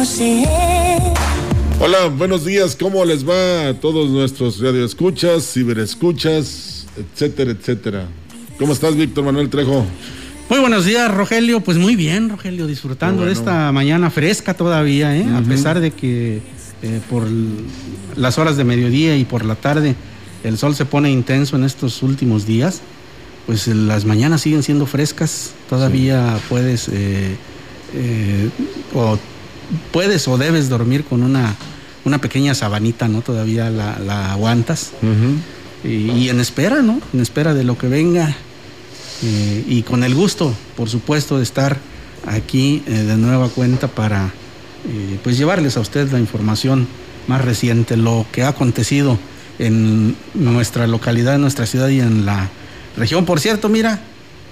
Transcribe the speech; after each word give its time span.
poseer. 0.00 0.98
Hola, 1.78 2.06
buenos 2.06 2.46
días. 2.46 2.74
¿Cómo 2.74 3.04
les 3.04 3.28
va 3.28 3.68
a 3.68 3.74
todos 3.74 4.08
nuestros 4.08 4.58
radioescuchas, 4.58 5.52
ciberescuchas, 5.52 6.86
etcétera, 6.96 7.50
etcétera? 7.50 8.08
¿Cómo 8.58 8.72
estás, 8.72 8.96
Víctor 8.96 9.24
Manuel 9.24 9.50
Trejo? 9.50 9.84
Muy 10.48 10.58
buenos 10.58 10.86
días, 10.86 11.12
Rogelio. 11.14 11.60
Pues 11.60 11.76
muy 11.76 11.96
bien, 11.96 12.30
Rogelio, 12.30 12.66
disfrutando 12.66 13.26
de 13.26 13.32
esta 13.32 13.70
mañana 13.72 14.08
fresca 14.08 14.54
todavía, 14.54 15.14
¿eh? 15.14 15.26
a 15.36 15.42
pesar 15.42 15.80
de 15.80 15.90
que 15.90 16.40
eh, 16.82 17.00
por 17.10 17.26
las 18.16 18.38
horas 18.38 18.56
de 18.56 18.64
mediodía 18.64 19.18
y 19.18 19.26
por 19.26 19.44
la 19.44 19.54
tarde 19.54 19.96
el 20.44 20.56
sol 20.56 20.74
se 20.74 20.86
pone 20.86 21.10
intenso 21.10 21.56
en 21.56 21.64
estos 21.64 22.02
últimos 22.02 22.46
días, 22.46 22.80
pues 23.44 23.66
las 23.66 24.06
mañanas 24.06 24.40
siguen 24.40 24.62
siendo 24.62 24.86
frescas. 24.86 25.52
Todavía 25.68 26.38
puedes 26.48 26.88
eh, 26.88 27.36
o 28.94 29.18
puedes 29.92 30.26
o 30.28 30.38
debes 30.38 30.68
dormir 30.68 31.04
con 31.04 31.22
una, 31.22 31.54
una 32.04 32.20
pequeña 32.20 32.54
sabanita, 32.54 33.08
¿no? 33.08 33.22
Todavía 33.22 33.70
la, 33.70 34.32
aguantas. 34.32 34.92
y, 35.84 36.28
en 36.28 36.40
espera, 36.40 36.82
¿no? 36.82 37.00
En 37.12 37.20
espera 37.20 37.54
de 37.54 37.64
lo 37.64 37.78
que 37.78 37.88
venga. 37.88 38.36
Eh, 39.22 39.64
y 39.68 39.82
con 39.82 40.02
el 40.02 40.14
gusto, 40.14 40.54
por 40.76 40.88
supuesto, 40.88 41.36
de 41.36 41.42
estar 41.42 41.78
aquí 42.26 42.82
eh, 42.86 42.90
de 42.90 43.16
nueva 43.16 43.48
cuenta 43.48 43.88
para 43.88 44.30
eh, 44.88 45.18
pues 45.22 45.36
llevarles 45.36 45.76
a 45.76 45.80
usted 45.80 46.10
la 46.10 46.18
información 46.18 46.86
más 47.26 47.44
reciente, 47.44 47.96
lo 47.96 48.26
que 48.32 48.42
ha 48.42 48.48
acontecido 48.48 49.18
en 49.58 50.16
nuestra 50.34 50.86
localidad, 50.86 51.34
en 51.34 51.42
nuestra 51.42 51.66
ciudad 51.66 51.88
y 51.88 52.00
en 52.00 52.24
la 52.24 52.48
región. 52.96 53.26
Por 53.26 53.40
cierto, 53.40 53.68
mira, 53.68 54.00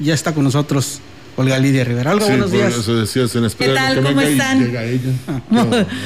ya 0.01 0.13
está 0.13 0.35
con 0.35 0.45
nosotros 0.45 1.01
Olga 1.39 1.57
Lidia 1.57 1.85
Rivera. 1.85 2.17
Buenos 2.17 2.51
días. 2.51 2.77
Eso 2.77 2.97
decías 2.97 3.33
en 3.37 3.49
¿Qué 3.57 3.69
tal? 3.69 4.03
¿Cómo 4.03 4.21
están? 4.21 4.59
Llega 4.59 4.83
ella. 4.83 5.13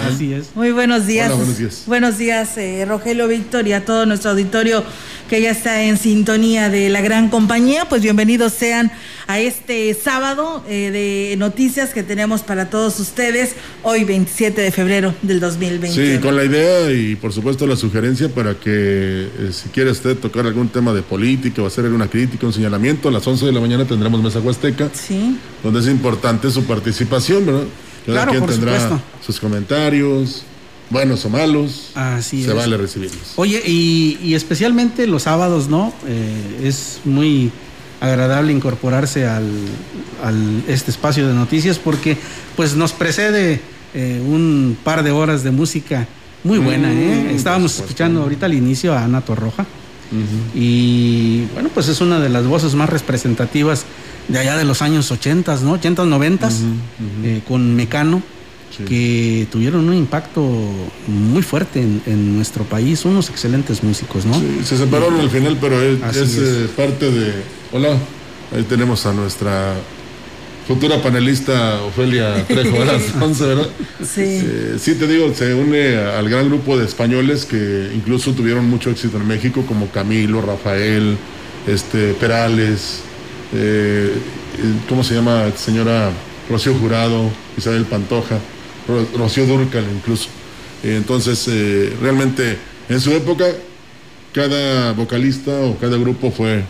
Así 0.07 0.35
es. 0.35 0.55
Muy 0.55 0.73
buenos 0.73 1.07
días. 1.07 1.29
Hola, 1.29 1.37
buenos 1.37 1.59
días. 1.59 1.83
Buenos 1.87 2.19
días, 2.19 2.59
eh, 2.59 2.85
Rogelio 2.87 3.29
Víctor 3.29 3.67
y 3.67 3.73
a 3.73 3.83
todo 3.83 4.05
nuestro 4.05 4.33
auditorio 4.33 4.85
que 5.31 5.41
ya 5.41 5.51
está 5.51 5.85
en 5.85 5.97
sintonía 5.97 6.69
de 6.69 6.91
la 6.91 7.01
gran 7.01 7.31
compañía. 7.31 7.87
Pues 7.89 8.03
bienvenidos 8.03 8.53
sean 8.53 8.93
a 9.27 9.41
este 9.41 9.95
sábado 9.95 10.63
eh, 10.69 10.91
de 10.91 11.37
noticias 11.39 11.95
que 11.95 12.03
tenemos 12.03 12.43
para 12.43 12.69
todos 12.69 13.01
ustedes 13.01 13.55
hoy 13.83 14.05
27 14.05 14.61
de 14.61 14.71
febrero 14.71 15.15
del 15.23 15.41
2020. 15.41 16.17
Sí, 16.17 16.21
con 16.21 16.37
la 16.37 16.45
idea 16.45 16.91
y 16.91 17.17
por 17.17 17.33
supuesto 17.33 17.67
la 17.67 17.77
sugerencia 17.77 18.29
para 18.29 18.53
que 18.57 18.71
eh, 18.71 19.51
si 19.51 19.71
quiere 19.71 19.93
usted 19.93 20.19
tocar 20.19 20.45
algún 20.45 20.69
tema 20.69 20.93
de 20.93 21.01
política 21.01 21.63
o 21.63 21.67
hacer 21.67 21.87
alguna 21.87 22.09
crítica, 22.09 22.45
un 22.47 22.53
señalamiento, 22.53 23.09
a 23.09 23.13
las 23.13 23.27
11 23.27 23.47
de 23.47 23.53
la 23.53 23.61
mañana 23.61 23.87
tendremos 23.87 24.23
mesa 24.23 24.39
huasteca. 24.39 24.91
Sí 24.93 25.22
donde 25.63 25.81
es 25.81 25.87
importante 25.87 26.51
su 26.51 26.65
participación, 26.65 27.47
¿verdad? 27.47 27.65
Cada 28.07 28.27
quien 28.27 28.47
tendrá 28.47 29.01
sus 29.25 29.39
comentarios, 29.39 30.45
buenos 30.91 31.25
o 31.25 31.31
malos. 31.31 31.91
Así 31.95 32.45
se 32.45 32.53
vale 32.53 32.77
recibirlos. 32.77 33.33
Oye, 33.37 33.63
y, 33.67 34.35
especialmente 34.35 35.07
los 35.07 35.25
sábados, 35.25 35.69
¿no? 35.69 35.93
Eh, 36.07 36.61
es 36.65 37.01
muy 37.05 37.51
agradable 38.01 38.53
incorporarse 38.53 39.27
al, 39.27 39.45
este 40.67 40.91
espacio 40.91 41.29
de 41.29 41.35
noticias 41.35 41.79
porque 41.79 42.17
pues 42.57 42.75
nos 42.75 42.93
precede 42.93 43.61
eh, 43.95 44.21
un 44.25 44.77
par 44.83 45.05
de 45.05 45.13
horas 45.13 45.45
de 45.45 45.53
música 45.53 46.07
muy 46.45 46.59
buena. 46.59 46.93
¿eh? 46.93 47.29
Mm, 47.31 47.37
Estábamos 47.37 47.79
escuchando 47.79 48.23
ahorita 48.23 48.47
al 48.47 48.55
inicio 48.55 48.93
a 48.93 49.05
Ana 49.05 49.21
Torroja. 49.21 49.67
Y 50.55 51.45
bueno, 51.55 51.71
pues 51.73 51.89
es 51.89 52.01
una 52.01 52.21
de 52.21 52.29
las 52.29 52.47
voces 52.47 52.75
más 52.75 52.89
representativas 52.91 53.85
de 54.29 54.39
allá 54.39 54.57
de 54.57 54.65
los 54.65 54.83
años 54.83 55.11
80, 55.11 55.57
¿no? 55.63 55.73
80, 55.73 56.05
90, 56.05 56.51
eh, 57.25 57.41
con 57.47 57.75
Mecano, 57.75 58.23
que 58.87 59.47
tuvieron 59.51 59.89
un 59.89 59.95
impacto 59.95 60.43
muy 61.07 61.43
fuerte 61.43 61.81
en, 61.81 62.37
nuestro 62.37 62.65
país, 62.65 63.05
unos 63.05 63.29
excelentes 63.31 63.83
músicos, 63.83 64.25
¿no? 64.25 64.35
Sí, 64.35 64.61
se 64.65 64.79
separaron 64.79 65.21
al 65.21 65.31
final, 65.31 65.59
pero 65.61 65.81
es, 65.81 66.39
eh, 66.39 66.69
parte 66.77 67.11
de... 67.11 67.33
Hola, 67.73 67.97
ahí 68.55 68.63
tenemos 68.65 69.05
a 69.07 69.13
nuestra 69.13 69.75
futura 70.67 71.03
panelista 71.03 71.83
Ofelia 71.83 72.45
Trejo 72.47 72.83
a 72.83 72.85
las 72.85 73.03
11, 73.21 73.47
¿verdad? 73.47 73.69
Sí. 74.03 74.21
Eh, 74.21 74.77
sí, 74.79 74.95
te 74.95 75.07
digo, 75.07 75.33
se 75.35 75.55
une 75.55 75.97
al 75.97 76.29
gran 76.29 76.49
grupo 76.49 76.79
de 76.79 76.85
españoles 76.85 77.45
que 77.45 77.91
incluso 77.95 78.33
tuvieron 78.33 78.69
mucho 78.69 78.91
éxito 78.91 79.17
en 79.17 79.27
México, 79.27 79.65
como 79.67 79.89
Camilo, 79.89 80.41
Rafael, 80.41 81.17
este, 81.67 82.15
Perales, 82.15 83.01
eh, 83.55 84.13
¿cómo 84.89 85.05
se 85.05 85.15
llama? 85.15 85.51
Señora 85.57 86.11
Rocío 86.49 86.75
Jurado, 86.75 87.31
Isabel 87.57 87.85
Pantoja, 87.85 88.39
Rocío 89.17 89.47
Durcal 89.47 89.85
incluso. 89.95 90.29
Eh, 90.83 90.97
entonces, 90.97 91.47
eh, 91.49 91.95
realmente, 92.01 92.57
en 92.89 93.01
su 93.01 93.13
época, 93.13 93.47
cada 94.33 94.93
vocalista 94.93 95.53
o 95.61 95.77
cada 95.79 95.97
grupo 95.97 96.31
fue 96.31 96.65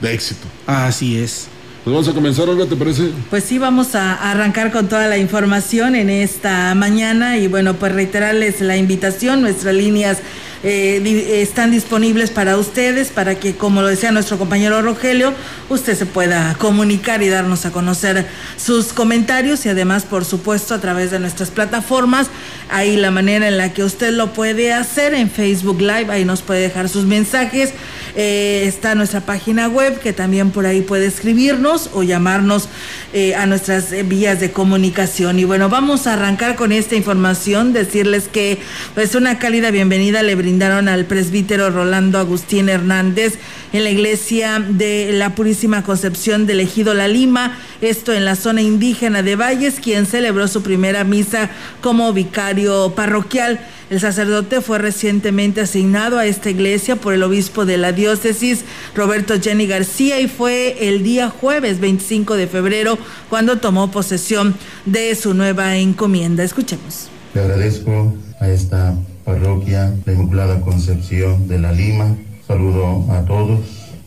de 0.00 0.12
éxito. 0.12 0.46
Así 0.66 1.18
es. 1.18 1.48
Pues 1.84 1.92
vamos 1.92 2.08
a 2.08 2.14
comenzar, 2.14 2.48
Olga, 2.48 2.64
¿te 2.64 2.76
parece? 2.76 3.10
Pues 3.28 3.44
sí, 3.44 3.58
vamos 3.58 3.94
a 3.94 4.14
arrancar 4.14 4.72
con 4.72 4.88
toda 4.88 5.06
la 5.06 5.18
información 5.18 5.94
en 5.96 6.08
esta 6.08 6.74
mañana 6.74 7.36
y 7.36 7.46
bueno, 7.46 7.74
pues 7.74 7.92
reiterarles 7.92 8.62
la 8.62 8.78
invitación, 8.78 9.42
nuestras 9.42 9.74
líneas 9.74 10.20
eh, 10.62 11.42
están 11.42 11.70
disponibles 11.70 12.30
para 12.30 12.56
ustedes, 12.56 13.10
para 13.10 13.34
que, 13.34 13.54
como 13.54 13.82
lo 13.82 13.88
decía 13.88 14.12
nuestro 14.12 14.38
compañero 14.38 14.80
Rogelio, 14.80 15.34
usted 15.68 15.94
se 15.94 16.06
pueda 16.06 16.54
comunicar 16.54 17.22
y 17.22 17.28
darnos 17.28 17.66
a 17.66 17.70
conocer 17.70 18.26
sus 18.56 18.94
comentarios 18.94 19.66
y 19.66 19.68
además, 19.68 20.04
por 20.04 20.24
supuesto, 20.24 20.72
a 20.72 20.80
través 20.80 21.10
de 21.10 21.18
nuestras 21.18 21.50
plataformas, 21.50 22.28
ahí 22.70 22.96
la 22.96 23.10
manera 23.10 23.46
en 23.46 23.58
la 23.58 23.74
que 23.74 23.84
usted 23.84 24.10
lo 24.14 24.32
puede 24.32 24.72
hacer 24.72 25.12
en 25.12 25.28
Facebook 25.28 25.82
Live, 25.82 26.06
ahí 26.08 26.24
nos 26.24 26.40
puede 26.40 26.62
dejar 26.62 26.88
sus 26.88 27.04
mensajes, 27.04 27.74
eh, 28.16 28.64
está 28.66 28.94
nuestra 28.94 29.20
página 29.20 29.68
web 29.68 29.98
que 30.00 30.12
también 30.12 30.50
por 30.50 30.66
ahí 30.66 30.82
puede 30.82 31.06
escribirnos 31.06 31.90
o 31.94 32.02
llamarnos 32.02 32.68
eh, 33.12 33.34
a 33.34 33.46
nuestras 33.46 33.92
vías 34.08 34.40
de 34.40 34.52
comunicación. 34.52 35.38
Y 35.38 35.44
bueno, 35.44 35.68
vamos 35.68 36.06
a 36.06 36.14
arrancar 36.14 36.54
con 36.54 36.72
esta 36.72 36.94
información, 36.94 37.72
decirles 37.72 38.28
que 38.28 38.58
pues 38.94 39.14
una 39.14 39.38
cálida 39.38 39.70
bienvenida 39.70 40.22
le 40.22 40.34
brindaron 40.34 40.88
al 40.88 41.06
presbítero 41.06 41.70
Rolando 41.70 42.18
Agustín 42.18 42.68
Hernández 42.68 43.38
en 43.72 43.82
la 43.82 43.90
iglesia 43.90 44.60
de 44.60 45.10
la 45.12 45.34
Purísima 45.34 45.82
Concepción 45.82 46.46
del 46.46 46.60
Ejido 46.60 46.94
La 46.94 47.08
Lima, 47.08 47.58
esto 47.80 48.12
en 48.12 48.24
la 48.24 48.36
zona 48.36 48.62
indígena 48.62 49.22
de 49.22 49.36
Valles, 49.36 49.80
quien 49.80 50.06
celebró 50.06 50.46
su 50.46 50.62
primera 50.62 51.02
misa 51.02 51.50
como 51.80 52.12
vicario 52.12 52.94
parroquial. 52.94 53.60
El 53.90 54.00
sacerdote 54.00 54.62
fue 54.62 54.78
recientemente 54.78 55.60
asignado 55.60 56.18
a 56.18 56.24
esta 56.24 56.48
iglesia 56.48 56.96
por 56.96 57.12
el 57.12 57.22
obispo 57.22 57.66
de 57.66 57.76
la 57.76 57.92
diócesis, 57.92 58.64
Roberto 58.94 59.34
Jenny 59.40 59.66
García, 59.66 60.20
y 60.20 60.28
fue 60.28 60.88
el 60.88 61.02
día 61.02 61.28
jueves 61.28 61.80
25 61.80 62.36
de 62.36 62.46
febrero 62.46 62.98
cuando 63.28 63.58
tomó 63.58 63.90
posesión 63.90 64.54
de 64.86 65.14
su 65.14 65.34
nueva 65.34 65.76
encomienda. 65.76 66.42
Escuchemos. 66.44 67.08
Le 67.34 67.42
agradezco 67.42 68.14
a 68.40 68.48
esta 68.48 68.94
parroquia 69.24 69.92
la 70.06 70.12
Inmaculada 70.12 70.60
Concepción 70.60 71.46
de 71.46 71.58
la 71.58 71.72
Lima. 71.72 72.16
Saludo 72.46 73.06
a 73.10 73.24
todos 73.26 73.60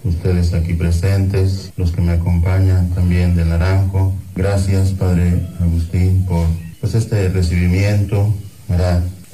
ustedes 0.04 0.54
aquí 0.54 0.74
presentes, 0.74 1.72
los 1.78 1.92
que 1.92 2.02
me 2.02 2.14
acompañan 2.14 2.90
también 2.92 3.36
de 3.36 3.46
Naranjo. 3.46 4.16
Gracias, 4.36 4.92
Padre 4.92 5.46
Agustín, 5.60 6.26
por 6.26 6.48
pues, 6.80 6.96
este 6.96 7.30
recibimiento. 7.30 8.34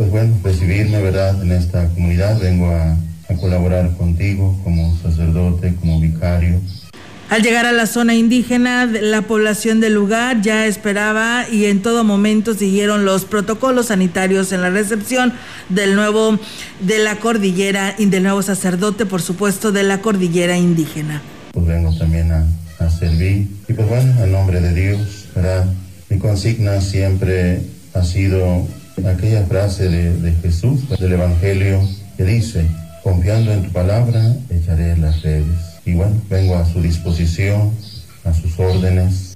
Pues 0.04 0.12
bueno, 0.12 0.38
recibirme, 0.44 1.02
¿verdad?, 1.02 1.42
en 1.42 1.54
esta 1.54 1.88
comunidad. 1.88 2.38
Vengo 2.38 2.68
a, 2.68 2.98
a 3.30 3.34
colaborar 3.40 3.96
contigo 3.96 4.60
como 4.62 4.94
sacerdote, 4.98 5.76
como 5.76 6.02
vicario, 6.02 6.60
al 7.30 7.42
llegar 7.42 7.66
a 7.66 7.72
la 7.72 7.88
zona 7.88 8.14
indígena, 8.14 8.86
la 8.86 9.22
población 9.24 9.80
del 9.80 9.94
lugar 9.94 10.42
ya 10.42 10.68
esperaba 10.68 11.48
y 11.50 11.66
en 11.66 11.82
todo 11.82 12.04
momento 12.04 12.54
siguieron 12.54 13.06
los 13.06 13.24
protocolos 13.26 13.88
sanitarios 13.88 14.52
en 14.52 14.62
la 14.62 14.70
recepción 14.70 15.34
del 15.70 15.96
nuevo 15.96 16.38
de 16.82 17.00
la 17.00 17.16
cordillera 17.16 17.96
y 17.98 18.06
del 18.06 18.24
nuevo 18.24 18.44
sacerdote, 18.44 19.08
por 19.08 19.22
supuesto, 19.22 19.72
de 19.72 19.84
la 19.84 20.02
cordillera 20.02 20.58
indígena. 20.58 21.22
Pues 21.54 21.66
vengo 21.66 21.98
también 21.98 22.32
a, 22.32 22.46
servir 22.90 23.48
y 23.70 23.74
pues 23.74 23.88
bueno, 23.88 24.24
en 24.24 24.32
nombre 24.32 24.60
de 24.60 24.74
Dios, 24.74 25.30
¿verdad? 25.34 25.66
Mi 26.10 26.20
consigna 26.20 26.82
siempre 26.82 27.62
ha 27.94 28.04
sido 28.04 28.68
aquella 29.06 29.46
frase 29.46 29.90
de, 29.90 30.14
de 30.16 30.32
Jesús, 30.34 30.88
del 31.00 31.14
Evangelio, 31.14 31.82
que 32.18 32.24
dice, 32.24 32.66
confiando 33.04 33.52
en 33.52 33.64
tu 33.64 33.72
palabra, 33.72 34.36
echaré 34.50 34.96
las 34.98 35.22
redes 35.22 35.74
y 35.86 35.94
bueno, 35.94 36.16
vengo 36.30 36.56
a 36.56 36.66
su 36.66 36.82
disposición, 36.82 37.72
a 38.24 38.34
sus 38.34 38.58
órdenes. 38.60 39.36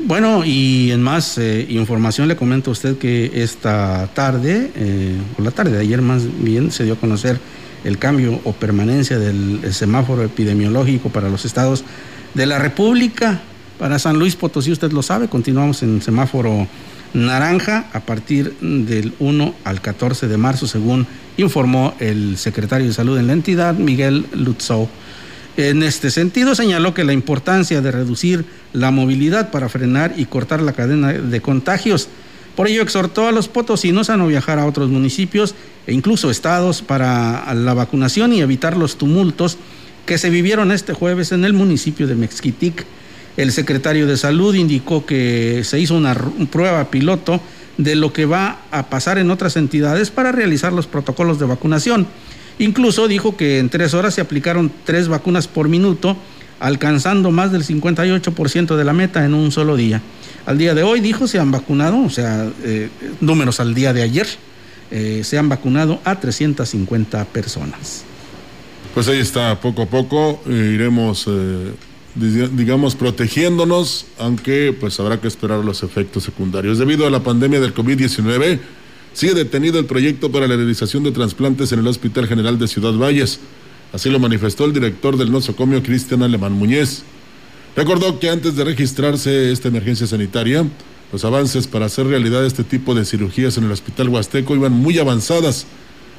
Bueno, 0.00 0.44
y 0.44 0.90
en 0.90 1.02
más 1.02 1.38
eh, 1.38 1.66
información 1.68 2.28
le 2.28 2.36
comento 2.36 2.70
a 2.70 2.72
usted 2.72 2.98
que 2.98 3.42
esta 3.42 4.08
tarde, 4.14 4.70
eh, 4.74 5.16
o 5.38 5.42
la 5.42 5.50
tarde 5.50 5.72
de 5.72 5.80
ayer 5.80 6.02
más 6.02 6.22
bien, 6.42 6.70
se 6.72 6.84
dio 6.84 6.94
a 6.94 6.96
conocer 6.96 7.38
el 7.84 7.98
cambio 7.98 8.40
o 8.44 8.52
permanencia 8.52 9.18
del 9.18 9.72
semáforo 9.72 10.22
epidemiológico 10.22 11.10
para 11.10 11.28
los 11.28 11.44
estados 11.44 11.84
de 12.34 12.46
la 12.46 12.58
República. 12.58 13.42
Para 13.78 13.98
San 13.98 14.18
Luis 14.18 14.36
Potosí, 14.36 14.72
usted 14.72 14.92
lo 14.92 15.02
sabe, 15.02 15.28
continuamos 15.28 15.82
en 15.82 16.00
semáforo 16.00 16.66
naranja 17.14 17.86
a 17.92 18.00
partir 18.00 18.54
del 18.60 19.14
1 19.18 19.54
al 19.64 19.80
14 19.80 20.28
de 20.28 20.36
marzo, 20.36 20.66
según 20.66 21.06
informó 21.36 21.94
el 22.00 22.36
secretario 22.36 22.86
de 22.86 22.92
Salud 22.92 23.18
en 23.18 23.28
la 23.28 23.32
entidad, 23.32 23.74
Miguel 23.74 24.26
Lutzow. 24.32 24.88
En 25.56 25.84
este 25.84 26.10
sentido, 26.10 26.54
señaló 26.54 26.94
que 26.94 27.04
la 27.04 27.12
importancia 27.12 27.80
de 27.80 27.92
reducir 27.92 28.44
la 28.72 28.90
movilidad 28.90 29.50
para 29.52 29.68
frenar 29.68 30.14
y 30.16 30.24
cortar 30.24 30.60
la 30.60 30.72
cadena 30.72 31.12
de 31.12 31.40
contagios. 31.40 32.08
Por 32.56 32.66
ello, 32.66 32.82
exhortó 32.82 33.28
a 33.28 33.32
los 33.32 33.48
potosinos 33.48 34.10
a 34.10 34.16
no 34.16 34.26
viajar 34.26 34.58
a 34.58 34.66
otros 34.66 34.90
municipios 34.90 35.54
e 35.86 35.92
incluso 35.92 36.30
estados 36.30 36.82
para 36.82 37.52
la 37.54 37.74
vacunación 37.74 38.32
y 38.32 38.40
evitar 38.40 38.76
los 38.76 38.96
tumultos 38.96 39.58
que 40.06 40.18
se 40.18 40.30
vivieron 40.30 40.72
este 40.72 40.92
jueves 40.92 41.32
en 41.32 41.44
el 41.44 41.52
municipio 41.52 42.06
de 42.06 42.16
Mexquitic. 42.16 42.84
El 43.36 43.50
secretario 43.50 44.06
de 44.06 44.16
Salud 44.16 44.54
indicó 44.54 45.04
que 45.04 45.62
se 45.64 45.80
hizo 45.80 45.96
una 45.96 46.14
prueba 46.50 46.90
piloto 46.90 47.40
de 47.78 47.96
lo 47.96 48.12
que 48.12 48.26
va 48.26 48.60
a 48.70 48.86
pasar 48.86 49.18
en 49.18 49.30
otras 49.30 49.56
entidades 49.56 50.10
para 50.10 50.30
realizar 50.30 50.72
los 50.72 50.86
protocolos 50.86 51.40
de 51.40 51.46
vacunación. 51.46 52.06
Incluso 52.58 53.08
dijo 53.08 53.36
que 53.36 53.58
en 53.58 53.68
tres 53.68 53.94
horas 53.94 54.14
se 54.14 54.20
aplicaron 54.20 54.70
tres 54.84 55.08
vacunas 55.08 55.48
por 55.48 55.68
minuto, 55.68 56.16
alcanzando 56.60 57.32
más 57.32 57.50
del 57.50 57.64
58% 57.64 58.76
de 58.76 58.84
la 58.84 58.92
meta 58.92 59.24
en 59.24 59.34
un 59.34 59.50
solo 59.50 59.76
día. 59.76 60.00
Al 60.46 60.56
día 60.56 60.74
de 60.74 60.84
hoy, 60.84 61.00
dijo, 61.00 61.26
se 61.26 61.40
han 61.40 61.50
vacunado, 61.50 62.00
o 62.00 62.10
sea, 62.10 62.48
eh, 62.62 62.88
números 63.20 63.58
al 63.58 63.74
día 63.74 63.92
de 63.92 64.02
ayer, 64.02 64.28
eh, 64.92 65.22
se 65.24 65.38
han 65.38 65.48
vacunado 65.48 66.00
a 66.04 66.20
350 66.20 67.24
personas. 67.24 68.04
Pues 68.92 69.08
ahí 69.08 69.18
está, 69.18 69.60
poco 69.60 69.82
a 69.82 69.86
poco 69.86 70.40
eh, 70.46 70.70
iremos 70.74 71.26
digamos, 72.14 72.94
protegiéndonos, 72.94 74.06
aunque 74.18 74.74
pues 74.78 74.98
habrá 75.00 75.20
que 75.20 75.28
esperar 75.28 75.64
los 75.64 75.82
efectos 75.82 76.22
secundarios. 76.22 76.78
Debido 76.78 77.06
a 77.06 77.10
la 77.10 77.22
pandemia 77.22 77.60
del 77.60 77.74
COVID-19, 77.74 78.60
sigue 79.12 79.34
detenido 79.34 79.78
el 79.78 79.86
proyecto 79.86 80.30
para 80.30 80.46
la 80.46 80.56
realización 80.56 81.02
de 81.02 81.10
trasplantes 81.10 81.72
en 81.72 81.80
el 81.80 81.86
Hospital 81.86 82.28
General 82.28 82.58
de 82.58 82.68
Ciudad 82.68 82.92
Valles. 82.92 83.40
Así 83.92 84.10
lo 84.10 84.18
manifestó 84.18 84.64
el 84.64 84.72
director 84.72 85.16
del 85.16 85.32
nosocomio, 85.32 85.82
Cristian 85.82 86.22
Alemán 86.22 86.52
Muñez. 86.52 87.02
Recordó 87.76 88.20
que 88.20 88.30
antes 88.30 88.54
de 88.54 88.64
registrarse 88.64 89.50
esta 89.50 89.68
emergencia 89.68 90.06
sanitaria, 90.06 90.64
los 91.12 91.24
avances 91.24 91.66
para 91.66 91.86
hacer 91.86 92.06
realidad 92.06 92.44
este 92.44 92.64
tipo 92.64 92.94
de 92.94 93.04
cirugías 93.04 93.56
en 93.56 93.64
el 93.64 93.72
Hospital 93.72 94.08
Huasteco 94.08 94.54
iban 94.54 94.72
muy 94.72 94.98
avanzadas 94.98 95.66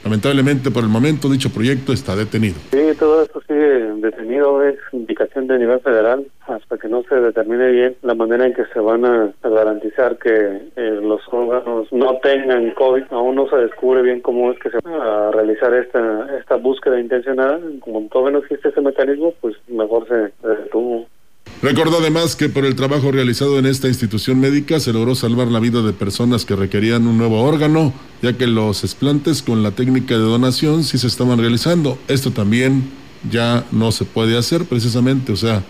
Lamentablemente, 0.05 0.69
por 0.69 0.83
el 0.83 0.89
momento, 0.89 1.31
dicho 1.31 1.49
proyecto 1.49 1.91
está 1.91 2.15
detenido. 2.15 2.53
Sí, 2.71 2.95
todo 2.99 3.23
esto 3.23 3.41
sigue 3.47 3.91
detenido, 3.95 4.61
es 4.61 4.75
indicación 4.91 5.47
de 5.47 5.57
nivel 5.57 5.79
federal, 5.79 6.27
hasta 6.45 6.77
que 6.77 6.87
no 6.87 7.01
se 7.09 7.15
determine 7.15 7.71
bien 7.71 7.95
la 8.03 8.13
manera 8.13 8.45
en 8.45 8.53
que 8.53 8.65
se 8.71 8.79
van 8.79 9.03
a, 9.03 9.33
garantizar 9.41 10.19
que 10.19 10.69
eh, 10.75 10.99
los 11.01 11.21
órganos 11.31 11.91
no 11.91 12.17
tengan 12.17 12.69
COVID. 12.75 13.05
Aún 13.09 13.33
no 13.33 13.49
se 13.49 13.55
descubre 13.55 14.03
bien 14.03 14.21
cómo 14.21 14.51
es 14.51 14.59
que 14.59 14.69
se 14.69 14.77
va 14.87 15.29
a 15.29 15.31
realizar 15.31 15.73
esta, 15.73 16.37
esta 16.37 16.57
búsqueda 16.57 16.99
intencionada. 16.99 17.59
Como 17.79 18.07
todavía 18.09 18.33
no 18.33 18.45
existe 18.45 18.69
ese 18.69 18.81
mecanismo, 18.81 19.33
pues 19.41 19.55
mejor 19.67 20.07
se 20.07 20.47
detuvo. 20.47 21.07
Recordó 21.65 21.97
además 21.97 22.35
que 22.35 22.47
por 22.47 22.63
el 22.63 22.75
trabajo 22.75 23.11
realizado 23.11 23.57
en 23.57 23.65
esta 23.65 23.87
institución 23.87 24.39
médica 24.39 24.79
se 24.79 24.93
logró 24.93 25.15
salvar 25.15 25.47
la 25.47 25.59
vida 25.59 25.81
de 25.81 25.93
personas 25.93 26.45
que 26.45 26.55
requerían 26.55 27.07
un 27.07 27.17
nuevo 27.17 27.41
órgano, 27.41 27.91
ya 28.21 28.37
que 28.37 28.45
los 28.45 28.83
explantes 28.83 29.41
con 29.41 29.63
la 29.63 29.71
técnica 29.71 30.13
de 30.13 30.19
donación 30.19 30.83
sí 30.83 30.99
se 30.99 31.07
estaban 31.07 31.39
realizando. 31.39 31.97
Esto 32.07 32.29
también 32.29 32.83
ya 33.31 33.65
no 33.71 33.91
se 33.91 34.05
puede 34.05 34.37
hacer 34.37 34.65
precisamente, 34.65 35.31
o 35.31 35.37
sea, 35.37 35.63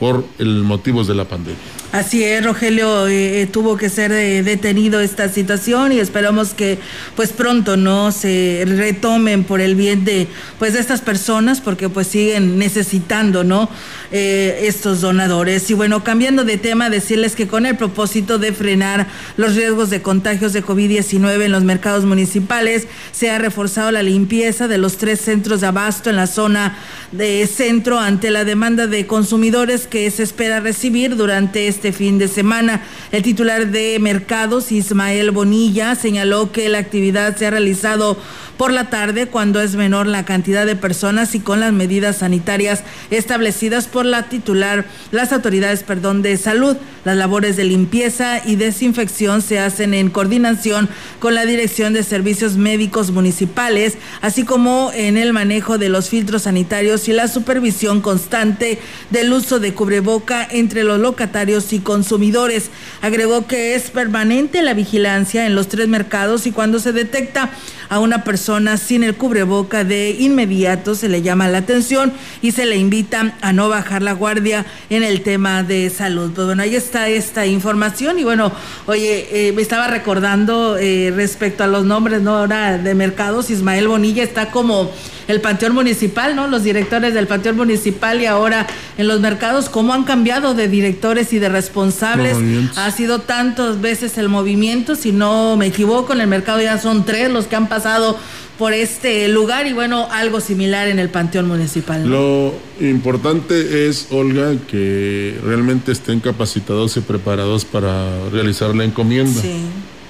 por 0.00 0.24
el 0.38 0.62
motivos 0.62 1.06
de 1.08 1.14
la 1.14 1.28
pandemia. 1.28 1.83
Así 1.94 2.24
es, 2.24 2.44
Rogelio, 2.44 3.06
eh, 3.06 3.42
eh, 3.42 3.46
tuvo 3.46 3.76
que 3.76 3.88
ser 3.88 4.10
eh, 4.10 4.42
detenido 4.42 4.98
esta 4.98 5.28
situación 5.28 5.92
y 5.92 6.00
esperamos 6.00 6.52
que 6.52 6.80
pues 7.14 7.30
pronto 7.30 7.76
no 7.76 8.10
se 8.10 8.64
retomen 8.66 9.44
por 9.44 9.60
el 9.60 9.76
bien 9.76 10.04
de 10.04 10.26
pues 10.58 10.72
de 10.72 10.80
estas 10.80 11.02
personas 11.02 11.60
porque 11.60 11.88
pues 11.88 12.08
siguen 12.08 12.58
necesitando, 12.58 13.44
¿no? 13.44 13.70
estos 14.10 15.00
donadores. 15.00 15.68
Y 15.70 15.74
bueno, 15.74 16.04
cambiando 16.04 16.44
de 16.44 16.56
tema, 16.56 16.88
decirles 16.88 17.34
que 17.34 17.48
con 17.48 17.66
el 17.66 17.76
propósito 17.76 18.38
de 18.38 18.52
frenar 18.52 19.08
los 19.36 19.56
riesgos 19.56 19.90
de 19.90 20.02
contagios 20.02 20.52
de 20.52 20.64
COVID-19 20.64 21.42
en 21.42 21.50
los 21.50 21.64
mercados 21.64 22.04
municipales, 22.04 22.86
se 23.10 23.32
ha 23.32 23.38
reforzado 23.38 23.90
la 23.90 24.04
limpieza 24.04 24.68
de 24.68 24.78
los 24.78 24.98
tres 24.98 25.20
centros 25.20 25.62
de 25.62 25.66
abasto 25.66 26.10
en 26.10 26.16
la 26.16 26.28
zona 26.28 26.78
de 27.10 27.44
centro 27.48 27.98
ante 27.98 28.30
la 28.30 28.44
demanda 28.44 28.86
de 28.86 29.04
consumidores 29.08 29.88
que 29.88 30.08
se 30.12 30.22
espera 30.22 30.60
recibir 30.60 31.16
durante 31.16 31.66
este 31.66 31.83
fin 31.92 32.18
de 32.18 32.28
semana. 32.28 32.82
El 33.12 33.22
titular 33.22 33.68
de 33.68 33.98
Mercados, 34.00 34.72
Ismael 34.72 35.30
Bonilla, 35.30 35.94
señaló 35.94 36.52
que 36.52 36.68
la 36.68 36.78
actividad 36.78 37.36
se 37.36 37.46
ha 37.46 37.50
realizado 37.50 38.16
por 38.56 38.72
la 38.72 38.88
tarde 38.88 39.26
cuando 39.26 39.60
es 39.60 39.74
menor 39.74 40.06
la 40.06 40.24
cantidad 40.24 40.64
de 40.64 40.76
personas 40.76 41.34
y 41.34 41.40
con 41.40 41.60
las 41.60 41.72
medidas 41.72 42.18
sanitarias 42.18 42.84
establecidas 43.10 43.86
por 43.86 44.06
la 44.06 44.28
titular, 44.28 44.86
las 45.10 45.32
autoridades, 45.32 45.82
perdón, 45.82 46.22
de 46.22 46.36
salud. 46.36 46.76
Las 47.04 47.16
labores 47.18 47.56
de 47.56 47.64
limpieza 47.64 48.40
y 48.46 48.56
desinfección 48.56 49.42
se 49.42 49.58
hacen 49.58 49.92
en 49.92 50.08
coordinación 50.08 50.88
con 51.18 51.34
la 51.34 51.44
Dirección 51.44 51.92
de 51.92 52.02
Servicios 52.02 52.56
Médicos 52.56 53.10
Municipales, 53.10 53.98
así 54.22 54.44
como 54.44 54.90
en 54.94 55.18
el 55.18 55.34
manejo 55.34 55.76
de 55.76 55.90
los 55.90 56.08
filtros 56.08 56.42
sanitarios 56.42 57.06
y 57.08 57.12
la 57.12 57.28
supervisión 57.28 58.00
constante 58.00 58.78
del 59.10 59.32
uso 59.32 59.60
de 59.60 59.74
cubreboca 59.74 60.48
entre 60.50 60.82
los 60.82 60.98
locatarios 60.98 61.64
y 61.74 61.80
consumidores. 61.80 62.70
Agregó 63.02 63.46
que 63.46 63.74
es 63.74 63.90
permanente 63.90 64.62
la 64.62 64.74
vigilancia 64.74 65.46
en 65.46 65.54
los 65.54 65.68
tres 65.68 65.88
mercados 65.88 66.46
y 66.46 66.52
cuando 66.52 66.78
se 66.78 66.92
detecta 66.92 67.50
a 67.88 67.98
una 67.98 68.24
persona 68.24 68.76
sin 68.76 69.04
el 69.04 69.14
cubreboca 69.14 69.84
de 69.84 70.16
inmediato 70.18 70.94
se 70.94 71.08
le 71.08 71.22
llama 71.22 71.48
la 71.48 71.58
atención 71.58 72.12
y 72.42 72.52
se 72.52 72.66
le 72.66 72.76
invita 72.76 73.34
a 73.40 73.52
no 73.52 73.68
bajar 73.68 74.02
la 74.02 74.12
guardia 74.12 74.64
en 74.90 75.02
el 75.02 75.22
tema 75.22 75.62
de 75.62 75.90
salud. 75.90 76.32
Pues 76.34 76.46
bueno, 76.46 76.62
ahí 76.62 76.74
está 76.74 77.08
esta 77.08 77.46
información 77.46 78.18
y 78.18 78.24
bueno, 78.24 78.52
oye, 78.86 79.28
eh, 79.30 79.52
me 79.52 79.62
estaba 79.62 79.88
recordando 79.88 80.76
eh, 80.76 81.12
respecto 81.14 81.64
a 81.64 81.66
los 81.66 81.84
nombres, 81.84 82.22
¿no? 82.22 82.36
Ahora 82.38 82.78
de 82.78 82.94
mercados, 82.94 83.50
Ismael 83.50 83.88
Bonilla 83.88 84.22
está 84.22 84.50
como 84.50 84.90
el 85.28 85.40
Panteón 85.40 85.74
Municipal, 85.74 86.36
¿no? 86.36 86.48
Los 86.48 86.64
directores 86.64 87.14
del 87.14 87.26
Panteón 87.26 87.56
Municipal 87.56 88.20
y 88.20 88.26
ahora 88.26 88.66
en 88.98 89.08
los 89.08 89.20
mercados, 89.20 89.68
cómo 89.68 89.94
han 89.94 90.04
cambiado 90.04 90.54
de 90.54 90.68
directores 90.68 91.32
y 91.32 91.38
de 91.38 91.48
responsables. 91.64 92.36
Ha 92.76 92.90
sido 92.90 93.20
tantas 93.20 93.80
veces 93.80 94.18
el 94.18 94.28
movimiento, 94.28 94.96
si 94.96 95.12
no 95.12 95.56
me 95.56 95.66
equivoco, 95.66 96.12
en 96.12 96.20
el 96.20 96.26
mercado 96.26 96.60
ya 96.60 96.78
son 96.78 97.04
tres 97.04 97.30
los 97.30 97.46
que 97.46 97.56
han 97.56 97.68
pasado 97.68 98.16
por 98.58 98.72
este 98.72 99.28
lugar 99.28 99.66
y 99.66 99.72
bueno, 99.72 100.06
algo 100.12 100.40
similar 100.40 100.88
en 100.88 100.98
el 100.98 101.08
Panteón 101.08 101.48
Municipal. 101.48 102.08
Lo 102.08 102.54
importante 102.80 103.88
es, 103.88 104.08
Olga, 104.10 104.54
que 104.70 105.36
realmente 105.42 105.90
estén 105.90 106.20
capacitados 106.20 106.96
y 106.96 107.00
preparados 107.00 107.64
para 107.64 108.28
realizar 108.30 108.74
la 108.74 108.84
encomienda. 108.84 109.40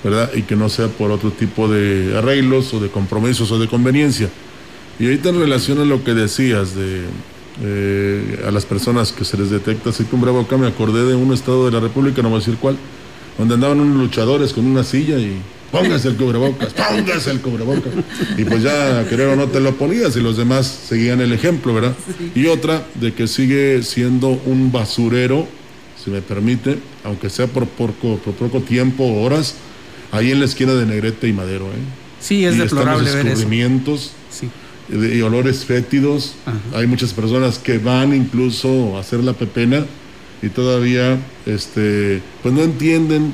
¿verdad? 0.03 0.31
Y 0.35 0.43
que 0.43 0.55
no 0.55 0.69
sea 0.69 0.89
por 0.89 1.11
otro 1.11 1.31
tipo 1.31 1.67
de 1.67 2.19
arreglos 2.19 2.75
o 2.75 2.81
de 2.81 2.91
compromisos 2.91 3.51
o 3.51 3.59
de 3.59 3.69
conveniencia. 3.69 4.29
Y 4.99 5.07
ahorita 5.07 5.31
en 5.31 5.41
relación 5.41 5.81
a 5.81 5.87
lo 5.87 6.05
que 6.05 6.13
decías 6.13 6.77
de 6.77 7.05
eh, 7.63 8.45
a 8.47 8.51
las 8.51 8.67
personas 8.67 9.13
que 9.13 9.25
se 9.25 9.37
les 9.37 9.51
detecta 9.51 9.91
así 9.91 10.05
con 10.05 10.21
bravo 10.21 10.41
acá, 10.41 10.57
me 10.57 10.67
acordé 10.67 11.05
de 11.05 11.15
un 11.15 11.33
estado 11.33 11.67
de 11.67 11.73
la 11.73 11.81
República, 11.81 12.21
no 12.23 12.31
voy 12.31 12.37
a 12.37 12.41
decir 12.41 12.57
cuál, 12.61 12.77
donde 13.39 13.55
andaban 13.55 13.81
unos 13.81 13.97
luchadores 13.97 14.53
con 14.53 14.67
una 14.67 14.83
silla 14.83 15.19
y 15.19 15.37
póngase 15.71 16.09
el 16.09 16.17
cubrebocas, 16.17 16.73
póngase 16.73 17.31
el 17.31 17.41
cubrebocas. 17.41 17.93
Y 18.37 18.45
pues 18.45 18.63
ya, 18.63 19.07
querer 19.09 19.29
o 19.29 19.37
no 19.37 19.49
te 19.49 19.61
lo 19.61 19.75
ponías 19.77 20.17
y 20.17 20.21
los 20.21 20.37
demás 20.37 20.67
seguían 20.67 21.21
el 21.21 21.33
ejemplo, 21.33 21.75
¿verdad? 21.75 21.95
Y 22.35 22.47
otra 22.47 22.85
de 22.95 23.13
que 23.13 23.29
sigue 23.29 23.83
siendo 23.83 24.29
un 24.47 24.73
basurero, 24.73 25.47
si 26.03 26.11
me 26.11 26.23
permite, 26.23 26.79
aunque 27.05 27.31
sea 27.31 27.47
por 27.47 27.67
poco, 27.67 28.19
por 28.19 28.35
poco 28.35 28.61
tiempo 28.63 29.05
o 29.05 29.23
horas, 29.23 29.55
ahí 30.11 30.33
en 30.33 30.41
la 30.41 30.47
esquina 30.47 30.75
de 30.75 30.87
Negrete 30.87 31.29
y 31.29 31.33
Madero, 31.33 31.67
¿eh? 31.67 32.03
Sí, 32.21 32.45
es 32.45 32.57
deplorable 32.57 33.05
están 33.05 33.27
los 33.27 33.39
descubrimientos 33.39 34.13
y 34.91 35.21
olores 35.23 35.65
fétidos. 35.65 36.35
Hay 36.75 36.87
muchas 36.87 37.13
personas 37.13 37.59
que 37.59 37.79
van 37.79 38.15
incluso 38.15 38.97
a 38.97 39.01
hacer 39.01 39.23
la 39.23 39.33
pepena 39.33 39.85
y 40.43 40.49
todavía 40.49 41.19
este, 41.47 42.21
pues 42.43 42.55
no 42.55 42.63
entienden 42.63 43.33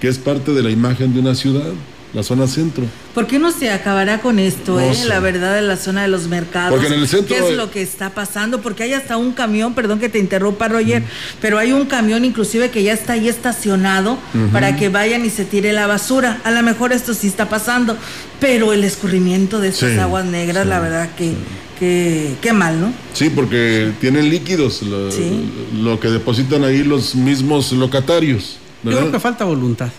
que 0.00 0.08
es 0.08 0.18
parte 0.18 0.52
de 0.52 0.62
la 0.62 0.70
imagen 0.70 1.14
de 1.14 1.20
una 1.20 1.34
ciudad. 1.34 1.72
La 2.16 2.22
zona 2.22 2.46
centro. 2.46 2.84
¿Por 3.14 3.26
qué 3.26 3.38
no 3.38 3.52
se 3.52 3.70
acabará 3.70 4.22
con 4.22 4.38
esto, 4.38 4.80
eh? 4.80 4.96
La 5.06 5.20
verdad, 5.20 5.54
de 5.54 5.60
la 5.60 5.76
zona 5.76 6.00
de 6.00 6.08
los 6.08 6.28
mercados. 6.28 6.70
Porque 6.70 6.86
en 6.86 6.98
el 6.98 7.06
centro. 7.06 7.36
¿Qué 7.36 7.46
es 7.46 7.54
lo 7.54 7.70
que 7.70 7.82
está 7.82 8.08
pasando? 8.14 8.62
Porque 8.62 8.84
hay 8.84 8.94
hasta 8.94 9.18
un 9.18 9.32
camión, 9.32 9.74
perdón 9.74 9.98
que 10.00 10.08
te 10.08 10.18
interrumpa, 10.18 10.66
Roger, 10.66 11.02
pero 11.42 11.58
hay 11.58 11.72
un 11.72 11.84
camión 11.84 12.24
inclusive 12.24 12.70
que 12.70 12.82
ya 12.82 12.94
está 12.94 13.12
ahí 13.12 13.28
estacionado 13.28 14.18
para 14.50 14.76
que 14.76 14.88
vayan 14.88 15.26
y 15.26 15.30
se 15.30 15.44
tire 15.44 15.74
la 15.74 15.86
basura. 15.86 16.40
A 16.44 16.50
lo 16.52 16.62
mejor 16.62 16.94
esto 16.94 17.12
sí 17.12 17.26
está 17.26 17.50
pasando, 17.50 17.98
pero 18.40 18.72
el 18.72 18.82
escurrimiento 18.82 19.60
de 19.60 19.68
esas 19.68 19.98
aguas 19.98 20.24
negras, 20.24 20.66
la 20.66 20.80
verdad 20.80 21.10
que. 21.16 21.34
Qué, 21.78 22.52
mal, 22.54 22.80
¿no? 22.80 22.94
Sí, 23.12 23.28
porque 23.28 23.92
tienen 24.00 24.30
líquidos, 24.30 24.80
lo, 24.82 26.00
que 26.00 26.08
depositan 26.08 26.64
ahí 26.64 26.82
los 26.82 27.14
mismos 27.14 27.72
locatarios. 27.72 28.56
Yo 28.82 28.92
creo 28.92 29.12
que 29.12 29.20
falta 29.20 29.44
voluntad. 29.44 29.90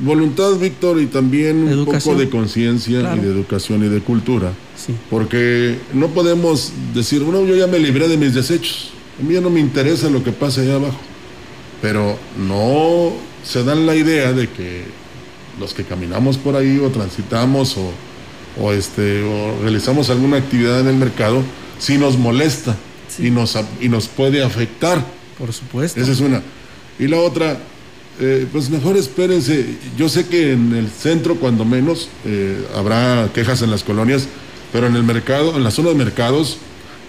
Voluntad, 0.00 0.56
Víctor, 0.56 1.00
y 1.00 1.06
también 1.06 1.68
un 1.68 1.84
poco 1.84 2.14
de 2.14 2.30
conciencia 2.30 3.14
y 3.14 3.18
de 3.18 3.28
educación 3.28 3.84
y 3.84 3.88
de 3.88 4.00
cultura. 4.00 4.52
Sí. 4.76 4.94
Porque 5.10 5.78
no 5.92 6.08
podemos 6.08 6.72
decir, 6.94 7.22
bueno, 7.22 7.44
yo 7.44 7.56
ya 7.56 7.66
me 7.66 7.78
libré 7.78 8.08
de 8.08 8.16
mis 8.16 8.34
desechos. 8.34 8.92
A 9.20 9.22
mí 9.22 9.34
ya 9.34 9.40
no 9.40 9.50
me 9.50 9.60
interesa 9.60 10.08
lo 10.08 10.24
que 10.24 10.32
pasa 10.32 10.62
allá 10.62 10.76
abajo. 10.76 10.98
Pero 11.82 12.16
no 12.38 13.12
se 13.44 13.64
dan 13.64 13.86
la 13.86 13.94
idea 13.96 14.32
de 14.32 14.48
que 14.48 14.84
los 15.58 15.74
que 15.74 15.84
caminamos 15.84 16.38
por 16.38 16.56
ahí 16.56 16.78
o 16.78 16.88
transitamos 16.88 17.76
o, 17.76 17.92
o, 18.62 18.72
este, 18.72 19.22
o 19.22 19.60
realizamos 19.62 20.08
alguna 20.10 20.38
actividad 20.38 20.80
en 20.80 20.88
el 20.88 20.96
mercado, 20.96 21.42
sí 21.78 21.98
nos 21.98 22.16
molesta 22.16 22.76
y, 23.18 23.30
nos, 23.30 23.58
y 23.80 23.88
nos 23.88 24.08
puede 24.08 24.42
afectar. 24.42 25.04
Por 25.38 25.52
supuesto. 25.52 26.00
Esa 26.00 26.12
es 26.12 26.20
una. 26.20 26.42
Y 26.98 27.06
la 27.08 27.18
otra, 27.18 27.58
eh, 28.18 28.46
pues 28.50 28.68
mejor 28.70 28.96
espérense. 28.96 29.76
Yo 29.96 30.08
sé 30.08 30.26
que 30.26 30.52
en 30.52 30.74
el 30.74 30.88
centro, 30.88 31.36
cuando 31.36 31.64
menos, 31.64 32.08
eh, 32.24 32.66
habrá 32.74 33.30
quejas 33.32 33.62
en 33.62 33.70
las 33.70 33.84
colonias, 33.84 34.26
pero 34.72 34.86
en 34.86 34.96
el 34.96 35.02
mercado, 35.02 35.56
en 35.56 35.64
la 35.64 35.70
zona 35.70 35.90
de 35.90 35.94
mercados, 35.94 36.58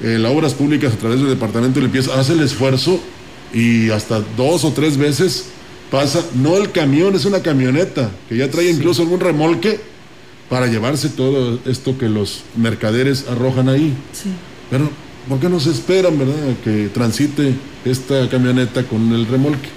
eh, 0.01 0.17
las 0.19 0.31
obras 0.31 0.53
públicas 0.53 0.93
a 0.93 0.97
través 0.97 1.19
del 1.19 1.29
departamento 1.29 1.79
de 1.79 1.85
limpieza 1.85 2.19
hace 2.19 2.33
el 2.33 2.41
esfuerzo 2.41 2.99
y 3.53 3.89
hasta 3.89 4.21
dos 4.37 4.63
o 4.63 4.71
tres 4.71 4.97
veces 4.97 5.47
pasa, 5.91 6.23
no 6.35 6.57
el 6.57 6.71
camión, 6.71 7.13
es 7.15 7.25
una 7.25 7.41
camioneta 7.41 8.09
que 8.29 8.37
ya 8.37 8.49
trae 8.49 8.69
incluso 8.69 9.01
algún 9.01 9.19
remolque 9.19 9.79
para 10.49 10.67
llevarse 10.67 11.09
todo 11.09 11.59
esto 11.65 11.97
que 11.97 12.09
los 12.09 12.43
mercaderes 12.55 13.25
arrojan 13.29 13.69
ahí. 13.69 13.93
Pero, 14.69 14.89
¿por 15.27 15.39
qué 15.39 15.49
no 15.49 15.59
se 15.59 15.71
esperan, 15.71 16.17
verdad, 16.17 16.35
que 16.63 16.89
transite 16.93 17.53
esta 17.85 18.27
camioneta 18.29 18.83
con 18.83 19.13
el 19.13 19.27
remolque? 19.27 19.69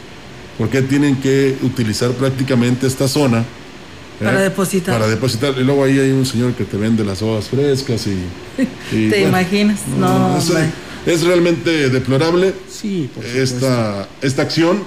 ¿Por 0.58 0.68
qué 0.68 0.82
tienen 0.82 1.16
que 1.16 1.56
utilizar 1.62 2.10
prácticamente 2.12 2.86
esta 2.86 3.08
zona? 3.08 3.40
¿eh? 3.40 4.24
Para 4.24 4.40
depositar. 4.40 4.94
Para 4.94 5.08
depositar. 5.08 5.54
Y 5.58 5.64
luego 5.64 5.84
ahí 5.84 5.98
hay 5.98 6.10
un 6.10 6.24
señor 6.24 6.52
que 6.54 6.64
te 6.64 6.76
vende 6.76 7.04
las 7.04 7.22
hojas 7.22 7.48
frescas 7.48 8.06
y... 8.06 8.18
¿Te 9.10 9.22
imaginas? 9.22 9.80
No, 9.98 10.38
es, 11.06 11.22
realmente 11.22 11.90
deplorable 11.90 12.54
sí, 12.66 13.10
esta, 13.34 14.08
esta 14.22 14.40
acción 14.40 14.82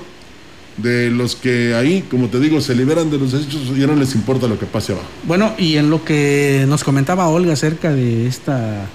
de 0.77 1.12
los 1.12 1.36
que 1.36 1.75
ahí, 1.75 2.03
como 2.09 2.27
te 2.29 2.39
digo, 2.39 2.62
se 2.62 2.75
liberan 2.75 3.12
de 3.12 3.17
los 3.17 3.33
hechos 3.33 3.62
y 3.75 3.79
ya 3.79 3.88
no 3.88 3.95
les 3.95 4.15
importa 4.15 4.47
lo 4.47 4.57
que 4.57 4.65
pase 4.65 4.93
abajo. 4.93 5.07
Bueno, 5.24 5.53
y 5.57 5.77
en 5.77 5.89
lo 5.89 6.03
que 6.03 6.65
nos 6.67 6.83
comentaba 6.83 7.27
Olga 7.27 7.53
acerca 7.53 7.91
de 7.93 8.27
esta 8.27 8.88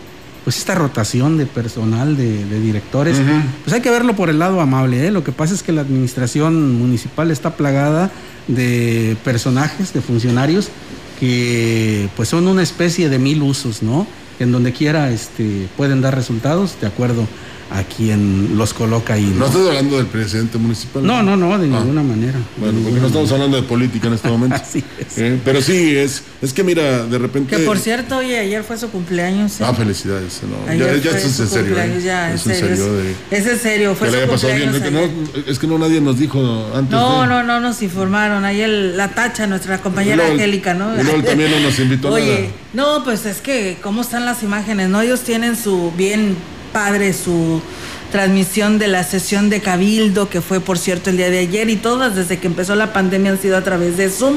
pues 0.45 0.59
esta 0.59 0.75
rotación 0.75 1.39
de 1.39 1.47
personal, 1.47 2.17
de, 2.17 2.61
directores, 2.61 3.19
pues 3.65 3.75
hay 3.75 3.81
que 3.81 3.91
verlo 3.91 4.17
por 4.17 4.29
el 4.29 4.39
lado 4.39 4.61
amable. 4.61 5.07
¿eh? 5.07 5.11
Lo 5.11 5.23
que 5.23 5.33
pasa 5.33 5.55
es 5.55 5.63
que 5.63 5.73
la 5.73 5.83
administración 5.83 6.79
municipal 6.79 7.31
está 7.31 7.57
plagada 7.57 8.11
de 8.49 9.17
personajes, 9.25 9.93
de 9.93 10.01
funcionarios 10.01 10.71
que 11.21 12.09
pues 12.17 12.29
son 12.29 12.49
una 12.49 12.63
especie 12.63 13.09
de 13.09 13.21
mil 13.21 13.43
usos, 13.43 13.83
¿no? 13.83 14.09
En 14.41 14.51
donde 14.51 14.73
quiera 14.73 15.13
este, 15.13 15.69
pueden 15.77 16.01
dar 16.01 16.17
resultados 16.17 16.77
de 16.81 16.89
acuerdo 16.89 17.29
a 17.75 17.85
quien 17.85 18.57
los 18.57 18.75
coloca 18.75 19.14
ahí. 19.14 19.25
No, 19.25 19.41
¿no 19.41 19.47
estás 19.47 19.67
hablando 19.67 19.97
del 19.97 20.07
presidente 20.07 20.59
municipal. 20.59 21.05
No, 21.05 21.23
no, 21.23 21.37
no, 21.37 21.59
de 21.59 21.67
ah. 21.67 21.81
ninguna 21.81 22.02
manera. 22.02 22.38
Bueno, 22.57 22.81
porque 22.83 23.00
no 23.00 23.07
estamos 23.07 23.33
hablando 23.33 23.57
de 23.57 23.62
política 23.62 24.09
en 24.09 24.14
este 24.14 24.29
momento. 24.29 24.57
Así 24.62 24.85
es. 24.99 25.19
Eh, 25.19 25.41
pero 25.45 25.62
sí, 25.62 25.97
es, 25.97 26.23
es 26.43 26.52
que 26.52 26.62
mira, 26.62 27.07
de 27.07 27.19
repente. 27.19 27.57
Que 27.57 27.62
por 27.64 27.79
cierto, 27.79 28.19
oye, 28.19 28.38
ayer 28.38 28.62
fue 28.62 28.76
su 28.76 28.91
cumpleaños. 28.91 29.61
¿eh? 29.61 29.64
Ah, 29.67 29.73
felicidades. 29.73 30.41
No. 30.43 30.73
Ya, 30.73 30.97
ya 30.97 31.11
es 31.11 31.41
en 31.41 31.49
serio. 31.49 31.79
¿eh? 31.79 32.00
Ya, 32.05 32.35
es 32.35 32.47
en 32.47 32.55
serio. 32.55 32.87
Es, 33.31 33.47
en 33.47 33.59
serio, 33.59 33.95
fue 33.95 34.11
su 34.11 34.29
cumpleaños. 34.29 34.81
Bien. 34.81 34.95
No, 34.95 35.00
es 35.47 35.59
que 35.59 35.67
no 35.67 35.79
nadie 35.79 36.00
nos 36.00 36.19
dijo 36.19 36.41
antes. 36.75 36.93
No, 36.93 37.26
no, 37.26 37.43
no 37.43 37.61
nos 37.61 37.83
informaron. 37.83 38.45
Ahí 38.45 38.61
el, 38.61 38.97
la 38.97 39.09
tacha, 39.09 39.47
nuestra 39.47 39.79
compañera 39.79 40.26
Angélica, 40.26 40.75
¿no? 40.75 40.93
Y 41.00 41.23
también 41.23 41.50
no 41.50 41.61
nos 41.61 41.79
invitó 41.79 42.11
Oye, 42.11 42.50
no, 42.73 43.05
pues 43.05 43.26
es 43.26 43.41
que, 43.41 43.79
¿cómo 43.83 44.02
están 44.02 44.25
las 44.25 44.43
imágenes? 44.43 44.88
¿No? 44.88 45.00
Ellos 45.00 45.21
tienen 45.21 45.57
su 45.57 45.93
bien 45.97 46.37
padre 46.73 47.12
su 47.12 47.61
transmisión 48.11 48.79
de 48.79 48.88
la 48.88 49.05
sesión 49.05 49.49
de 49.49 49.61
Cabildo, 49.61 50.29
que 50.29 50.41
fue 50.41 50.61
por 50.61 50.79
cierto 50.79 51.11
el 51.11 51.17
día 51.17 51.31
de 51.31 51.38
ayer, 51.38 51.71
y 51.71 51.76
todas 51.76 52.14
desde 52.14 52.38
que 52.38 52.47
empezó 52.47 52.75
la 52.75 52.93
pandemia 52.93 53.33
han 53.33 53.41
sido 53.41 53.57
a 53.57 53.62
través 53.62 53.97
de 53.97 54.11
Zoom. 54.11 54.37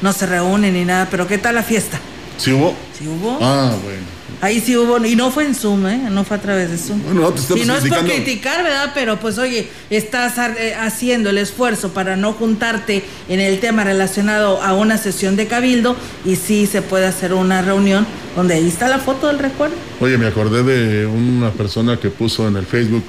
No 0.00 0.12
se 0.12 0.26
reúnen 0.26 0.74
ni 0.74 0.84
nada, 0.84 1.08
pero 1.10 1.26
¿qué 1.26 1.38
tal 1.38 1.56
la 1.56 1.62
fiesta? 1.62 2.00
¿Sí 2.38 2.52
hubo? 2.52 2.74
Sí 2.98 3.06
hubo. 3.06 3.38
Ah, 3.40 3.72
bueno. 3.82 4.21
Ahí 4.42 4.60
sí 4.60 4.76
hubo, 4.76 5.02
y 5.04 5.16
no 5.16 5.30
fue 5.30 5.44
en 5.44 5.54
Zoom, 5.54 5.86
¿eh? 5.86 6.08
No 6.10 6.24
fue 6.24 6.36
a 6.36 6.40
través 6.40 6.68
de 6.70 6.76
Zoom. 6.76 7.00
Bueno, 7.04 7.20
no, 7.20 7.32
te 7.32 7.58
y 7.58 7.64
no 7.64 7.76
es 7.76 7.88
por 7.88 8.04
criticar, 8.04 8.62
¿verdad? 8.62 8.90
Pero 8.92 9.20
pues 9.20 9.38
oye, 9.38 9.68
estás 9.88 10.36
eh, 10.36 10.74
haciendo 10.74 11.30
el 11.30 11.38
esfuerzo 11.38 11.90
para 11.94 12.16
no 12.16 12.32
juntarte 12.32 13.04
en 13.28 13.38
el 13.38 13.60
tema 13.60 13.84
relacionado 13.84 14.60
a 14.60 14.74
una 14.74 14.98
sesión 14.98 15.36
de 15.36 15.46
cabildo 15.46 15.96
y 16.24 16.36
sí 16.36 16.66
se 16.66 16.82
puede 16.82 17.06
hacer 17.06 17.32
una 17.32 17.62
reunión 17.62 18.04
donde 18.36 18.54
ahí 18.54 18.66
está 18.66 18.88
la 18.88 18.98
foto 18.98 19.28
del 19.28 19.38
recuerdo. 19.38 19.76
Oye, 20.00 20.18
me 20.18 20.26
acordé 20.26 20.64
de 20.64 21.06
una 21.06 21.52
persona 21.52 21.98
que 21.98 22.10
puso 22.10 22.48
en 22.48 22.56
el 22.56 22.66
Facebook 22.66 23.04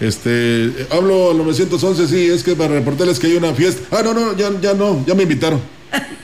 este, 0.00 0.86
hablo 0.90 1.32
al 1.32 1.38
911, 1.38 2.06
sí, 2.06 2.26
es 2.30 2.44
que 2.44 2.54
para 2.54 2.74
reportarles 2.74 3.18
que 3.18 3.26
hay 3.26 3.34
una 3.34 3.52
fiesta. 3.52 3.82
Ah, 3.90 4.02
no, 4.04 4.14
no, 4.14 4.36
ya, 4.36 4.50
ya 4.60 4.74
no, 4.74 5.04
ya 5.06 5.14
me 5.14 5.24
invitaron. 5.24 5.60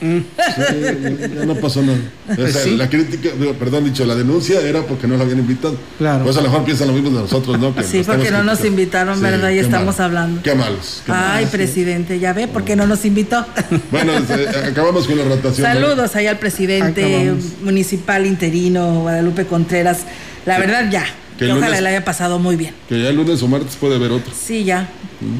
Ya 0.01 1.45
no 1.45 1.55
pasó 1.55 1.81
nada. 1.81 1.97
Pues 2.35 2.67
la 2.71 2.89
crítica, 2.89 3.29
perdón, 3.57 3.85
dicho, 3.85 4.05
la 4.05 4.15
denuncia 4.15 4.59
era 4.61 4.81
porque 4.81 5.07
no 5.07 5.17
la 5.17 5.23
habían 5.23 5.39
invitado. 5.39 5.77
Claro. 5.97 6.23
Pues 6.23 6.37
a 6.37 6.41
lo 6.41 6.49
mejor 6.49 6.65
piensan 6.65 6.87
lo 6.87 6.93
mismo 6.93 7.09
de 7.09 7.21
nosotros, 7.21 7.59
¿no? 7.59 7.73
sí, 7.83 8.01
porque 8.05 8.31
no 8.31 8.43
nos 8.43 8.63
invitaron, 8.65 9.21
¿verdad? 9.21 9.49
Y 9.51 9.59
estamos 9.59 9.99
hablando. 9.99 10.41
Qué 10.41 10.55
malos. 10.55 11.03
Ay, 11.07 11.45
presidente, 11.47 12.19
ya 12.19 12.33
ve, 12.33 12.47
porque 12.47 12.75
no 12.75 12.87
nos 12.87 13.05
invitó. 13.05 13.45
bueno, 13.91 14.13
este, 14.13 14.47
acabamos 14.59 15.07
con 15.07 15.17
la 15.17 15.23
rotación. 15.23 15.65
Saludos 15.65 16.15
ahí 16.15 16.27
al 16.27 16.39
presidente 16.39 17.33
municipal 17.63 18.25
interino, 18.25 19.01
Guadalupe 19.01 19.45
Contreras. 19.45 20.01
La 20.45 20.59
verdad, 20.59 20.89
ya. 20.91 21.05
Que 21.37 21.51
ojalá 21.51 21.81
le 21.81 21.89
haya 21.89 22.05
pasado 22.05 22.39
muy 22.39 22.55
bien. 22.55 22.73
Que 22.87 23.01
ya 23.01 23.09
el 23.09 23.17
lunes 23.17 23.41
o 23.43 23.47
martes 23.47 23.75
puede 23.75 23.95
haber 23.95 24.11
otro. 24.11 24.31
Sí, 24.33 24.63
ya. 24.63 24.87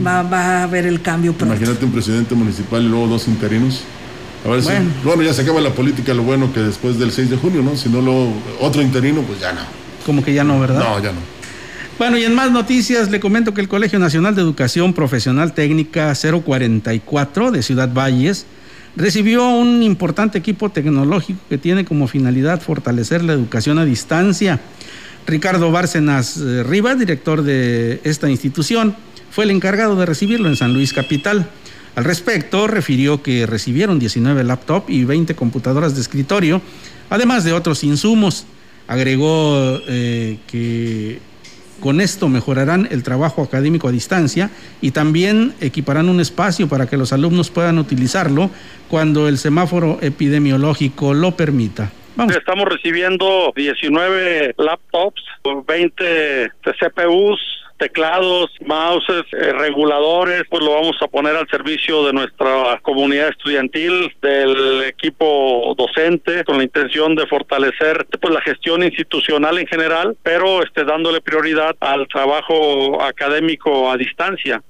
Va, 0.06 0.24
va, 0.24 0.60
a 0.60 0.64
haber 0.64 0.86
el 0.86 1.02
cambio 1.02 1.34
pronto. 1.34 1.56
Imagínate 1.56 1.86
un 1.86 1.92
presidente 1.92 2.36
municipal 2.36 2.84
y 2.84 2.88
luego 2.88 3.08
dos 3.08 3.28
interinos. 3.28 3.84
A 4.46 4.50
ver 4.50 4.62
bueno. 4.62 4.92
Si, 5.02 5.08
bueno, 5.08 5.24
ya 5.24 5.34
se 5.34 5.42
acaba 5.42 5.60
la 5.60 5.72
política, 5.72 6.14
lo 6.14 6.24
bueno 6.24 6.54
que 6.54 6.60
después 6.60 7.00
del 7.00 7.12
6 7.12 7.32
de 7.32 7.38
junio, 7.38 7.64
¿no? 7.64 7.76
Si 7.76 7.90
no 7.90 8.02
lo 8.02 8.32
otro 8.60 8.82
interino, 8.82 9.22
pues 9.22 9.40
ya 9.40 9.52
no. 9.54 9.62
Como 10.06 10.24
que 10.24 10.34
ya 10.34 10.44
no, 10.44 10.60
¿verdad? 10.60 10.80
No, 10.80 11.02
ya 11.02 11.12
no. 11.12 11.20
Bueno, 11.98 12.18
y 12.18 12.26
en 12.26 12.36
más 12.36 12.52
noticias 12.52 13.10
le 13.10 13.20
comento 13.20 13.54
que 13.54 13.62
el 13.62 13.68
Colegio 13.68 14.00
Nacional 14.00 14.36
de 14.36 14.42
Educación 14.42 14.94
Profesional 14.94 15.54
Técnica 15.54 16.14
044 16.14 17.52
de 17.52 17.64
Ciudad 17.64 17.90
Valles 17.92 18.46
recibió 18.96 19.48
un 19.48 19.82
importante 19.82 20.38
equipo 20.38 20.70
tecnológico 20.70 21.40
que 21.50 21.58
tiene 21.58 21.86
como 21.86 22.08
finalidad 22.08 22.62
fortalecer 22.62 23.24
la 23.24 23.34
educación 23.34 23.80
a 23.80 23.86
distancia. 23.86 24.60
Ricardo 25.26 25.72
Bárcenas 25.72 26.38
eh, 26.38 26.64
Rivas, 26.64 27.00
director 27.00 27.42
de 27.42 28.00
esta 28.04 28.30
institución, 28.30 28.96
fue 29.32 29.46
el 29.46 29.52
encargado 29.52 29.96
de 29.96 30.06
recibirlo 30.06 30.50
en 30.50 30.56
San 30.56 30.74
Luis 30.74 30.94
Capital. 30.94 31.48
Al 31.96 32.04
respecto, 32.04 32.68
refirió 32.68 33.24
que 33.24 33.46
recibieron 33.46 34.00
19 34.00 34.44
laptops 34.44 34.90
y 34.90 35.06
20 35.06 35.34
computadoras 35.36 35.96
de 35.96 36.02
escritorio, 36.02 36.62
además 37.10 37.44
de 37.44 37.54
otros 37.54 37.84
insumos. 37.84 38.46
Agregó 38.88 39.80
eh, 39.88 40.38
que 40.48 41.20
con 41.80 42.02
esto 42.02 42.30
mejorarán 42.30 42.88
el 42.92 43.04
trabajo 43.04 43.44
académico 43.44 43.88
a 43.88 43.92
distancia 43.92 44.50
y 44.82 44.92
también 44.92 45.54
equiparán 45.62 46.10
un 46.10 46.20
espacio 46.20 46.68
para 46.68 46.88
que 46.88 46.98
los 46.98 47.14
alumnos 47.14 47.50
puedan 47.50 47.80
utilizarlo 47.80 48.50
cuando 48.90 49.28
el 49.28 49.38
semáforo 49.38 49.98
epidemiológico 50.02 51.14
lo 51.14 51.32
permita. 51.36 51.92
Estamos 52.30 52.66
recibiendo 52.70 53.52
19 53.56 54.56
laptops, 54.58 55.22
20 55.68 56.52
CPUs, 56.64 57.40
teclados, 57.78 58.50
mouses, 58.66 59.24
eh, 59.34 59.52
reguladores, 59.54 60.44
pues 60.50 60.64
lo 60.64 60.74
vamos 60.74 60.96
a 61.02 61.08
poner 61.08 61.36
al 61.36 61.48
servicio 61.50 62.06
de 62.06 62.14
nuestra 62.14 62.80
comunidad 62.82 63.30
estudiantil, 63.30 64.14
del 64.22 64.84
equipo 64.84 65.74
docente, 65.78 66.44
con 66.46 66.58
la 66.58 66.64
intención 66.64 67.16
de 67.16 67.28
fortalecer 67.28 68.08
pues 68.20 68.34
la 68.34 68.42
gestión 68.42 68.84
institucional 68.84 69.58
en 69.58 69.68
general, 69.68 70.16
pero 70.24 70.64
este 70.64 70.86
dándole 70.86 71.22
prioridad 71.22 71.76
al 71.80 72.08
trabajo 72.08 73.02
académico 73.02 73.92
a 73.92 73.98
distancia. 73.98 74.62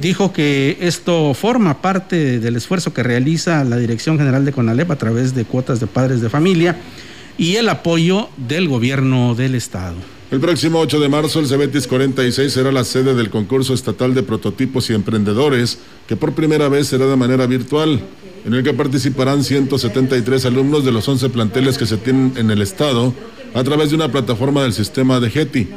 dijo 0.00 0.32
que 0.32 0.78
esto 0.80 1.34
forma 1.34 1.80
parte 1.80 2.40
del 2.40 2.56
esfuerzo 2.56 2.94
que 2.94 3.02
realiza 3.02 3.64
la 3.64 3.76
Dirección 3.76 4.18
General 4.18 4.44
de 4.44 4.52
CONALEP 4.52 4.90
a 4.90 4.96
través 4.96 5.34
de 5.34 5.44
cuotas 5.44 5.80
de 5.80 5.86
padres 5.86 6.20
de 6.20 6.30
familia 6.30 6.76
y 7.36 7.56
el 7.56 7.68
apoyo 7.68 8.28
del 8.36 8.68
gobierno 8.68 9.34
del 9.34 9.54
estado. 9.54 10.13
El 10.30 10.40
próximo 10.40 10.80
8 10.80 11.00
de 11.00 11.08
marzo 11.08 11.38
el 11.38 11.46
Cebetis 11.46 11.86
46 11.86 12.50
será 12.50 12.72
la 12.72 12.84
sede 12.84 13.14
del 13.14 13.28
concurso 13.28 13.74
estatal 13.74 14.14
de 14.14 14.22
prototipos 14.22 14.88
y 14.88 14.94
emprendedores, 14.94 15.78
que 16.08 16.16
por 16.16 16.32
primera 16.32 16.68
vez 16.68 16.88
será 16.88 17.06
de 17.06 17.14
manera 17.14 17.46
virtual, 17.46 18.00
en 18.46 18.54
el 18.54 18.64
que 18.64 18.72
participarán 18.72 19.44
173 19.44 20.46
alumnos 20.46 20.84
de 20.84 20.92
los 20.92 21.06
11 21.06 21.28
planteles 21.28 21.76
que 21.76 21.86
se 21.86 21.98
tienen 21.98 22.32
en 22.36 22.50
el 22.50 22.62
estado 22.62 23.12
a 23.52 23.62
través 23.62 23.90
de 23.90 23.96
una 23.96 24.10
plataforma 24.10 24.62
del 24.62 24.72
sistema 24.72 25.20
de 25.20 25.30
GETI. 25.30 25.68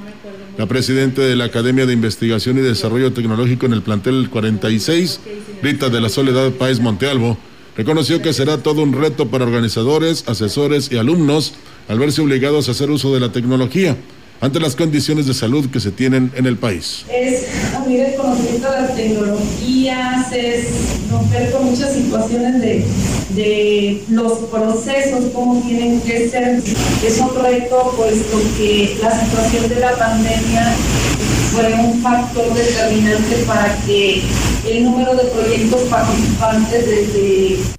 La 0.58 0.66
presidenta 0.66 1.22
de 1.22 1.36
la 1.36 1.46
Academia 1.46 1.86
de 1.86 1.94
Investigación 1.94 2.58
y 2.58 2.62
Desarrollo 2.62 3.12
Tecnológico 3.14 3.66
en 3.66 3.74
el 3.74 3.82
plantel 3.82 4.30
46, 4.30 5.20
Rita 5.62 5.90
de 5.90 6.02
la 6.02 6.10
Soledad 6.10 6.52
Páez 6.52 6.80
Montealvo, 6.80 7.38
reconoció 7.76 8.22
que 8.22 8.34
será 8.34 8.64
todo 8.64 8.82
un 8.82 8.94
reto 8.94 9.28
para 9.28 9.46
organizadores, 9.46 10.24
asesores 10.28 10.90
y 10.92 10.98
alumnos 10.98 11.54
al 11.90 12.00
verse 12.00 12.22
obligados 12.22 12.70
a 12.70 12.72
hacer 12.72 12.90
uso 12.90 13.14
de 13.14 13.20
la 13.20 13.32
tecnología 13.32 13.98
ante 14.42 14.60
las 14.60 14.76
condiciones 14.76 15.26
de 15.26 15.34
salud 15.34 15.70
que 15.70 15.80
se 15.80 15.92
tienen 15.92 16.32
en 16.36 16.46
el 16.46 16.58
país. 16.58 17.06
Es 17.12 17.46
unir 17.86 18.02
el 18.02 18.16
conocimiento 18.16 18.72
de 18.72 18.82
las 18.82 18.96
tecnologías, 18.96 20.32
es 20.32 20.68
romper 21.12 21.52
con 21.52 21.66
muchas 21.66 21.94
situaciones 21.94 22.62
de, 22.62 22.86
de 23.36 24.04
los 24.10 24.34
procesos, 24.50 25.26
cómo 25.34 25.62
tienen 25.62 26.02
que 26.02 26.30
ser. 26.30 26.62
Es 27.06 27.20
un 27.20 27.36
reto 27.42 27.94
puesto 27.98 28.42
que 28.58 28.98
la 29.02 29.20
situación 29.24 29.70
de 29.70 29.80
la 29.80 29.96
pandemia 29.96 30.76
fue 31.52 31.74
un 31.74 32.02
factor 32.02 32.54
determinante 32.54 33.36
para 33.48 33.76
que 33.86 34.22
el 34.68 34.84
número 34.84 35.16
de 35.16 35.24
proyectos 35.26 35.82
participantes 35.84 36.86
desde 36.86 37.77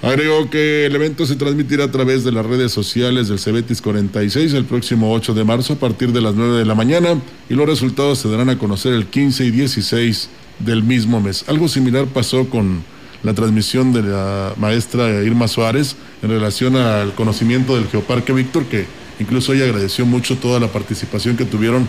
Agregó 0.00 0.48
que 0.48 0.86
el 0.86 0.94
evento 0.94 1.26
se 1.26 1.34
transmitirá 1.34 1.84
a 1.84 1.90
través 1.90 2.22
de 2.22 2.30
las 2.30 2.46
redes 2.46 2.70
sociales 2.70 3.26
del 3.26 3.40
Cebetis 3.40 3.82
46 3.82 4.52
el 4.52 4.64
próximo 4.64 5.12
8 5.12 5.34
de 5.34 5.42
marzo 5.42 5.72
a 5.72 5.76
partir 5.76 6.12
de 6.12 6.20
las 6.20 6.36
9 6.36 6.58
de 6.58 6.64
la 6.64 6.76
mañana 6.76 7.20
y 7.48 7.54
los 7.54 7.66
resultados 7.66 8.20
se 8.20 8.28
darán 8.28 8.48
a 8.48 8.58
conocer 8.58 8.92
el 8.92 9.06
15 9.06 9.46
y 9.46 9.50
16 9.50 10.28
del 10.60 10.84
mismo 10.84 11.20
mes. 11.20 11.44
Algo 11.48 11.66
similar 11.66 12.06
pasó 12.06 12.48
con 12.48 12.84
la 13.24 13.34
transmisión 13.34 13.92
de 13.92 14.04
la 14.04 14.54
maestra 14.56 15.24
Irma 15.24 15.48
Suárez 15.48 15.96
en 16.22 16.30
relación 16.30 16.76
al 16.76 17.12
conocimiento 17.16 17.74
del 17.74 17.88
Geoparque 17.88 18.32
Víctor, 18.32 18.66
que 18.66 18.86
incluso 19.18 19.52
ella 19.52 19.64
agradeció 19.64 20.06
mucho 20.06 20.36
toda 20.36 20.60
la 20.60 20.68
participación 20.68 21.36
que 21.36 21.44
tuvieron 21.44 21.88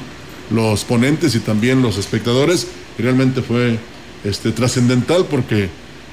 los 0.50 0.84
ponentes 0.84 1.36
y 1.36 1.40
también 1.42 1.84
los 1.84 2.00
espectadores 2.00 2.68
realmente 2.98 3.44
fue 3.44 3.78
este, 4.24 4.52
trascendental 4.52 5.26
porque 5.30 5.70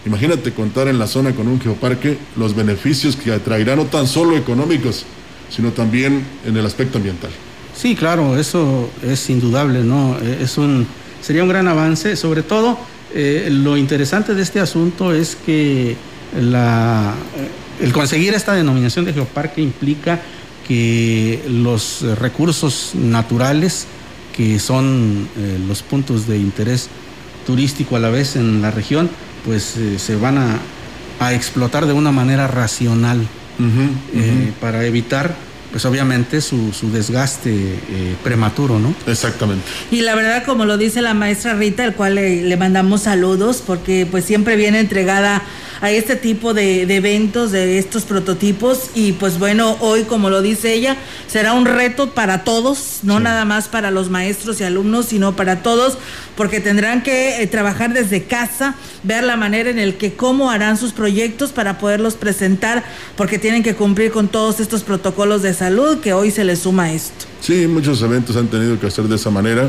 Imagínate 0.07 0.53
contar 0.53 0.87
en 0.87 1.01
la 1.01 1.09
zona 1.09 1.33
con 1.33 1.49
un 1.49 1.61
geoparque 1.61 2.17
los 2.37 2.55
beneficios 2.55 3.17
que 3.17 3.33
atraerá 3.33 3.75
no 3.75 3.87
tan 3.87 4.07
solo 4.07 4.37
económicos, 4.37 5.05
sino 5.51 5.73
también 5.73 6.23
en 6.47 6.57
el 6.57 6.65
aspecto 6.65 6.99
ambiental. 6.99 7.31
Sí, 7.77 7.97
claro, 7.97 8.39
eso 8.39 8.89
es 9.03 9.29
indudable, 9.29 9.83
¿no? 9.83 10.17
Eh, 10.23 10.39
es 10.43 10.59
un, 10.59 10.87
sería 11.21 11.43
un 11.43 11.49
gran 11.49 11.67
avance, 11.67 12.15
sobre 12.15 12.45
todo 12.45 12.79
eh, 13.15 13.49
lo 13.51 13.77
interesante 13.77 14.35
de 14.35 14.43
este 14.43 14.61
asunto 14.61 15.13
es 15.13 15.37
que 15.45 15.97
la, 16.41 17.13
eh, 17.37 17.85
el 17.85 17.93
conseguir 17.93 18.33
esta 18.35 18.55
denominación 18.55 19.05
de 19.05 19.13
geoparque 19.13 19.61
implica 19.61 20.21
que 20.69 21.43
los 21.49 22.03
recursos 22.19 22.93
naturales, 22.95 23.87
que 24.37 24.59
son 24.59 25.29
los 25.69 25.83
puntos 25.83 26.27
de 26.27 26.37
interés 26.37 26.89
turístico 27.47 27.95
a 27.97 28.01
la 28.01 28.11
vez 28.11 28.35
en 28.35 28.61
la 28.61 28.73
región, 28.73 29.09
pues 29.47 29.77
eh, 29.79 29.99
se 29.99 30.17
van 30.17 30.39
a, 30.39 30.59
explotar 31.33 31.87
de 31.87 31.95
una 31.95 32.13
manera 32.13 32.47
racional 32.47 33.27
eh, 33.59 34.53
para 34.61 34.85
evitar 34.85 35.35
pues 35.73 35.85
obviamente 35.87 36.41
su, 36.41 36.73
desgaste 36.93 37.51
eh, 37.51 38.17
prematuro, 38.23 38.79
¿no? 38.79 38.95
Exactamente. 39.07 39.65
Y 39.91 40.03
la 40.03 40.15
verdad, 40.15 40.45
como 40.45 40.65
lo 40.65 40.77
dice 40.77 41.03
la 41.03 41.15
maestra 41.15 41.55
Rita, 41.55 41.85
el 41.85 41.95
cual 41.95 42.17
le, 42.17 42.43
le 42.43 42.57
mandamos 42.57 43.03
saludos, 43.03 43.63
porque 43.67 44.07
pues 44.11 44.25
siempre 44.25 44.57
viene 44.57 44.81
entregada 44.81 45.43
a 45.81 45.91
este 45.91 46.17
tipo 46.17 46.55
de, 46.55 46.83
eventos, 46.83 47.53
de 47.53 47.79
estos 47.79 48.05
prototipos. 48.05 48.91
Y 48.95 49.13
pues 49.13 49.39
bueno, 49.39 49.77
hoy, 49.81 50.05
como 50.05 50.31
lo 50.31 50.43
dice 50.43 50.73
ella, 50.73 50.97
será 51.27 51.53
un 51.53 51.67
reto 51.67 52.11
para 52.11 52.45
todos, 52.45 53.01
no 53.03 53.21
nada 53.21 53.45
más 53.45 53.69
para 53.69 53.91
los 53.91 54.11
maestros 54.11 54.61
y 54.61 54.65
alumnos, 54.65 55.07
sino 55.07 55.37
para 55.37 55.63
todos, 55.63 55.99
porque 56.37 56.61
tendrán 56.61 57.03
que 57.03 57.43
eh, 57.43 57.47
trabajar 57.47 57.93
desde 57.93 58.25
casa, 58.25 58.75
ver 59.03 59.25
la 59.25 59.37
manera 59.37 59.71
en 59.71 59.79
el 59.79 59.97
que 59.97 60.15
cómo 60.15 60.51
harán 60.51 60.77
sus 60.77 60.93
proyectos 60.93 61.53
para 61.53 61.79
poderlos 61.79 62.15
presentar, 62.15 62.85
porque 63.17 63.39
tienen 63.39 63.63
que 63.63 63.75
cumplir 63.75 64.11
con 64.11 64.29
todos 64.29 64.61
estos 64.61 64.83
protocolos 64.83 65.43
de 65.43 65.55
salud 65.55 65.99
que 65.99 66.13
hoy 66.13 66.31
se 66.31 66.45
les 66.45 66.61
suma 66.61 66.93
esto. 66.93 67.27
Sí, 67.41 67.67
muchos 67.67 68.03
eventos 68.03 68.37
han 68.37 68.49
tenido 68.49 68.79
que 68.81 68.87
hacer 68.87 69.05
de 69.05 69.17
esa 69.17 69.31
manera. 69.31 69.69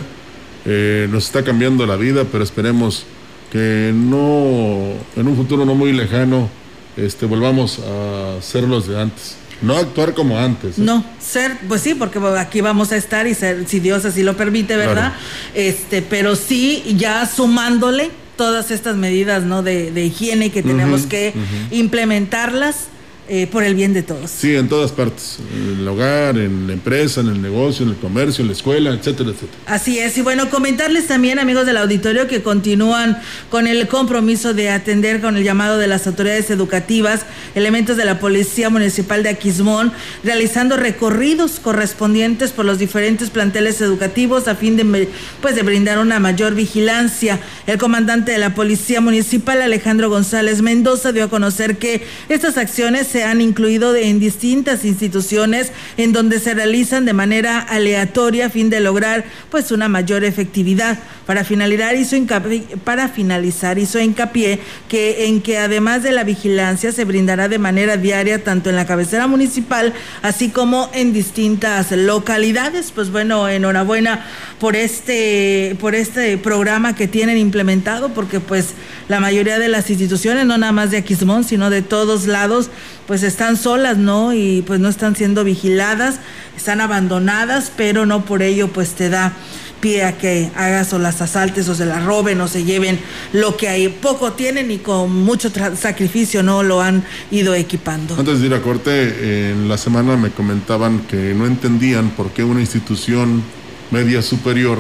Eh, 0.66 1.08
nos 1.12 1.26
está 1.26 1.44
cambiando 1.44 1.86
la 1.86 1.96
vida, 1.96 2.26
pero 2.30 2.44
esperemos 2.44 3.06
que 3.52 3.92
no, 3.94 4.94
en 5.16 5.28
un 5.28 5.36
futuro 5.36 5.66
no 5.66 5.76
muy 5.76 5.94
lejano, 5.94 6.50
este, 6.96 7.26
volvamos 7.26 7.80
a 7.80 8.42
ser 8.42 8.64
los 8.64 8.88
de 8.88 9.00
antes. 9.00 9.38
No 9.62 9.76
actuar 9.76 10.14
como 10.14 10.38
antes. 10.38 10.78
¿eh? 10.78 10.82
No, 10.82 11.04
ser, 11.20 11.58
pues 11.68 11.82
sí, 11.82 11.96
porque 11.96 12.20
aquí 12.38 12.62
vamos 12.62 12.92
a 12.92 12.98
estar 12.98 13.26
y 13.26 13.34
ser, 13.34 13.68
si 13.68 13.80
Dios 13.80 14.06
así 14.06 14.22
lo 14.22 14.38
permite, 14.38 14.76
¿verdad? 14.76 15.14
Este, 15.56 16.02
pero 16.02 16.36
sí, 16.36 16.84
ya 16.96 17.26
sumándole 17.26 18.12
todas 18.36 18.70
estas 18.70 18.98
medidas, 18.98 19.44
¿no? 19.44 19.64
De, 19.64 19.92
de 19.92 20.06
higiene 20.06 20.52
que 20.52 20.62
tenemos 20.62 21.08
que 21.08 21.34
implementarlas 21.72 22.90
eh, 23.30 23.48
por 23.48 23.64
el 23.64 23.76
bien 23.76 23.94
de 23.94 24.04
todos. 24.04 24.32
Sí, 24.32 24.56
en 24.56 24.70
todas 24.70 24.92
partes, 24.92 25.40
en 25.54 25.80
el 25.80 25.88
hogar, 25.88 26.38
en 26.38 26.68
la 26.68 26.74
empresa, 26.74 27.22
en 27.22 27.28
el 27.28 27.42
negocio, 27.42 27.86
en 27.86 27.92
el 27.92 27.98
comercio, 27.98 28.42
en 28.42 28.48
la 28.48 28.54
escuela, 28.54 28.92
etcétera, 28.92 29.32
etcétera. 29.32 29.58
Así 29.66 30.00
es, 30.00 30.18
y 30.18 30.22
bueno, 30.22 30.50
comentarles 30.50 31.08
también, 31.08 31.40
amigos 31.40 31.66
del 31.66 31.78
auditorio, 31.78 32.28
que 32.28 32.42
continúan 32.42 33.22
con 33.50 33.68
el 33.68 33.88
compromiso 33.88 34.54
de 34.54 34.70
atender 34.70 35.22
con 35.22 35.38
el 35.38 35.44
llamado 35.44 35.78
de 35.78 35.88
las 35.88 36.08
autoridades 36.08 36.50
educativas, 36.50 37.26
elementos 37.56 37.98
de 37.98 38.06
la 38.06 38.20
Policía 38.20 38.70
Municipal 38.70 39.24
de 39.24 39.30
Aquismón, 39.30 39.92
realizando 40.24 40.78
recorridos 40.78 41.60
correspondientes 41.60 42.52
por 42.52 42.66
los 42.66 42.80
diferentes 42.80 43.30
planteles 43.30 43.82
educativos 43.82 44.48
a 44.48 44.56
fin 44.56 44.78
de, 44.78 45.10
pues, 45.42 45.56
de 45.56 45.64
brindar 45.64 46.00
una 46.00 46.20
mayor 46.20 46.56
vigilancia. 46.56 47.40
El 47.66 47.78
comandante 47.78 48.32
de 48.32 48.38
la 48.38 48.56
Policía 48.56 49.02
Municipal, 49.02 49.62
Alejandro 49.62 50.10
González 50.10 50.62
Mendoza, 50.62 51.12
dio 51.12 51.26
a 51.26 51.30
conocer 51.30 51.78
que 51.78 52.06
estas 52.30 52.58
acciones 52.58 53.08
se 53.08 53.17
han 53.24 53.42
incluido 53.42 53.96
en 53.96 54.20
distintas 54.20 54.86
instituciones 54.86 55.72
en 55.98 56.14
donde 56.14 56.40
se 56.40 56.54
realizan 56.54 57.06
de 57.06 57.14
manera 57.14 57.60
aleatoria 57.60 58.48
a 58.48 58.50
fin 58.50 58.70
de 58.70 58.80
lograr 58.80 59.26
pues 59.50 59.72
una 59.72 59.88
mayor 59.88 60.24
efectividad. 60.24 61.00
Para 61.26 61.44
finalizar 61.44 61.96
hizo 61.96 62.16
hincapié, 62.16 62.64
para 62.84 63.10
finalizar 63.10 63.78
hizo 63.78 64.00
hincapié 64.00 64.60
que 64.88 65.26
en 65.28 65.42
que 65.42 65.58
además 65.58 66.04
de 66.04 66.12
la 66.12 66.24
vigilancia 66.24 66.92
se 66.92 67.04
brindará 67.06 67.50
de 67.50 67.60
manera 67.60 67.98
diaria 67.98 68.44
tanto 68.44 68.70
en 68.70 68.76
la 68.76 68.86
cabecera 68.86 69.28
municipal 69.28 69.94
así 70.22 70.50
como 70.50 70.90
en 70.94 71.14
distintas 71.14 71.92
localidades. 71.92 72.92
Pues 72.92 73.12
bueno, 73.12 73.48
enhorabuena 73.50 74.26
por 74.60 74.76
este 74.76 75.76
por 75.80 75.96
este 75.96 76.38
programa 76.38 76.96
que 76.96 77.08
tienen 77.08 77.38
implementado 77.38 78.10
porque 78.10 78.40
pues 78.40 78.74
la 79.10 79.20
mayoría 79.20 79.60
de 79.60 79.68
las 79.68 79.90
instituciones 79.90 80.46
no 80.46 80.58
nada 80.58 80.72
más 80.72 80.92
de 80.92 80.98
Aquismón, 80.98 81.44
sino 81.44 81.70
de 81.70 81.82
todos 81.82 82.28
lados 82.28 82.70
pues 83.08 83.24
están 83.24 83.58
solas, 83.58 83.98
¿no? 83.98 84.34
Y 84.34 84.64
pues 84.68 84.80
no 84.80 84.90
están 84.90 85.16
siendo 85.16 85.44
vigiladas, 85.44 86.20
están 86.56 86.82
abandonadas, 86.82 87.72
pero 87.76 88.06
no 88.06 88.26
por 88.26 88.42
ello 88.42 88.68
pues 88.68 88.92
te 88.92 89.10
da 89.10 89.34
pie 89.80 90.04
a 90.04 90.18
que 90.18 90.52
hagas 90.56 90.92
o 90.94 91.00
las 91.00 91.22
asaltes 91.22 91.70
o 91.70 91.76
se 91.76 91.86
las 91.86 92.04
roben 92.04 92.42
o 92.42 92.48
se 92.48 92.64
lleven 92.64 93.00
lo 93.32 93.56
que 93.56 93.70
hay. 93.70 93.88
Poco 93.90 94.34
tienen 94.34 94.70
y 94.72 94.80
con 94.80 95.12
mucho 95.24 95.50
sacrificio 95.76 96.44
no 96.44 96.64
lo 96.64 96.82
han 96.82 97.04
ido 97.32 97.56
equipando. 97.56 98.16
Antes 98.18 98.42
de 98.42 98.48
ir 98.48 98.54
a 98.54 98.62
corte, 98.62 99.52
en 99.52 99.70
la 99.70 99.78
semana 99.78 100.18
me 100.18 100.32
comentaban 100.32 101.00
que 101.02 101.34
no 101.34 101.46
entendían 101.46 102.10
por 102.10 102.32
qué 102.32 102.44
una 102.44 102.60
institución 102.60 103.44
media 103.92 104.22
superior 104.22 104.78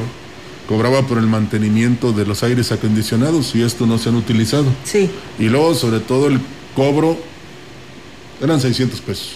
cobraba 0.68 1.04
por 1.04 1.18
el 1.18 1.28
mantenimiento 1.28 2.12
de 2.12 2.26
los 2.26 2.44
aires 2.44 2.74
acondicionados 2.74 3.56
y 3.56 3.62
esto 3.62 3.86
no 3.86 3.98
se 3.98 4.10
han 4.10 4.16
utilizado. 4.16 4.66
Sí. 4.84 5.10
Y 5.40 5.46
luego, 5.46 5.74
sobre 5.76 6.02
todo, 6.02 6.28
el 6.28 6.42
cobro 6.76 7.18
eran 8.42 8.60
600 8.60 9.02
pesos. 9.02 9.34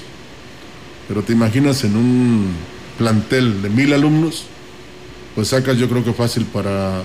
Pero 1.08 1.24
te 1.24 1.34
imaginas 1.34 1.84
en 1.84 1.96
un 1.96 2.52
plantel 2.98 3.62
de 3.62 3.70
mil 3.70 3.94
alumnos, 3.94 4.46
pues 5.36 5.50
sacas 5.50 5.78
yo 5.78 5.90
creo 5.90 6.04
que 6.04 6.14
fácil 6.14 6.46
para 6.46 7.04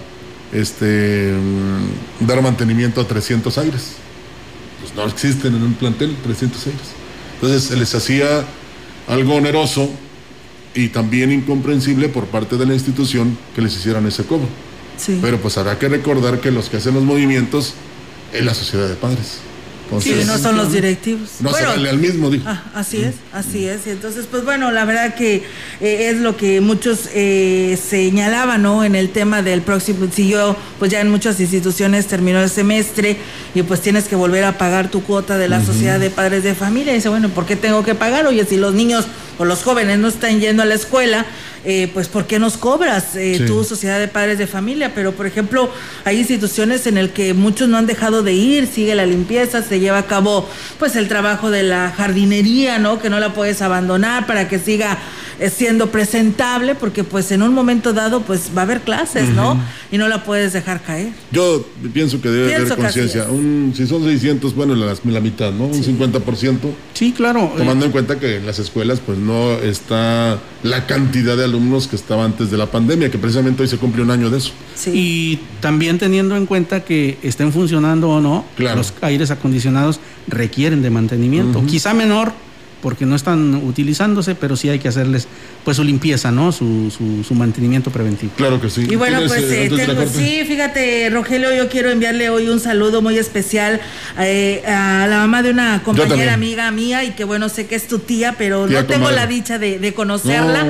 este 0.52 1.32
mm, 1.32 2.26
dar 2.26 2.42
mantenimiento 2.42 3.00
a 3.00 3.06
300 3.06 3.58
aires. 3.58 3.92
Pues 4.80 4.94
no 4.94 5.04
existen 5.04 5.54
en 5.54 5.62
un 5.62 5.74
plantel 5.74 6.14
300 6.22 6.66
aires. 6.66 6.82
Entonces 7.34 7.64
se 7.64 7.76
les 7.76 7.94
hacía 7.94 8.44
algo 9.08 9.34
oneroso 9.34 9.90
y 10.74 10.88
también 10.88 11.32
incomprensible 11.32 12.08
por 12.08 12.26
parte 12.26 12.56
de 12.56 12.66
la 12.66 12.74
institución 12.74 13.36
que 13.54 13.62
les 13.62 13.74
hicieran 13.76 14.06
ese 14.06 14.24
cobro. 14.24 14.48
Pero 15.20 15.40
pues 15.40 15.58
habrá 15.58 15.78
que 15.78 15.88
recordar 15.88 16.40
que 16.40 16.50
los 16.50 16.68
que 16.68 16.78
hacen 16.78 16.94
los 16.94 17.04
movimientos 17.04 17.74
es 18.32 18.44
la 18.44 18.54
sociedad 18.54 18.88
de 18.88 18.94
padres. 18.94 19.38
Sí, 20.00 20.14
no 20.26 20.38
son 20.38 20.56
los 20.56 20.72
directivos. 20.72 21.30
No 21.40 21.52
se 21.52 21.64
vale 21.64 21.90
al 21.90 21.98
mismo, 21.98 22.30
dijo. 22.30 22.44
Ah, 22.46 22.62
así 22.74 22.98
es, 22.98 23.14
así 23.32 23.66
es. 23.66 23.86
Y 23.86 23.90
entonces, 23.90 24.26
pues 24.30 24.44
bueno, 24.44 24.70
la 24.72 24.84
verdad 24.84 25.14
que 25.14 25.44
eh, 25.80 26.10
es 26.10 26.18
lo 26.18 26.36
que 26.36 26.60
muchos 26.60 27.08
eh, 27.14 27.78
señalaban, 27.82 28.62
¿no? 28.62 28.84
En 28.84 28.94
el 28.94 29.10
tema 29.10 29.42
del 29.42 29.62
próximo, 29.62 30.06
si 30.12 30.28
yo, 30.28 30.56
pues 30.78 30.90
ya 30.90 31.00
en 31.00 31.10
muchas 31.10 31.40
instituciones 31.40 32.06
terminó 32.06 32.40
el 32.42 32.50
semestre 32.50 33.16
y 33.54 33.62
pues 33.62 33.80
tienes 33.80 34.04
que 34.04 34.16
volver 34.16 34.44
a 34.44 34.58
pagar 34.58 34.90
tu 34.90 35.02
cuota 35.02 35.38
de 35.38 35.48
la 35.48 35.64
sociedad 35.64 36.00
de 36.00 36.10
padres 36.10 36.42
de 36.42 36.54
familia. 36.54 36.92
Y 36.92 36.96
dice, 36.96 37.08
bueno, 37.08 37.28
¿por 37.28 37.46
qué 37.46 37.56
tengo 37.56 37.82
que 37.84 37.94
pagar? 37.94 38.26
Oye, 38.26 38.44
si 38.44 38.56
los 38.56 38.74
niños 38.74 39.06
o 39.38 39.44
los 39.44 39.62
jóvenes 39.62 39.98
no 39.98 40.08
están 40.08 40.40
yendo 40.40 40.62
a 40.62 40.66
la 40.66 40.74
escuela, 40.74 41.26
eh, 41.64 41.90
pues 41.92 42.08
¿por 42.08 42.26
qué 42.26 42.38
nos 42.38 42.56
cobras 42.56 43.16
eh, 43.16 43.42
tu 43.46 43.64
sociedad 43.64 43.98
de 43.98 44.06
padres 44.06 44.38
de 44.38 44.46
familia? 44.46 44.92
Pero, 44.94 45.12
por 45.12 45.26
ejemplo, 45.26 45.68
hay 46.04 46.18
instituciones 46.18 46.86
en 46.86 46.96
el 46.96 47.10
que 47.10 47.34
muchos 47.34 47.68
no 47.68 47.76
han 47.76 47.86
dejado 47.86 48.22
de 48.22 48.34
ir, 48.34 48.68
sigue 48.68 48.94
la 48.94 49.04
limpieza, 49.04 49.62
se 49.62 49.80
lleva 49.80 49.98
a 49.98 50.06
cabo 50.06 50.48
pues 50.78 50.94
el 50.94 51.08
trabajo 51.08 51.50
de 51.50 51.64
la 51.64 51.92
jardinería, 51.96 52.78
¿no? 52.78 53.00
Que 53.00 53.10
no 53.10 53.18
la 53.18 53.34
puedes 53.34 53.62
abandonar 53.62 54.26
para 54.26 54.48
que 54.48 54.58
siga 54.58 54.98
eh, 55.38 55.50
siendo 55.50 55.90
presentable 55.90 56.74
porque 56.74 57.04
pues 57.04 57.30
en 57.30 57.42
un 57.42 57.52
momento 57.52 57.92
dado 57.92 58.22
pues 58.22 58.52
va 58.56 58.62
a 58.62 58.64
haber 58.64 58.80
clases, 58.80 59.28
¿no? 59.28 59.60
Y 59.92 59.98
no 59.98 60.08
la 60.08 60.24
puedes 60.24 60.54
dejar 60.54 60.82
caer. 60.82 61.08
Yo 61.30 61.66
pienso 61.92 62.22
que 62.22 62.30
debe 62.30 62.54
haber 62.54 62.74
conciencia. 62.74 63.26
Si 63.74 63.86
son 63.86 64.04
600, 64.04 64.54
bueno, 64.54 64.74
la, 64.74 64.94
la 65.04 65.20
mitad, 65.20 65.52
¿no? 65.52 65.64
Un 65.64 65.82
50%. 65.82 66.58
Sí, 66.94 67.12
claro. 67.12 67.52
Tomando 67.56 67.84
en 67.84 67.92
cuenta 67.92 68.18
que 68.18 68.36
en 68.36 68.46
las 68.46 68.58
escuelas 68.58 69.00
pues 69.04 69.18
no 69.26 69.52
está 69.54 70.38
la 70.62 70.86
cantidad 70.86 71.36
de 71.36 71.44
alumnos 71.44 71.88
que 71.88 71.96
estaba 71.96 72.24
antes 72.24 72.50
de 72.50 72.56
la 72.56 72.66
pandemia, 72.66 73.10
que 73.10 73.18
precisamente 73.18 73.62
hoy 73.62 73.68
se 73.68 73.76
cumple 73.76 74.02
un 74.02 74.10
año 74.10 74.30
de 74.30 74.38
eso. 74.38 74.52
Sí. 74.74 74.90
Y 74.94 75.40
también 75.60 75.98
teniendo 75.98 76.36
en 76.36 76.46
cuenta 76.46 76.84
que 76.84 77.18
estén 77.22 77.52
funcionando 77.52 78.08
o 78.08 78.20
no, 78.20 78.44
los 78.56 78.94
aires 79.02 79.30
acondicionados 79.30 80.00
requieren 80.28 80.82
de 80.82 80.90
mantenimiento, 80.90 81.64
quizá 81.66 81.92
menor 81.92 82.32
porque 82.86 83.04
no 83.04 83.16
están 83.16 83.56
utilizándose, 83.56 84.36
pero 84.36 84.54
sí 84.54 84.68
hay 84.68 84.78
que 84.78 84.86
hacerles 84.86 85.26
pues 85.64 85.76
su 85.76 85.82
limpieza, 85.82 86.30
¿no? 86.30 86.52
Su, 86.52 86.92
su, 86.92 87.34
mantenimiento 87.34 87.90
preventivo. 87.90 88.30
Claro 88.36 88.60
que 88.60 88.70
sí. 88.70 88.86
Y 88.88 88.94
bueno, 88.94 89.18
pues 89.26 89.42
eh, 89.42 89.68
tengo, 89.74 90.06
sí, 90.06 90.44
fíjate, 90.46 91.10
Rogelio, 91.10 91.52
yo 91.52 91.68
quiero 91.68 91.90
enviarle 91.90 92.30
hoy 92.30 92.48
un 92.48 92.60
saludo 92.60 93.02
muy 93.02 93.18
especial 93.18 93.80
eh, 94.20 94.62
a 94.64 95.08
la 95.08 95.18
mamá 95.18 95.42
de 95.42 95.50
una 95.50 95.82
compañera 95.82 96.34
amiga 96.34 96.70
mía 96.70 97.02
y 97.02 97.10
que 97.10 97.24
bueno, 97.24 97.48
sé 97.48 97.66
que 97.66 97.74
es 97.74 97.88
tu 97.88 97.98
tía, 97.98 98.36
pero 98.38 98.68
no 98.68 98.86
tengo 98.86 99.10
la 99.10 99.26
dicha 99.26 99.58
de, 99.58 99.92
conocerla, 99.92 100.64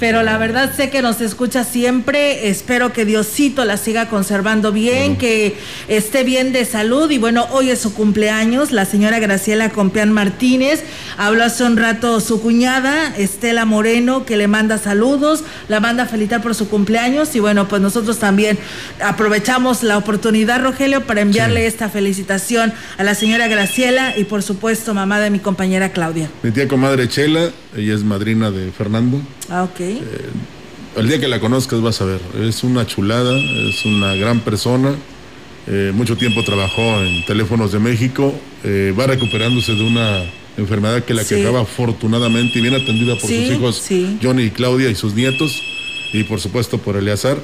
pero 0.00 0.24
la 0.24 0.38
verdad 0.38 0.74
sé 0.76 0.90
que 0.90 1.02
nos 1.02 1.20
escucha 1.20 1.62
siempre, 1.62 2.48
espero 2.48 2.92
que 2.92 3.04
Diosito 3.04 3.64
la 3.64 3.76
siga 3.76 4.08
conservando 4.08 4.72
bien, 4.72 5.16
que 5.18 5.56
esté 5.86 6.24
bien 6.24 6.52
de 6.52 6.64
salud 6.64 7.08
y 7.12 7.18
bueno, 7.18 7.46
hoy 7.52 7.70
es 7.70 7.78
su 7.78 7.94
cumpleaños, 7.94 8.72
la 8.72 8.86
señora 8.86 9.20
Graciela 9.20 9.70
Compeán 9.70 10.10
Martínez, 10.10 10.82
habla 11.16 11.48
hace 11.60 11.70
un 11.70 11.76
rato 11.76 12.20
su 12.20 12.40
cuñada, 12.40 13.14
Estela 13.18 13.66
Moreno, 13.66 14.24
que 14.24 14.38
le 14.38 14.48
manda 14.48 14.78
saludos, 14.78 15.44
la 15.68 15.78
manda 15.78 16.04
a 16.04 16.06
felicitar 16.06 16.40
por 16.40 16.54
su 16.54 16.70
cumpleaños 16.70 17.36
y 17.36 17.40
bueno, 17.40 17.68
pues 17.68 17.82
nosotros 17.82 18.18
también 18.18 18.58
aprovechamos 19.04 19.82
la 19.82 19.98
oportunidad, 19.98 20.62
Rogelio, 20.62 21.04
para 21.04 21.20
enviarle 21.20 21.66
esta 21.66 21.90
felicitación 21.90 22.72
a 22.96 23.04
la 23.04 23.14
señora 23.14 23.46
Graciela 23.46 24.16
y 24.16 24.24
por 24.24 24.42
supuesto 24.42 24.94
mamá 24.94 25.20
de 25.20 25.28
mi 25.28 25.38
compañera 25.38 25.92
Claudia. 25.92 26.30
Mi 26.42 26.50
tía 26.50 26.66
comadre 26.66 27.08
Chela, 27.08 27.50
ella 27.76 27.94
es 27.94 28.04
madrina 28.04 28.50
de 28.50 28.72
Fernando. 28.72 29.20
Ah, 29.50 29.64
ok. 29.64 29.80
Eh, 29.80 30.00
el 30.96 31.08
día 31.08 31.20
que 31.20 31.28
la 31.28 31.40
conozcas 31.40 31.82
vas 31.82 32.00
a 32.00 32.06
ver, 32.06 32.20
es 32.40 32.64
una 32.64 32.86
chulada, 32.86 33.36
es 33.36 33.84
una 33.84 34.14
gran 34.14 34.40
persona. 34.40 34.94
Eh, 35.66 35.92
mucho 35.94 36.16
tiempo 36.16 36.42
trabajó 36.42 37.02
en 37.02 37.22
Teléfonos 37.26 37.70
de 37.70 37.80
México, 37.80 38.34
eh, 38.64 38.94
va 38.98 39.06
recuperándose 39.08 39.74
de 39.74 39.82
una 39.82 40.22
enfermedad 40.56 41.04
que 41.04 41.14
la 41.14 41.24
quejaba 41.24 41.60
afortunadamente 41.60 42.58
y 42.58 42.62
bien 42.62 42.74
atendida 42.74 43.14
por 43.14 43.30
sus 43.30 43.32
hijos 43.32 43.88
Johnny 44.22 44.44
y 44.44 44.50
Claudia 44.50 44.90
y 44.90 44.94
sus 44.94 45.14
nietos 45.14 45.62
y 46.12 46.24
por 46.24 46.40
supuesto 46.40 46.78
por 46.78 46.96
Eleazar. 46.96 47.38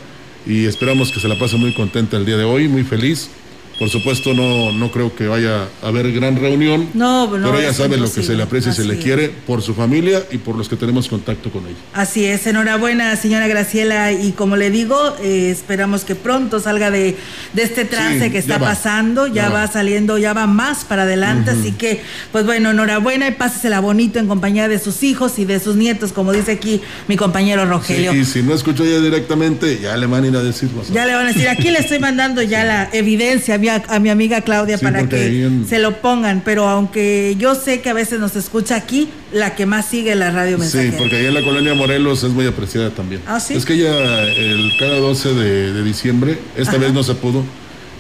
Y 0.46 0.66
esperamos 0.66 1.10
que 1.10 1.18
se 1.18 1.26
la 1.26 1.38
pase 1.38 1.56
muy 1.56 1.72
contenta 1.72 2.16
el 2.16 2.24
día 2.24 2.36
de 2.36 2.44
hoy, 2.44 2.68
muy 2.68 2.84
feliz 2.84 3.30
por 3.78 3.90
supuesto, 3.90 4.32
no, 4.32 4.72
no 4.72 4.90
creo 4.90 5.14
que 5.14 5.26
vaya 5.26 5.68
a 5.82 5.88
haber 5.88 6.10
gran 6.12 6.36
reunión. 6.36 6.88
No, 6.94 7.26
no 7.26 7.50
Pero 7.50 7.58
ella 7.58 7.74
sabe 7.74 7.98
lo 7.98 8.10
que 8.10 8.22
se 8.22 8.34
le 8.34 8.42
aprecia 8.42 8.72
y 8.72 8.74
se 8.74 8.84
le 8.84 8.98
quiere 8.98 9.28
por 9.28 9.60
su 9.60 9.74
familia 9.74 10.22
y 10.30 10.38
por 10.38 10.56
los 10.56 10.68
que 10.68 10.76
tenemos 10.76 11.08
contacto 11.08 11.50
con 11.50 11.66
ella. 11.66 11.76
Así 11.92 12.24
es, 12.24 12.46
enhorabuena, 12.46 13.14
señora 13.16 13.46
Graciela. 13.48 14.12
Y 14.12 14.32
como 14.32 14.56
le 14.56 14.70
digo, 14.70 14.96
eh, 15.22 15.50
esperamos 15.50 16.04
que 16.04 16.14
pronto 16.14 16.58
salga 16.58 16.90
de, 16.90 17.16
este 17.54 17.84
trance 17.84 18.30
que 18.30 18.38
está 18.38 18.58
pasando. 18.58 19.26
Ya, 19.26 19.50
va. 19.50 19.66
saliendo, 19.66 20.16
ya 20.16 20.32
va 20.32 20.46
más 20.46 20.84
para 20.84 21.02
adelante. 21.02 21.50
Así 21.50 21.72
que, 21.72 22.00
pues 22.32 22.46
bueno, 22.46 22.70
enhorabuena 22.70 23.28
y 23.28 23.32
pásesela 23.32 23.80
bonito 23.80 24.18
en 24.18 24.26
compañía 24.26 24.68
de 24.68 24.78
sus 24.78 25.02
hijos 25.02 25.38
y 25.38 25.44
de 25.44 25.60
sus 25.60 25.76
nietos, 25.76 26.12
como 26.12 26.32
dice 26.32 26.52
aquí 26.52 26.80
mi 27.08 27.16
compañero 27.16 27.66
Rogelio. 27.66 28.14
y 28.14 28.24
si 28.24 28.42
no 28.42 28.54
escucho 28.54 28.84
ella 28.84 29.00
directamente, 29.00 29.78
ya 29.80 29.96
le 29.96 30.06
van 30.06 30.24
a 30.24 30.28
ir 30.28 30.36
a 30.36 30.42
decir. 30.42 30.70
Ya 30.92 31.04
le 31.04 31.14
van 31.14 31.26
a 31.26 31.32
decir, 31.32 31.48
aquí 31.48 31.70
le 31.70 31.80
estoy 31.80 31.98
mandando 31.98 32.42
ya 32.42 32.64
la 32.64 32.88
evidencia 32.92 33.58
a, 33.68 33.98
mi 34.00 34.10
amiga 34.10 34.40
Claudia 34.40 34.78
para 34.78 35.08
que 35.08 35.50
se 35.68 35.78
lo 35.78 36.00
pongan, 36.00 36.42
pero 36.44 36.68
aunque 36.68 37.36
yo 37.38 37.54
sé 37.54 37.80
que 37.80 37.90
a 37.90 37.94
veces 37.94 38.20
nos 38.20 38.36
escucha 38.36 38.76
aquí, 38.76 39.08
la 39.32 39.54
que 39.54 39.66
más 39.66 39.86
sigue 39.86 40.14
la 40.14 40.30
radio 40.30 40.58
mensajera. 40.58 40.92
Sí, 40.92 40.96
porque 40.98 41.16
ahí 41.16 41.26
en 41.26 41.34
la 41.34 41.42
colonia 41.42 41.74
Morelos 41.74 42.22
es 42.24 42.30
muy 42.30 42.46
apreciada 42.46 42.90
también. 42.90 43.22
¿Ah, 43.26 43.40
sí? 43.40 43.54
Es 43.54 43.64
que 43.64 43.74
ella, 43.74 44.22
el, 44.22 44.72
cada 44.78 44.98
12 44.98 45.34
de, 45.34 45.82
diciembre, 45.82 46.38
esta 46.56 46.78
vez 46.78 46.92
no 46.92 47.02
se 47.02 47.14
pudo, 47.14 47.44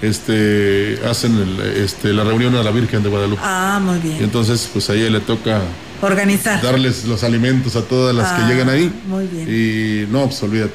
este, 0.02 0.98
hacen 1.08 1.56
este, 1.76 2.12
la 2.12 2.24
reunión 2.24 2.54
a 2.56 2.62
la 2.62 2.70
Virgen 2.70 3.02
de 3.02 3.08
Guadalupe. 3.08 3.40
Ah, 3.44 3.80
muy 3.82 3.98
bien. 3.98 4.16
Y 4.20 4.24
entonces, 4.24 4.68
pues 4.72 4.90
a 4.90 4.94
ella 4.94 5.10
le 5.10 5.20
toca 5.20 5.60
organizar. 6.00 6.62
Darles 6.62 7.04
los 7.04 7.22
alimentos 7.24 7.76
a 7.76 7.82
todas 7.82 8.14
las 8.14 8.32
que 8.32 8.42
ah, 8.42 8.48
llegan 8.48 8.68
ahí. 8.68 8.92
Muy 9.06 9.26
bien. 9.26 9.48
Y 9.48 10.06
no, 10.12 10.26
pues 10.26 10.42
olvídate, 10.42 10.74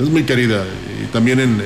Es 0.00 0.08
muy 0.08 0.24
querida. 0.24 0.64
Y 1.02 1.06
también 1.06 1.40
en, 1.40 1.62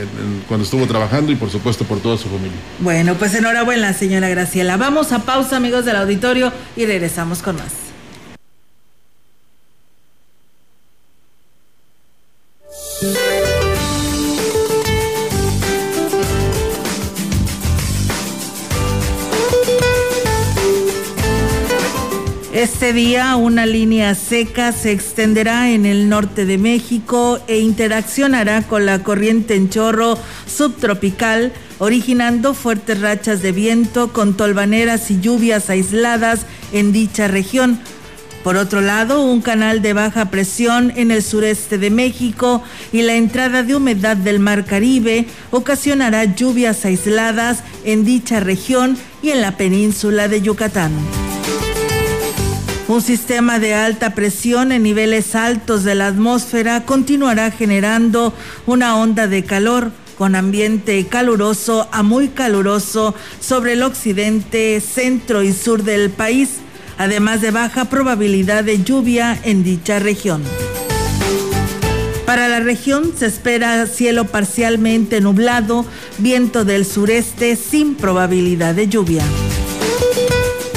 cuando 0.49 0.65
estuvo 0.65 0.87
trabajando 0.87 1.33
y 1.33 1.37
por 1.37 1.51
supuesto 1.51 1.85
por 1.85 2.01
toda 2.01 2.17
su 2.17 2.29
familia. 2.29 2.57
Bueno, 2.81 3.15
pues 3.15 3.35
enhorabuena, 3.35 3.93
señora 3.93 4.29
Graciela. 4.29 4.77
Vamos 4.77 5.13
a 5.13 5.21
pausa, 5.21 5.57
amigos 5.57 5.85
del 5.85 5.97
auditorio, 5.97 6.53
y 6.77 6.87
regresamos 6.87 7.43
con 7.43 7.57
más. 7.57 7.85
Este 22.65 22.95
día 22.95 23.37
una 23.37 23.67
línea 23.67 24.15
seca 24.15 24.73
se 24.73 24.91
extenderá 24.91 25.71
en 25.73 25.85
el 25.85 26.09
norte 26.09 26.47
de 26.47 26.57
México 26.57 27.39
e 27.47 27.59
interaccionará 27.59 28.63
con 28.63 28.87
la 28.87 29.03
corriente 29.03 29.55
en 29.55 29.69
chorro 29.69 30.17
subtropical, 30.47 31.53
originando 31.79 32.55
fuertes 32.55 33.03
rachas 33.03 33.43
de 33.43 33.53
viento 33.53 34.15
con 34.15 34.35
tolvaneras 34.35 35.11
y 35.11 35.21
lluvias 35.21 35.69
aisladas 35.69 36.47
en 36.73 36.93
dicha 36.93 37.29
región. 37.29 37.81
Por 38.43 38.57
otro 38.57 38.81
lado, 38.81 39.21
un 39.21 39.43
canal 39.43 39.83
de 39.83 39.93
baja 39.93 40.31
presión 40.31 40.91
en 40.97 41.11
el 41.11 41.23
sureste 41.23 41.77
de 41.77 41.91
México 41.91 42.63
y 42.95 43.03
la 43.03 43.15
entrada 43.15 43.63
de 43.63 43.77
humedad 43.77 44.17
del 44.17 44.41
Mar 44.41 44.65
Caribe 44.65 45.27
ocasionará 45.51 46.25
lluvias 46.25 46.83
aisladas 46.87 47.63
en 47.85 48.07
dicha 48.07 48.41
región 48.41 48.97
y 49.23 49.33
en 49.33 49.43
la 49.43 49.59
península 49.59 50.29
de 50.29 50.41
Yucatán. 50.41 50.93
Un 52.87 53.01
sistema 53.01 53.59
de 53.59 53.73
alta 53.73 54.15
presión 54.15 54.71
en 54.71 54.83
niveles 54.83 55.35
altos 55.35 55.85
de 55.85 55.95
la 55.95 56.09
atmósfera 56.09 56.85
continuará 56.85 57.51
generando 57.51 58.35
una 58.67 58.97
onda 58.97 59.27
de 59.27 59.43
calor 59.43 59.91
con 60.19 60.37
ambiente 60.37 61.07
caluroso 61.07 61.89
a 61.93 62.03
muy 62.03 62.29
caluroso 62.29 63.15
sobre 63.41 63.73
el 63.73 63.83
occidente, 63.83 64.81
centro 64.83 65.43
y 65.43 65.55
sur 65.55 65.83
del 65.83 66.11
país, 66.11 66.57
además 66.99 67.41
de 67.41 67.53
baja 67.53 67.87
probabilidad 67.87 68.65
de 68.65 68.83
lluvia 68.83 69.39
en 69.45 69.65
dicha 69.65 69.99
región. 69.99 70.43
Para 72.27 72.49
la 72.49 72.61
región 72.61 73.13
se 73.17 73.27
espera 73.27 73.87
cielo 73.87 74.27
parcialmente 74.27 75.23
nublado, 75.23 75.87
viento 76.19 76.67
del 76.67 76.85
sureste 76.85 77.57
sin 77.57 77.95
probabilidad 77.95 78.75
de 78.75 78.89
lluvia. 78.89 79.25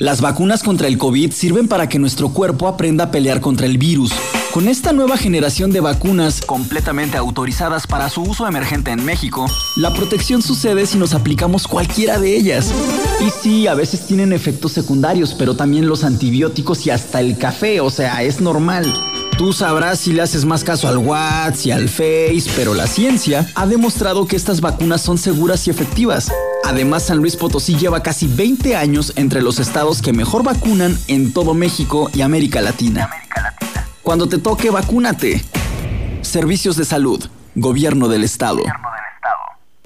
Las 0.00 0.22
vacunas 0.22 0.62
contra 0.62 0.88
el 0.88 0.96
COVID 0.96 1.30
sirven 1.30 1.68
para 1.68 1.86
que 1.86 1.98
nuestro 1.98 2.30
cuerpo 2.30 2.68
aprenda 2.68 3.04
a 3.04 3.10
pelear 3.10 3.42
contra 3.42 3.66
el 3.66 3.76
virus. 3.76 4.12
Con 4.50 4.66
esta 4.66 4.94
nueva 4.94 5.18
generación 5.18 5.72
de 5.72 5.80
vacunas 5.80 6.40
completamente 6.40 7.18
autorizadas 7.18 7.86
para 7.86 8.08
su 8.08 8.22
uso 8.22 8.48
emergente 8.48 8.92
en 8.92 9.04
México, 9.04 9.44
la 9.76 9.92
protección 9.92 10.40
sucede 10.40 10.86
si 10.86 10.96
nos 10.96 11.12
aplicamos 11.12 11.66
cualquiera 11.66 12.18
de 12.18 12.34
ellas. 12.34 12.72
Y 13.20 13.28
sí, 13.28 13.66
a 13.66 13.74
veces 13.74 14.06
tienen 14.06 14.32
efectos 14.32 14.72
secundarios, 14.72 15.34
pero 15.34 15.54
también 15.54 15.86
los 15.86 16.02
antibióticos 16.02 16.86
y 16.86 16.90
hasta 16.90 17.20
el 17.20 17.36
café, 17.36 17.82
o 17.82 17.90
sea, 17.90 18.22
es 18.22 18.40
normal. 18.40 18.86
Tú 19.36 19.52
sabrás 19.52 20.00
si 20.00 20.12
le 20.12 20.22
haces 20.22 20.44
más 20.44 20.64
caso 20.64 20.86
al 20.86 20.98
WhatsApp 20.98 21.66
y 21.66 21.70
al 21.70 21.88
Face, 21.88 22.44
pero 22.56 22.74
la 22.74 22.86
ciencia 22.86 23.48
ha 23.54 23.66
demostrado 23.66 24.26
que 24.26 24.36
estas 24.36 24.60
vacunas 24.60 25.00
son 25.00 25.16
seguras 25.16 25.66
y 25.66 25.70
efectivas. 25.70 26.30
Además, 26.64 27.04
San 27.04 27.18
Luis 27.18 27.36
Potosí 27.36 27.76
lleva 27.76 28.02
casi 28.02 28.26
20 28.26 28.76
años 28.76 29.12
entre 29.16 29.42
los 29.42 29.58
estados 29.58 30.02
que 30.02 30.12
mejor 30.12 30.42
vacunan 30.42 30.96
en 31.08 31.32
todo 31.32 31.54
México 31.54 32.10
y 32.14 32.20
América 32.20 32.60
Latina. 32.60 33.08
Cuando 34.02 34.28
te 34.28 34.38
toque, 34.38 34.70
vacúnate. 34.70 35.42
Servicios 36.20 36.76
de 36.76 36.84
salud, 36.84 37.24
Gobierno 37.54 38.08
del 38.08 38.24
Estado. 38.24 38.60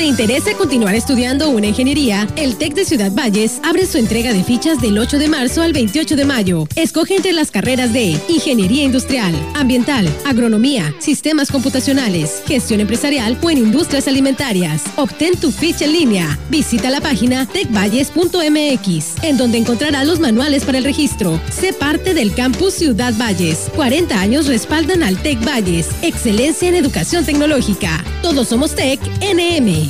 ¿Te 0.00 0.06
interesa 0.06 0.54
continuar 0.54 0.94
estudiando 0.94 1.50
una 1.50 1.66
ingeniería? 1.66 2.26
El 2.34 2.56
TEC 2.56 2.72
de 2.72 2.86
Ciudad 2.86 3.12
Valles 3.12 3.60
abre 3.62 3.84
su 3.84 3.98
entrega 3.98 4.32
de 4.32 4.42
fichas 4.42 4.80
del 4.80 4.96
8 4.96 5.18
de 5.18 5.28
marzo 5.28 5.60
al 5.60 5.74
28 5.74 6.16
de 6.16 6.24
mayo. 6.24 6.66
Escoge 6.74 7.16
entre 7.16 7.34
las 7.34 7.50
carreras 7.50 7.92
de 7.92 8.18
Ingeniería 8.26 8.84
Industrial, 8.84 9.34
Ambiental, 9.54 10.08
Agronomía, 10.24 10.94
Sistemas 11.00 11.50
Computacionales, 11.50 12.42
Gestión 12.46 12.80
Empresarial 12.80 13.36
o 13.42 13.50
en 13.50 13.58
Industrias 13.58 14.08
Alimentarias. 14.08 14.84
Obtén 14.96 15.38
tu 15.38 15.52
ficha 15.52 15.84
en 15.84 15.92
línea. 15.92 16.38
Visita 16.48 16.88
la 16.88 17.02
página 17.02 17.44
tecvalles.mx, 17.44 19.22
en 19.22 19.36
donde 19.36 19.58
encontrarás 19.58 20.06
los 20.06 20.18
manuales 20.18 20.64
para 20.64 20.78
el 20.78 20.84
registro. 20.84 21.38
Sé 21.52 21.74
parte 21.74 22.14
del 22.14 22.32
campus 22.32 22.72
Ciudad 22.72 23.12
Valles. 23.18 23.70
40 23.76 24.18
años 24.18 24.46
respaldan 24.46 25.02
al 25.02 25.18
TEC 25.18 25.44
Valles. 25.46 25.88
Excelencia 26.00 26.70
en 26.70 26.76
educación 26.76 27.26
tecnológica. 27.26 28.02
Todos 28.22 28.48
somos 28.48 28.74
TEC 28.74 28.98
NM. 29.20 29.89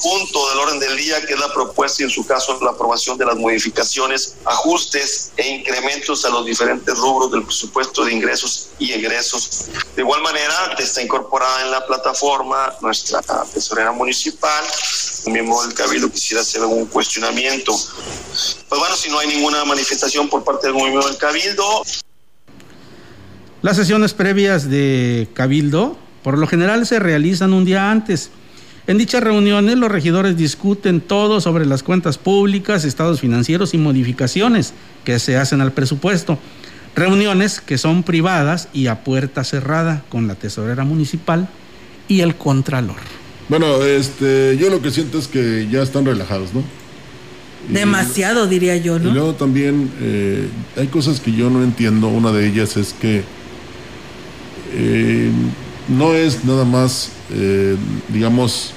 Punto 0.00 0.48
del 0.50 0.58
orden 0.58 0.80
del 0.80 0.96
día, 0.96 1.24
que 1.26 1.34
es 1.34 1.40
la 1.40 1.52
propuesta 1.52 2.02
y 2.02 2.04
en 2.04 2.10
su 2.10 2.26
caso 2.26 2.58
la 2.62 2.70
aprobación 2.70 3.18
de 3.18 3.26
las 3.26 3.36
modificaciones, 3.36 4.36
ajustes 4.44 5.32
e 5.36 5.48
incrementos 5.48 6.24
a 6.24 6.30
los 6.30 6.44
diferentes 6.46 6.96
rubros 6.96 7.30
del 7.30 7.42
presupuesto 7.44 8.04
de 8.04 8.12
ingresos 8.12 8.70
y 8.78 8.92
egresos. 8.92 9.66
De 9.94 10.02
igual 10.02 10.22
manera, 10.22 10.74
está 10.78 11.02
incorporada 11.02 11.64
en 11.64 11.70
la 11.70 11.86
plataforma 11.86 12.74
nuestra 12.80 13.20
tesorera 13.52 13.92
municipal. 13.92 14.64
Un 15.26 15.32
miembro 15.32 15.62
del 15.62 15.74
Cabildo 15.74 16.10
quisiera 16.10 16.42
hacer 16.42 16.62
algún 16.62 16.86
cuestionamiento. 16.86 17.72
Pues 17.72 18.80
bueno, 18.80 18.96
si 18.96 19.10
no 19.10 19.18
hay 19.18 19.28
ninguna 19.28 19.64
manifestación 19.64 20.28
por 20.28 20.44
parte 20.44 20.68
del 20.68 20.76
miembro 20.76 21.06
del 21.06 21.16
Cabildo. 21.16 21.82
Las 23.60 23.76
sesiones 23.76 24.14
previas 24.14 24.70
de 24.70 25.28
Cabildo 25.34 25.96
por 26.22 26.38
lo 26.38 26.46
general 26.46 26.86
se 26.86 26.98
realizan 26.98 27.52
un 27.52 27.64
día 27.64 27.90
antes 27.90 28.30
en 28.88 28.96
dichas 28.96 29.22
reuniones 29.22 29.76
los 29.76 29.92
regidores 29.92 30.38
discuten 30.38 31.02
todo 31.02 31.42
sobre 31.42 31.66
las 31.66 31.82
cuentas 31.82 32.16
públicas, 32.16 32.86
estados 32.86 33.20
financieros 33.20 33.74
y 33.74 33.78
modificaciones 33.78 34.72
que 35.04 35.18
se 35.18 35.36
hacen 35.36 35.60
al 35.60 35.72
presupuesto. 35.72 36.38
Reuniones 36.96 37.60
que 37.60 37.76
son 37.76 38.02
privadas 38.02 38.70
y 38.72 38.86
a 38.86 39.04
puerta 39.04 39.44
cerrada 39.44 40.04
con 40.08 40.26
la 40.26 40.36
tesorera 40.36 40.84
municipal 40.84 41.50
y 42.08 42.22
el 42.22 42.36
contralor. 42.36 42.96
Bueno, 43.50 43.82
este, 43.82 44.56
yo 44.58 44.70
lo 44.70 44.80
que 44.80 44.90
siento 44.90 45.18
es 45.18 45.28
que 45.28 45.68
ya 45.70 45.82
están 45.82 46.06
relajados, 46.06 46.54
¿no? 46.54 46.62
Demasiado, 47.68 48.46
diría 48.46 48.78
yo, 48.78 48.98
¿no? 48.98 49.10
Y 49.10 49.12
luego 49.12 49.34
también 49.34 49.90
eh, 50.00 50.48
hay 50.78 50.86
cosas 50.86 51.20
que 51.20 51.32
yo 51.32 51.50
no 51.50 51.62
entiendo. 51.62 52.08
Una 52.08 52.32
de 52.32 52.48
ellas 52.48 52.78
es 52.78 52.94
que 52.94 53.22
eh, 54.72 55.30
no 55.88 56.14
es 56.14 56.46
nada 56.46 56.64
más, 56.64 57.10
eh, 57.30 57.76
digamos, 58.08 58.72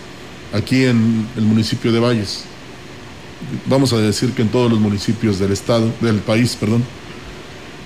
aquí 0.53 0.85
en 0.85 1.27
el 1.35 1.43
municipio 1.43 1.91
de 1.91 1.99
Valles. 1.99 2.43
Vamos 3.65 3.91
a 3.93 3.97
decir 3.97 4.31
que 4.31 4.41
en 4.41 4.49
todos 4.49 4.69
los 4.69 4.79
municipios 4.79 5.39
del 5.39 5.51
estado, 5.51 5.91
del 6.01 6.17
país, 6.17 6.55
perdón, 6.59 6.83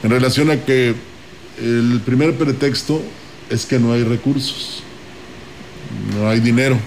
en 0.03 0.09
relación 0.09 0.51
a 0.51 0.57
que 0.57 0.95
el 1.61 2.01
primer 2.05 2.35
pretexto 2.35 3.01
es 3.49 3.65
que 3.65 3.79
no 3.79 3.93
hay 3.93 4.03
recursos, 4.03 4.83
no 6.15 6.29
hay 6.29 6.39
dinero. 6.39 6.77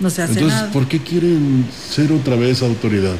No 0.00 0.10
se 0.10 0.22
hace 0.22 0.34
Entonces, 0.34 0.60
¿por 0.72 0.86
qué 0.86 1.00
quieren 1.00 1.66
ser 1.72 2.12
otra 2.12 2.36
vez 2.36 2.62
autoridad? 2.62 3.16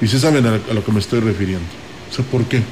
Y 0.00 0.08
se 0.08 0.18
saben 0.18 0.46
a, 0.46 0.54
a 0.54 0.74
lo 0.74 0.84
que 0.84 0.92
me 0.92 1.00
estoy 1.00 1.20
refiriendo. 1.20 1.66
O 2.10 2.14
sea, 2.14 2.24
¿por 2.24 2.44
qué? 2.44 2.62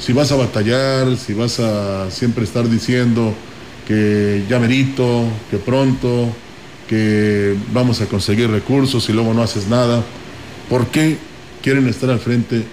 Si 0.00 0.12
vas 0.12 0.32
a 0.32 0.36
batallar, 0.36 1.16
si 1.16 1.34
vas 1.34 1.60
a 1.60 2.10
siempre 2.10 2.44
estar 2.44 2.68
diciendo 2.68 3.34
que 3.86 4.44
ya 4.48 4.58
merito, 4.58 5.24
que 5.50 5.58
pronto, 5.58 6.32
que 6.88 7.54
vamos 7.72 8.00
a 8.00 8.06
conseguir 8.06 8.50
recursos 8.50 9.08
y 9.08 9.12
luego 9.12 9.34
no 9.34 9.42
haces 9.42 9.68
nada. 9.68 10.02
¿Por 10.68 10.86
qué 10.88 11.18
quieren 11.62 11.86
estar 11.86 12.10
al 12.10 12.18
frente 12.18 12.64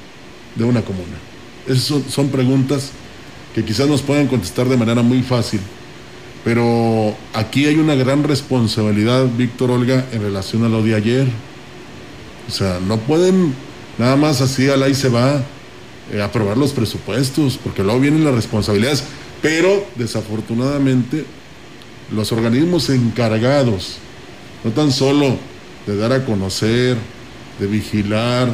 de 0.56 0.63
una 0.63 0.82
comuna? 0.82 1.17
Esas 1.67 2.01
son, 2.10 2.30
preguntas 2.30 2.91
que 3.54 3.63
quizás 3.63 3.88
nos 3.88 4.01
puedan 4.01 4.28
contestar 4.28 4.67
de 4.69 4.78
manera 4.78 5.01
muy 5.01 5.21
fácil, 5.21 5.60
pero 6.43 7.15
aquí 7.34 7.65
hay 7.65 7.75
una 7.75 7.95
gran 7.95 8.23
responsabilidad, 8.23 9.25
Víctor 9.38 9.71
Olga, 9.71 10.06
en 10.12 10.21
relación 10.21 10.63
a 10.63 10.69
lo 10.69 10.82
de 10.84 10.95
ayer. 10.95 11.28
O 12.47 12.51
sea, 12.51 12.80
no 12.86 12.97
pueden 12.97 13.54
nada 13.97 14.15
más 14.15 14.41
así 14.41 14.69
al 14.69 14.84
ahí 14.84 14.93
se 14.93 15.10
va 15.10 15.41
eh, 16.12 16.21
aprobar 16.21 16.58
los 16.58 16.71
presupuestos, 16.71 17.60
porque 17.62 17.84
luego 17.84 17.99
vienen 17.99 18.23
las 18.23 18.36
responsabilidades, 18.36 19.04
pero 19.41 19.86
desafortunadamente 19.95 21.25
los 22.12 22.32
organismos 22.32 22.89
encargados 22.89 23.99
no 24.65 24.71
tan 24.71 24.91
solo 24.91 25.38
de 25.86 25.95
dar 25.95 26.12
a 26.12 26.25
conocer, 26.25 26.97
de 27.60 27.67
vigilar, 27.67 28.49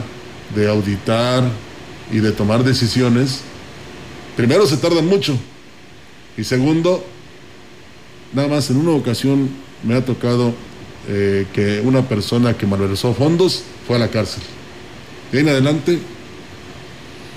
de 0.53 0.69
auditar 0.69 1.43
y 2.11 2.19
de 2.19 2.33
tomar 2.33 2.65
decisiones, 2.65 3.39
primero 4.35 4.67
se 4.67 4.75
tardan 4.75 5.07
mucho 5.07 5.37
y 6.37 6.43
segundo, 6.43 7.03
nada 8.33 8.49
más 8.49 8.69
en 8.69 8.77
una 8.77 8.91
ocasión 8.91 9.49
me 9.83 9.95
ha 9.95 10.03
tocado 10.03 10.53
eh, 11.07 11.47
que 11.53 11.79
una 11.79 12.07
persona 12.07 12.57
que 12.57 12.67
malversó 12.67 13.13
fondos 13.13 13.63
fue 13.87 13.95
a 13.95 13.99
la 13.99 14.09
cárcel. 14.09 14.43
De 15.31 15.37
ahí 15.37 15.43
en 15.45 15.49
adelante, 15.49 15.99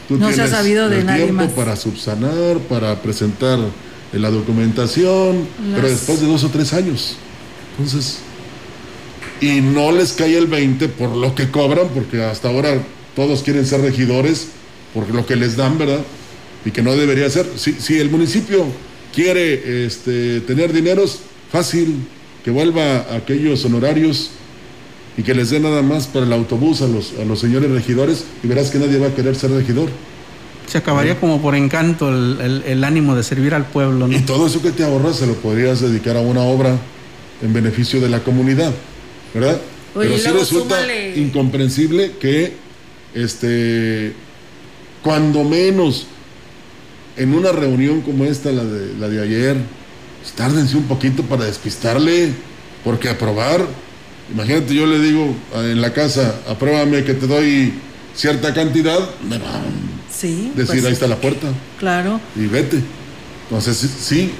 tú 0.09 0.15
no 0.15 0.27
tienes 0.27 0.37
se 0.37 0.43
ha 0.43 0.49
sabido 0.49 0.89
de 0.89 0.99
el 0.99 1.07
nadie 1.07 1.25
tiempo 1.25 1.45
más. 1.45 1.53
para 1.53 1.77
subsanar, 1.77 2.59
para 2.69 3.01
presentar 3.01 3.61
la 4.13 4.31
documentación, 4.31 5.47
pero 5.77 5.89
después 5.89 6.21
de 6.21 6.27
dos 6.27 6.43
o 6.43 6.49
tres 6.49 6.73
años. 6.73 7.17
Entonces, 7.79 8.19
y 9.45 9.61
no 9.61 9.93
les 9.93 10.13
cae 10.13 10.37
el 10.39 10.47
20 10.47 10.89
por 10.89 11.11
lo 11.17 11.35
que 11.35 11.51
cobran, 11.51 11.89
porque 11.95 12.23
hasta 12.23 12.49
ahora 12.49 12.79
todos 13.17 13.43
quieren 13.43 13.67
ser 13.67 13.81
regidores 13.81 14.49
por 14.93 15.09
lo 15.13 15.27
que 15.27 15.37
les 15.37 15.57
dan, 15.57 15.79
¿verdad? 15.79 16.01
Y 16.65 16.71
que 16.71 16.83
no 16.83 16.95
debería 16.97 17.29
ser. 17.31 17.47
Si, 17.57 17.73
si 17.75 17.99
el 17.99 18.11
municipio 18.11 18.65
quiere 19.15 19.85
este, 19.87 20.41
tener 20.41 20.73
dineros, 20.73 21.21
fácil, 21.53 21.97
que 22.45 22.51
vuelva 22.51 22.99
a 23.11 23.17
aquellos 23.17 23.65
honorarios 23.65 24.31
y 25.17 25.23
que 25.23 25.35
les 25.35 25.51
dé 25.51 25.61
nada 25.61 25.83
más 25.83 26.07
para 26.07 26.27
el 26.27 26.33
autobús 26.33 26.83
a 26.83 26.89
los, 26.89 27.13
a 27.21 27.25
los 27.25 27.39
señores 27.41 27.71
regidores 27.71 28.25
y 28.43 28.47
verás 28.49 28.71
que 28.71 28.79
nadie 28.79 28.99
va 28.99 29.09
a 29.09 29.15
querer 29.15 29.35
ser 29.37 29.51
regidor. 29.53 29.89
Se 30.67 30.79
acabaría 30.79 31.21
como 31.21 31.41
por 31.43 31.55
encanto 31.55 32.09
el, 32.09 32.41
el- 32.41 32.63
el 32.67 32.85
ánimo 32.85 33.15
de 33.15 33.23
servir 33.23 33.55
al 33.55 33.67
pueblo. 33.67 34.09
¿no? 34.09 34.17
Y 34.17 34.21
todo 34.21 34.47
eso 34.47 34.61
que 34.63 34.71
te 34.73 34.83
ahorras 34.83 35.17
se 35.17 35.27
lo 35.27 35.35
podrías 35.35 35.81
dedicar 35.81 36.17
a 36.17 36.21
una 36.21 36.41
obra 36.43 36.77
en 37.43 37.53
beneficio 37.53 38.01
de 38.01 38.09
la 38.09 38.21
comunidad, 38.25 38.73
¿verdad? 39.35 39.61
Oye, 39.95 40.09
Pero 40.09 40.19
sí 40.19 40.29
resulta 40.31 40.81
súmale- 40.81 41.17
incomprensible 41.17 42.13
que, 42.21 42.53
este, 43.15 44.13
cuando 45.03 45.45
menos 45.45 46.07
en 47.17 47.35
una 47.35 47.53
reunión 47.53 48.01
como 48.01 48.25
esta, 48.25 48.51
la 48.51 48.65
de, 48.65 48.95
la 48.99 49.09
de 49.09 49.23
ayer, 49.23 49.57
pues, 50.21 50.33
tárdense 50.33 50.77
un 50.77 50.85
poquito 50.85 51.23
para 51.23 51.45
despistarle, 51.45 52.31
porque 52.83 53.09
aprobar, 53.09 53.65
imagínate, 54.33 54.75
yo 54.75 54.87
le 54.87 54.99
digo 55.01 55.35
en 55.55 55.81
la 55.81 55.93
casa, 55.93 56.35
apruébame 56.49 57.05
que 57.05 57.15
te 57.15 57.27
doy 57.27 57.73
cierta 58.17 58.53
cantidad, 58.55 58.99
me 59.29 59.39
va 59.39 59.57
a 59.57 59.63
Sí. 60.13 60.53
decir, 60.57 60.75
pues, 60.75 60.85
ahí 60.85 60.93
está 60.93 61.07
la 61.07 61.21
puerta 61.21 61.49
Claro. 61.79 62.21
y 62.37 62.47
vete. 62.47 62.79
Entonces, 63.49 63.77
sí, 64.01 64.31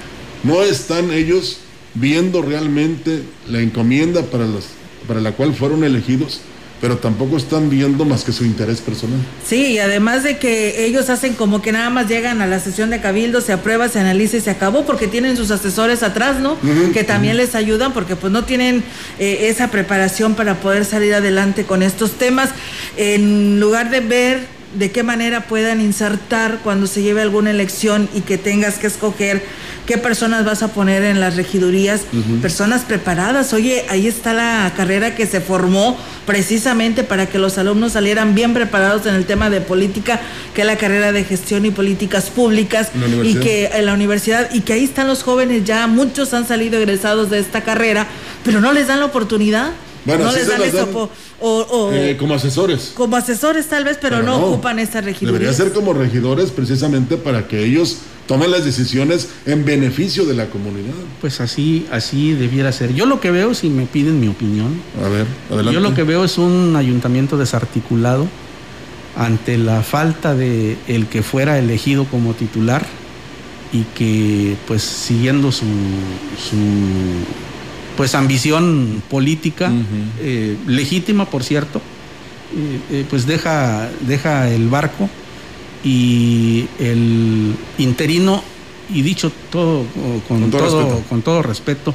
no 0.43 0.61
están 0.63 1.11
ellos 1.11 1.59
viendo 1.93 2.41
realmente 2.41 3.21
la 3.47 3.61
encomienda 3.61 4.21
para, 4.23 4.45
las, 4.45 4.65
para 5.07 5.21
la 5.21 5.31
cual 5.31 5.53
fueron 5.53 5.83
elegidos, 5.83 6.41
pero 6.81 6.97
tampoco 6.97 7.37
están 7.37 7.69
viendo 7.69 8.05
más 8.05 8.23
que 8.23 8.31
su 8.31 8.43
interés 8.45 8.81
personal. 8.81 9.19
Sí, 9.45 9.67
y 9.73 9.79
además 9.79 10.23
de 10.23 10.37
que 10.37 10.85
ellos 10.85 11.09
hacen 11.09 11.33
como 11.33 11.61
que 11.61 11.71
nada 11.71 11.89
más 11.89 12.07
llegan 12.07 12.41
a 12.41 12.47
la 12.47 12.59
sesión 12.59 12.89
de 12.89 12.99
cabildo, 12.99 13.41
se 13.41 13.53
aprueba, 13.53 13.87
se 13.87 13.99
analiza 13.99 14.37
y 14.37 14.41
se 14.41 14.51
acabó, 14.51 14.85
porque 14.85 15.07
tienen 15.07 15.37
sus 15.37 15.51
asesores 15.51 16.03
atrás, 16.03 16.39
¿no? 16.39 16.57
Que 16.93 17.03
también 17.03 17.37
les 17.37 17.55
ayudan, 17.55 17.93
porque 17.93 18.15
pues 18.15 18.31
no 18.31 18.43
tienen 18.43 18.83
eh, 19.19 19.47
esa 19.49 19.71
preparación 19.71 20.35
para 20.35 20.59
poder 20.59 20.85
salir 20.85 21.13
adelante 21.13 21.63
con 21.63 21.81
estos 21.81 22.11
temas. 22.11 22.49
En 22.97 23.59
lugar 23.59 23.89
de 23.89 24.01
ver 24.01 24.55
de 24.77 24.91
qué 24.91 25.03
manera 25.03 25.47
puedan 25.47 25.81
insertar 25.81 26.59
cuando 26.63 26.87
se 26.87 27.01
lleve 27.01 27.21
alguna 27.21 27.51
elección 27.51 28.09
y 28.13 28.21
que 28.21 28.37
tengas 28.37 28.77
que 28.77 28.87
escoger 28.87 29.43
qué 29.85 29.97
personas 29.97 30.45
vas 30.45 30.63
a 30.63 30.69
poner 30.69 31.03
en 31.03 31.19
las 31.19 31.35
regidurías, 31.35 32.01
personas 32.41 32.81
preparadas. 32.83 33.53
Oye, 33.53 33.85
ahí 33.89 34.07
está 34.07 34.33
la 34.33 34.73
carrera 34.75 35.15
que 35.15 35.25
se 35.27 35.41
formó 35.41 35.97
precisamente 36.25 37.03
para 37.03 37.27
que 37.27 37.37
los 37.37 37.57
alumnos 37.57 37.93
salieran 37.93 38.35
bien 38.35 38.53
preparados 38.53 39.05
en 39.05 39.15
el 39.15 39.25
tema 39.25 39.49
de 39.49 39.61
política, 39.61 40.19
que 40.53 40.61
es 40.61 40.67
la 40.67 40.77
carrera 40.77 41.11
de 41.11 41.23
gestión 41.23 41.65
y 41.65 41.71
políticas 41.71 42.29
públicas 42.29 42.89
y 43.23 43.35
que 43.35 43.67
en 43.73 43.85
la 43.85 43.93
universidad 43.93 44.49
y 44.53 44.61
que 44.61 44.73
ahí 44.73 44.83
están 44.83 45.07
los 45.07 45.23
jóvenes 45.23 45.63
ya, 45.65 45.87
muchos 45.87 46.33
han 46.33 46.47
salido 46.47 46.77
egresados 46.77 47.29
de 47.29 47.39
esta 47.39 47.61
carrera, 47.63 48.07
pero 48.43 48.59
no 48.61 48.73
les 48.73 48.87
dan 48.87 48.99
la 48.99 49.05
oportunidad. 49.05 49.71
Bueno, 50.05 50.25
no 50.25 50.31
sí 50.31 50.37
les 50.39 50.47
dan 50.47 50.61
eso 50.61 50.77
dan, 50.77 50.95
o, 50.95 51.09
o- 51.41 51.91
eh, 51.91 52.15
como 52.17 52.35
asesores. 52.35 52.91
como 52.95 53.15
asesores 53.15 53.65
tal 53.67 53.83
vez, 53.83 53.97
pero, 53.99 54.17
Pero 54.17 54.27
no, 54.27 54.39
no. 54.39 54.45
ocupan 54.47 54.77
esta 54.77 55.01
regiduría. 55.01 55.39
Debería 55.39 55.53
ser 55.57 55.73
como 55.73 55.93
regidores 55.93 56.51
precisamente 56.51 57.17
para 57.17 57.47
que 57.47 57.63
ellos 57.65 57.97
tomen 58.27 58.51
las 58.51 58.65
decisiones 58.65 59.29
en 59.45 59.65
beneficio 59.65 60.25
de 60.25 60.33
la 60.33 60.47
comunidad. 60.47 60.93
Pues 61.21 61.41
así, 61.41 61.85
así 61.91 62.33
debiera 62.33 62.71
ser. 62.71 62.93
Yo 62.93 63.05
lo 63.05 63.19
que 63.19 63.31
veo, 63.31 63.53
si 63.53 63.69
me 63.69 63.85
piden 63.85 64.19
mi 64.19 64.27
opinión, 64.27 64.81
A 65.03 65.09
ver, 65.09 65.25
adelante. 65.49 65.73
yo 65.73 65.79
lo 65.79 65.93
que 65.93 66.03
veo 66.03 66.23
es 66.23 66.37
un 66.37 66.75
ayuntamiento 66.75 67.37
desarticulado 67.37 68.27
ante 69.15 69.57
la 69.57 69.81
falta 69.81 70.35
de 70.35 70.77
el 70.87 71.07
que 71.07 71.23
fuera 71.23 71.57
elegido 71.57 72.05
como 72.05 72.33
titular 72.33 72.85
y 73.71 73.83
que 73.95 74.55
pues 74.67 74.83
siguiendo 74.83 75.51
su, 75.51 75.65
su 75.65 76.55
pues 77.97 78.13
ambición 78.13 79.01
política 79.09 79.71
eh, 80.19 80.57
legítima 80.67 81.25
por 81.29 81.43
cierto 81.43 81.79
eh, 81.79 82.79
eh, 82.91 83.05
pues 83.09 83.25
deja 83.25 83.89
deja 84.05 84.49
el 84.49 84.67
barco 84.67 85.09
y 85.85 86.67
el 86.79 87.55
interino 87.77 88.43
y 88.93 89.01
dicho 89.03 89.31
todo 89.51 89.85
con, 90.27 90.41
Con 90.41 90.51
todo 90.51 90.67
todo, 90.67 90.81
respeto. 90.81 91.09
con 91.09 91.21
todo 91.21 91.41
respeto 91.41 91.93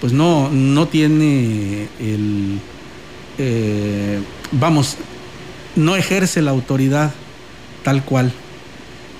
pues 0.00 0.12
no 0.12 0.48
no 0.50 0.86
tiene 0.86 1.88
el 1.98 2.60
eh, 3.38 4.20
vamos 4.52 4.96
no 5.74 5.96
ejerce 5.96 6.42
la 6.42 6.52
autoridad 6.52 7.12
tal 7.82 8.04
cual 8.04 8.32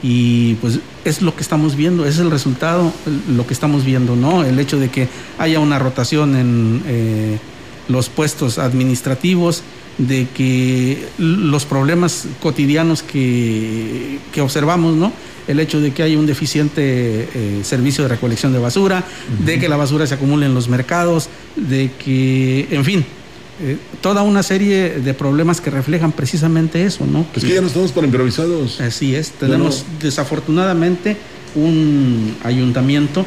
y 0.03 0.55
pues 0.57 0.79
es 1.05 1.23
lo 1.23 1.35
que 1.35 1.43
estamos 1.43 1.77
viendo, 1.77 2.07
es 2.07 2.19
el 2.19 2.31
resultado, 2.31 2.93
lo 3.29 3.47
que 3.47 3.53
estamos 3.55 3.85
viendo, 3.85 4.17
¿no? 4.17 4.45
El 4.45 4.59
hecho 4.59 4.79
de 4.79 4.89
que 4.89 5.09
haya 5.39 5.61
una 5.61 5.79
rotación 5.79 6.37
en 6.37 6.83
eh, 6.87 7.39
los 7.89 8.09
puestos 8.09 8.59
administrativos, 8.59 9.63
de 9.99 10.27
que 10.35 11.07
los 11.19 11.65
problemas 11.65 12.27
cotidianos 12.41 13.03
que, 13.03 14.19
que 14.33 14.41
observamos, 14.41 14.97
¿no? 14.97 15.13
El 15.49 15.61
hecho 15.61 15.81
de 15.81 15.93
que 15.93 16.03
hay 16.03 16.17
un 16.17 16.27
deficiente 16.27 16.83
eh, 16.83 17.61
servicio 17.65 18.05
de 18.05 18.09
recolección 18.09 18.53
de 18.53 18.59
basura, 18.59 19.05
de 19.45 19.59
que 19.59 19.69
la 19.69 19.77
basura 19.77 20.07
se 20.07 20.15
acumule 20.15 20.47
en 20.47 20.55
los 20.55 20.69
mercados, 20.69 21.29
de 21.57 21.91
que, 21.99 22.69
en 22.71 22.85
fin, 22.85 23.05
eh, 23.63 23.77
toda 24.01 24.23
una 24.23 24.43
serie 24.43 25.01
de 25.01 25.13
problemas 25.13 25.61
que 25.61 25.71
reflejan 25.71 26.13
precisamente 26.13 26.85
eso, 26.85 27.05
¿no? 27.05 27.27
Es 27.35 27.43
que 27.45 27.55
ya 27.55 27.61
no 27.61 27.67
estamos 27.67 27.93
para 27.93 28.07
improvisados. 28.07 28.81
Así 28.81 29.15
es, 29.15 29.33
tenemos 29.33 29.85
desafortunadamente 30.01 31.17
un 31.55 32.37
ayuntamiento 32.45 33.27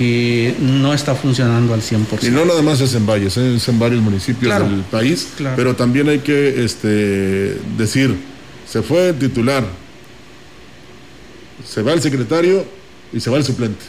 que 0.00 0.54
no 0.60 0.94
está 0.94 1.14
funcionando 1.14 1.74
al 1.74 1.82
100%. 1.82 2.22
Y 2.22 2.30
no 2.30 2.46
nada 2.46 2.62
más 2.62 2.80
es 2.80 2.94
en 2.94 3.04
Valles, 3.04 3.36
¿eh? 3.36 3.56
es 3.56 3.68
en 3.68 3.78
varios 3.78 4.00
municipios 4.00 4.46
Claro, 4.50 4.66
del 4.66 4.80
país, 4.80 5.28
claro. 5.36 5.56
pero 5.56 5.76
también 5.76 6.08
hay 6.08 6.20
que 6.20 6.64
este, 6.64 7.58
decir, 7.76 8.16
se 8.66 8.80
fue 8.80 9.10
el 9.10 9.18
titular, 9.18 9.62
se 11.68 11.82
va 11.82 11.92
el 11.92 12.00
secretario 12.00 12.64
y 13.12 13.20
se 13.20 13.28
va 13.28 13.36
el 13.36 13.44
suplente. 13.44 13.84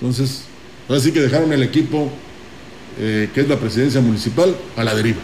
Entonces, 0.00 0.40
ahora 0.88 1.00
sí 1.00 1.12
que 1.12 1.20
dejaron 1.20 1.52
el 1.52 1.62
equipo 1.62 2.10
eh, 2.98 3.30
que 3.32 3.42
es 3.42 3.48
la 3.48 3.60
presidencia 3.60 4.00
municipal 4.00 4.56
a 4.76 4.82
la 4.82 4.92
deriva. 4.92 5.20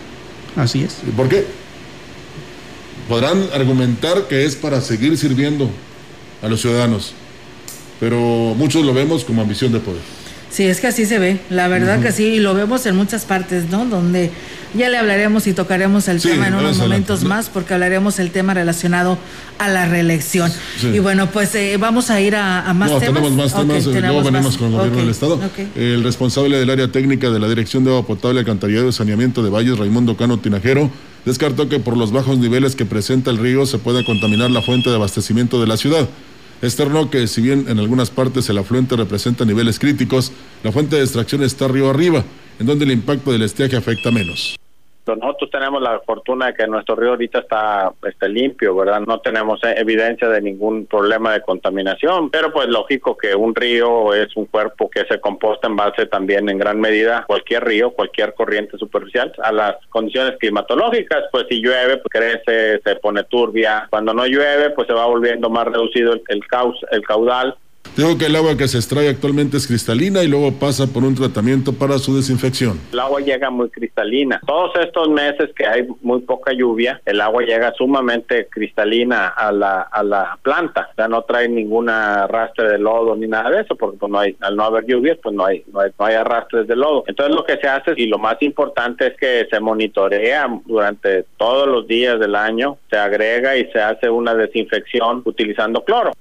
Así 0.54 0.84
es. 0.84 0.98
¿Y 1.08 1.10
por 1.10 1.28
qué? 1.28 1.44
Podrán 3.08 3.48
argumentar 3.52 4.28
que 4.28 4.44
es 4.44 4.54
para 4.54 4.80
seguir 4.80 5.18
sirviendo 5.18 5.68
a 6.40 6.46
los 6.46 6.60
ciudadanos, 6.60 7.14
pero 8.00 8.54
muchos 8.56 8.84
lo 8.84 8.92
vemos 8.94 9.24
como 9.24 9.42
ambición 9.42 9.72
de 9.72 9.80
poder. 9.80 10.00
Sí, 10.50 10.64
es 10.64 10.80
que 10.80 10.86
así 10.88 11.06
se 11.06 11.18
ve, 11.18 11.40
la 11.48 11.66
verdad 11.68 12.02
que 12.02 12.12
sí, 12.12 12.24
y 12.24 12.38
lo 12.38 12.52
vemos 12.52 12.84
en 12.84 12.94
muchas 12.94 13.24
partes, 13.24 13.70
¿no? 13.70 13.86
Donde 13.86 14.30
ya 14.74 14.90
le 14.90 14.98
hablaremos 14.98 15.46
y 15.46 15.54
tocaremos 15.54 16.08
el 16.08 16.20
Sí, 16.20 16.28
tema 16.28 16.48
en 16.48 16.54
unos 16.54 16.76
momentos 16.76 17.24
más, 17.24 17.48
porque 17.48 17.72
hablaremos 17.72 18.18
el 18.18 18.30
tema 18.30 18.52
relacionado 18.52 19.16
a 19.58 19.68
la 19.68 19.86
reelección. 19.86 20.52
Sí. 20.78 20.88
Y 20.88 20.98
bueno, 20.98 21.30
pues 21.30 21.54
eh, 21.54 21.78
vamos 21.80 22.10
a 22.10 22.20
ir 22.20 22.36
a, 22.36 22.68
a 22.68 22.74
más 22.74 22.90
no, 22.90 22.98
temas. 22.98 23.22
tenemos 23.22 23.32
más 23.32 23.54
temas, 23.58 23.86
eh, 23.86 24.00
luego 24.02 24.22
venimos 24.24 24.44
más. 24.44 24.56
con 24.58 24.66
el 24.66 24.72
gobierno 24.74 24.98
del 24.98 25.08
Estado. 25.08 25.40
El 25.74 26.04
responsable 26.04 26.58
del 26.58 26.68
área 26.68 26.88
técnica 26.92 27.30
de 27.30 27.40
la 27.40 27.48
Dirección 27.48 27.84
de 27.84 27.90
Agua 27.90 28.06
Potable, 28.06 28.40
Alcantarillado 28.40 28.90
y 28.90 28.92
Saneamiento 28.92 29.42
de 29.42 29.48
Valles, 29.48 29.78
Raimundo 29.78 30.18
Cano 30.18 30.38
Tinajero, 30.38 30.90
descartó 31.24 31.70
que 31.70 31.78
por 31.78 31.96
los 31.96 32.12
bajos 32.12 32.36
niveles 32.36 32.76
que 32.76 32.84
presenta 32.84 33.30
el 33.30 33.38
río 33.38 33.64
se 33.64 33.78
puede 33.78 34.04
contaminar 34.04 34.50
la 34.50 34.60
fuente 34.60 34.90
de 34.90 34.96
abastecimiento 34.96 35.62
de 35.62 35.66
la 35.66 35.78
ciudad. 35.78 36.06
Externó 36.62 37.10
que 37.10 37.26
si 37.26 37.42
bien 37.42 37.66
en 37.68 37.80
algunas 37.80 38.10
partes 38.10 38.48
el 38.48 38.56
afluente 38.56 38.94
representa 38.94 39.44
niveles 39.44 39.80
críticos, 39.80 40.30
la 40.62 40.70
fuente 40.70 40.94
de 40.94 41.02
extracción 41.02 41.42
está 41.42 41.66
río 41.66 41.90
arriba, 41.90 42.24
en 42.60 42.66
donde 42.66 42.84
el 42.84 42.92
impacto 42.92 43.32
del 43.32 43.42
estiaje 43.42 43.76
afecta 43.76 44.12
menos. 44.12 44.56
Nosotros 45.06 45.50
tenemos 45.50 45.82
la 45.82 46.00
fortuna 46.00 46.46
de 46.46 46.54
que 46.54 46.66
nuestro 46.66 46.94
río 46.94 47.10
ahorita 47.10 47.40
está, 47.40 47.92
está 48.08 48.28
limpio, 48.28 48.74
¿verdad? 48.76 49.00
No 49.00 49.18
tenemos 49.20 49.62
eh, 49.64 49.74
evidencia 49.76 50.28
de 50.28 50.40
ningún 50.40 50.86
problema 50.86 51.32
de 51.32 51.42
contaminación, 51.42 52.30
pero 52.30 52.52
pues 52.52 52.68
lógico 52.68 53.16
que 53.16 53.34
un 53.34 53.54
río 53.54 54.14
es 54.14 54.34
un 54.36 54.46
cuerpo 54.46 54.88
que 54.88 55.04
se 55.06 55.20
composta 55.20 55.66
en 55.66 55.76
base 55.76 56.06
también 56.06 56.48
en 56.48 56.58
gran 56.58 56.80
medida, 56.80 57.24
cualquier 57.26 57.64
río, 57.64 57.90
cualquier 57.90 58.34
corriente 58.34 58.78
superficial, 58.78 59.32
a 59.42 59.50
las 59.50 59.76
condiciones 59.88 60.38
climatológicas, 60.38 61.24
pues 61.32 61.46
si 61.48 61.60
llueve, 61.60 61.96
pues 61.96 62.10
crece, 62.10 62.80
se 62.80 62.96
pone 62.96 63.24
turbia, 63.24 63.88
cuando 63.90 64.14
no 64.14 64.24
llueve, 64.26 64.70
pues 64.70 64.86
se 64.86 64.94
va 64.94 65.06
volviendo 65.06 65.50
más 65.50 65.66
reducido 65.66 66.12
el, 66.12 66.22
el, 66.28 66.42
el 66.92 67.02
caudal, 67.02 67.56
Digo 67.94 68.16
que 68.16 68.24
el 68.24 68.36
agua 68.36 68.56
que 68.56 68.68
se 68.68 68.78
extrae 68.78 69.10
actualmente 69.10 69.58
es 69.58 69.66
cristalina 69.66 70.22
y 70.22 70.28
luego 70.28 70.52
pasa 70.52 70.86
por 70.86 71.04
un 71.04 71.14
tratamiento 71.14 71.74
para 71.74 71.98
su 71.98 72.16
desinfección. 72.16 72.80
El 72.90 73.00
agua 73.00 73.20
llega 73.20 73.50
muy 73.50 73.68
cristalina. 73.68 74.40
Todos 74.46 74.72
estos 74.76 75.10
meses 75.10 75.50
que 75.54 75.66
hay 75.66 75.86
muy 76.00 76.20
poca 76.20 76.54
lluvia, 76.54 77.02
el 77.04 77.20
agua 77.20 77.42
llega 77.42 77.74
sumamente 77.74 78.48
cristalina 78.50 79.28
a 79.28 79.52
la, 79.52 79.82
a 79.82 80.02
la 80.02 80.38
planta. 80.42 80.88
O 80.92 80.94
sea, 80.94 81.06
no 81.06 81.20
trae 81.22 81.50
ninguna 81.50 82.24
arrastre 82.24 82.70
de 82.70 82.78
lodo 82.78 83.14
ni 83.14 83.26
nada 83.26 83.50
de 83.50 83.60
eso, 83.60 83.76
porque 83.76 83.98
pues, 83.98 84.10
no 84.10 84.20
hay, 84.20 84.36
al 84.40 84.56
no 84.56 84.64
haber 84.64 84.86
lluvias, 84.86 85.18
pues 85.22 85.34
no 85.34 85.44
hay, 85.44 85.62
no 85.70 85.80
hay, 85.80 85.90
no 85.98 86.06
hay 86.06 86.14
arrastres 86.14 86.66
de 86.66 86.76
lodo. 86.76 87.04
Entonces 87.06 87.36
lo 87.36 87.44
que 87.44 87.58
se 87.58 87.68
hace, 87.68 87.92
y 87.98 88.06
lo 88.06 88.18
más 88.18 88.40
importante 88.40 89.08
es 89.08 89.16
que 89.18 89.46
se 89.50 89.60
monitorea 89.60 90.48
durante 90.64 91.26
todos 91.36 91.68
los 91.68 91.86
días 91.86 92.18
del 92.18 92.36
año, 92.36 92.78
se 92.88 92.96
agrega 92.96 93.54
y 93.54 93.70
se 93.70 93.80
hace 93.80 94.08
una 94.08 94.34
desinfección 94.34 95.20
utilizando 95.26 95.84
cloro. 95.84 96.12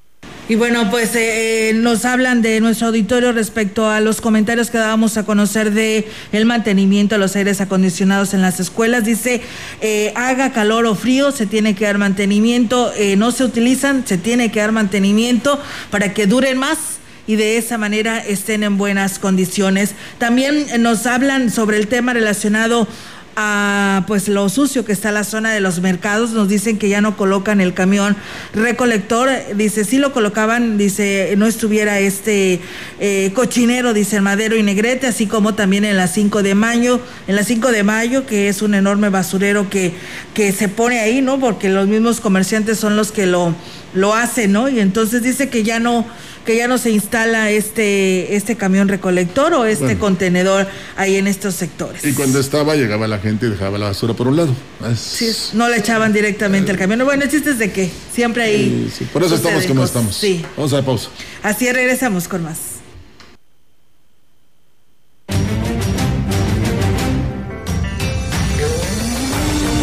Y 0.51 0.55
bueno, 0.55 0.91
pues 0.91 1.15
eh, 1.15 1.69
eh, 1.69 1.73
nos 1.73 2.03
hablan 2.03 2.41
de 2.41 2.59
nuestro 2.59 2.87
auditorio 2.87 3.31
respecto 3.31 3.89
a 3.89 4.01
los 4.01 4.19
comentarios 4.19 4.69
que 4.69 4.77
dábamos 4.77 5.15
a 5.15 5.23
conocer 5.23 5.71
de 5.71 6.09
el 6.33 6.45
mantenimiento 6.45 7.15
de 7.15 7.19
los 7.19 7.37
aires 7.37 7.61
acondicionados 7.61 8.33
en 8.33 8.41
las 8.41 8.59
escuelas. 8.59 9.05
Dice, 9.05 9.39
eh, 9.79 10.11
haga 10.13 10.51
calor 10.51 10.85
o 10.87 10.93
frío, 10.93 11.31
se 11.31 11.45
tiene 11.45 11.73
que 11.73 11.85
dar 11.85 11.97
mantenimiento, 11.97 12.91
eh, 12.97 13.15
no 13.15 13.31
se 13.31 13.45
utilizan, 13.45 14.05
se 14.05 14.17
tiene 14.17 14.51
que 14.51 14.59
dar 14.59 14.73
mantenimiento 14.73 15.57
para 15.89 16.13
que 16.13 16.27
duren 16.27 16.57
más 16.57 16.77
y 17.27 17.37
de 17.37 17.55
esa 17.55 17.77
manera 17.77 18.17
estén 18.19 18.63
en 18.63 18.77
buenas 18.77 19.19
condiciones. 19.19 19.95
También 20.17 20.65
nos 20.79 21.05
hablan 21.05 21.49
sobre 21.49 21.77
el 21.77 21.87
tema 21.87 22.11
relacionado 22.11 22.89
a 23.35 24.03
pues 24.07 24.27
lo 24.27 24.49
sucio 24.49 24.85
que 24.85 24.91
está 24.91 25.11
la 25.11 25.23
zona 25.23 25.51
de 25.53 25.59
los 25.59 25.79
mercados. 25.81 26.31
Nos 26.31 26.49
dicen 26.49 26.77
que 26.77 26.89
ya 26.89 27.01
no 27.01 27.17
colocan 27.17 27.61
el 27.61 27.73
camión 27.73 28.15
recolector. 28.53 29.29
Dice 29.55 29.85
sí 29.85 29.97
lo 29.97 30.11
colocaban 30.13 30.77
dice 30.77 31.33
no 31.37 31.45
estuviera 31.45 31.99
este 31.99 32.59
eh, 32.99 33.31
cochinero 33.33 33.93
dice 33.93 34.21
madero 34.21 34.55
y 34.55 34.63
negrete 34.63 35.07
así 35.07 35.27
como 35.27 35.53
también 35.53 35.85
en 35.85 35.97
la 35.97 36.07
5 36.07 36.43
de 36.43 36.55
mayo 36.55 36.99
en 37.27 37.35
la 37.35 37.43
5 37.43 37.71
de 37.71 37.83
mayo 37.83 38.25
que 38.25 38.49
es 38.49 38.61
un 38.61 38.73
enorme 38.73 39.09
basurero 39.09 39.69
que 39.69 39.93
que 40.33 40.51
se 40.51 40.67
pone 40.67 40.99
ahí 40.99 41.21
no 41.21 41.39
porque 41.39 41.69
los 41.69 41.87
mismos 41.87 42.21
comerciantes 42.21 42.79
son 42.79 42.95
los 42.95 43.11
que 43.11 43.25
lo 43.25 43.55
lo 43.93 44.13
hacen 44.13 44.51
no 44.51 44.69
y 44.69 44.79
entonces 44.79 45.23
dice 45.23 45.49
que 45.49 45.63
ya 45.63 45.79
no 45.79 46.05
que 46.45 46.55
ya 46.57 46.67
no 46.67 46.77
se 46.77 46.89
instala 46.91 47.51
este 47.51 48.35
este 48.35 48.55
camión 48.55 48.87
recolector 48.87 49.53
o 49.53 49.65
este 49.65 49.83
Bueno. 49.85 49.99
contenedor 49.99 50.67
ahí 50.97 51.15
en 51.17 51.27
estos 51.27 51.55
sectores 51.55 52.03
Y 52.03 52.13
cuando 52.13 52.39
estaba, 52.39 52.75
llegaba 52.75 53.07
la 53.07 53.19
gente 53.19 53.45
y 53.45 53.49
dejaba 53.49 53.77
la 53.77 53.85
basura 53.87 54.13
por 54.13 54.27
un 54.27 54.35
lado. 54.37 54.53
Es- 54.91 54.99
Sí, 54.99 55.31
no 55.53 55.69
le 55.69 55.77
echaban 55.77 56.13
directamente 56.13 56.71
al 56.71 56.77
camión. 56.77 57.03
Bueno, 57.05 57.23
el 57.23 57.29
chiste 57.31 57.51
es 57.51 57.59
de 57.59 57.71
que 57.71 57.89
siempre 58.13 58.43
ahí. 58.43 58.91
sí, 58.95 59.05
por 59.11 59.23
eso 59.23 59.35
estamos 59.35 59.63
como 59.65 59.81
cosas. 59.81 59.89
estamos. 59.95 60.15
Sí, 60.15 60.43
Vamos 60.57 60.73
a 60.73 60.77
la 60.77 60.85
pausa. 60.85 61.09
así 61.43 61.67
es, 61.67 61.73
regresamos 61.73 62.27
con 62.27 62.43
más. 62.43 62.57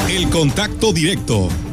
El 0.08 0.28
contacto 0.30 0.92
directo 0.92 1.48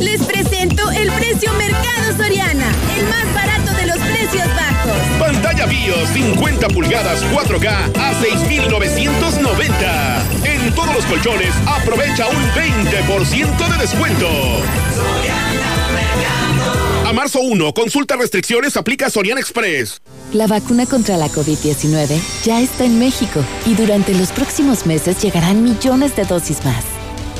Les 0.00 0.22
presento 0.22 0.90
el 0.90 1.10
precio 1.12 1.52
Mercado 1.54 2.16
Soriana, 2.16 2.66
el 2.96 3.04
más 3.08 3.32
barato 3.34 3.72
de 3.74 3.86
los 3.86 3.98
precios 3.98 4.46
bajos. 4.48 4.96
Pantalla 5.18 5.66
BIOS 5.66 6.08
50 6.08 6.68
pulgadas 6.68 7.22
4K 7.32 7.68
a 7.98 8.14
6,990. 8.20 10.24
En 10.44 10.74
todos 10.74 10.94
los 10.94 11.04
colchones 11.04 11.54
aprovecha 11.66 12.26
un 12.28 12.42
20% 12.50 13.68
de 13.68 13.76
descuento. 13.78 14.28
A 17.06 17.12
marzo 17.12 17.40
1, 17.40 17.74
consulta 17.74 18.16
restricciones, 18.16 18.76
aplica 18.76 19.10
Soriana 19.10 19.40
Express. 19.40 20.00
La 20.32 20.46
vacuna 20.46 20.86
contra 20.86 21.16
la 21.18 21.28
COVID-19 21.28 22.18
ya 22.44 22.60
está 22.60 22.84
en 22.84 22.98
México 22.98 23.44
y 23.66 23.74
durante 23.74 24.14
los 24.14 24.32
próximos 24.32 24.86
meses 24.86 25.20
llegarán 25.22 25.62
millones 25.62 26.16
de 26.16 26.24
dosis 26.24 26.64
más. 26.64 26.84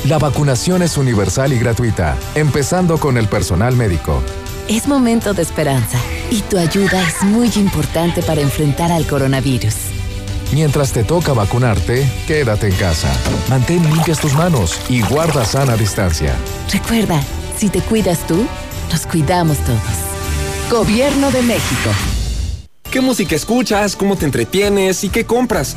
La 0.04 0.18
vacunación 0.18 0.82
es 0.82 0.96
universal 0.96 1.52
y 1.52 1.60
gratuita, 1.60 2.16
empezando 2.34 2.98
con 2.98 3.16
el 3.16 3.28
personal 3.28 3.76
médico. 3.76 4.20
Es 4.68 4.88
momento 4.88 5.32
de 5.32 5.42
esperanza 5.42 5.96
y 6.28 6.40
tu 6.40 6.58
ayuda 6.58 7.00
es 7.06 7.22
muy 7.22 7.48
importante 7.54 8.20
para 8.20 8.40
enfrentar 8.40 8.90
al 8.90 9.06
coronavirus. 9.06 9.76
Mientras 10.52 10.92
te 10.92 11.04
toca 11.04 11.32
vacunarte, 11.34 12.04
quédate 12.26 12.66
en 12.66 12.74
casa. 12.74 13.08
Mantén 13.48 13.84
limpias 13.84 14.18
tus 14.18 14.34
manos 14.34 14.76
y 14.88 15.02
guarda 15.02 15.44
sana 15.44 15.76
distancia. 15.76 16.34
Recuerda, 16.72 17.22
si 17.56 17.68
te 17.68 17.80
cuidas 17.80 18.26
tú, 18.26 18.44
nos 18.90 19.06
cuidamos 19.06 19.58
todos. 19.58 19.80
Gobierno 20.68 21.30
de 21.30 21.42
México. 21.42 21.90
¿Qué 22.90 23.00
música 23.00 23.36
escuchas? 23.36 23.94
¿Cómo 23.94 24.16
te 24.16 24.24
entretienes? 24.24 25.04
¿Y 25.04 25.10
qué 25.10 25.24
compras? 25.24 25.76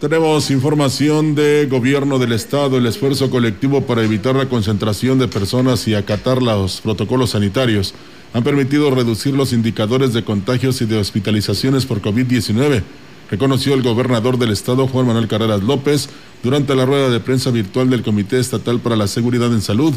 Tenemos 0.00 0.50
información 0.50 1.34
de 1.34 1.66
gobierno 1.70 2.18
del 2.18 2.32
estado, 2.32 2.76
el 2.76 2.84
esfuerzo 2.84 3.30
colectivo 3.30 3.86
para 3.86 4.04
evitar 4.04 4.34
la 4.34 4.46
concentración 4.46 5.18
de 5.18 5.26
personas 5.26 5.88
y 5.88 5.94
acatar 5.94 6.42
los 6.42 6.82
protocolos 6.82 7.30
sanitarios 7.30 7.94
han 8.34 8.44
permitido 8.44 8.90
reducir 8.90 9.32
los 9.32 9.54
indicadores 9.54 10.12
de 10.12 10.22
contagios 10.22 10.82
y 10.82 10.84
de 10.84 10.98
hospitalizaciones 10.98 11.86
por 11.86 12.02
COVID-19, 12.02 12.82
reconoció 13.30 13.72
el 13.72 13.80
gobernador 13.80 14.36
del 14.36 14.50
estado 14.50 14.86
Juan 14.86 15.06
Manuel 15.06 15.28
Carreras 15.28 15.62
López 15.62 16.10
durante 16.42 16.74
la 16.74 16.84
rueda 16.84 17.08
de 17.08 17.20
prensa 17.20 17.50
virtual 17.50 17.88
del 17.88 18.02
Comité 18.02 18.38
Estatal 18.38 18.80
para 18.80 18.96
la 18.96 19.06
Seguridad 19.06 19.50
en 19.50 19.62
Salud, 19.62 19.94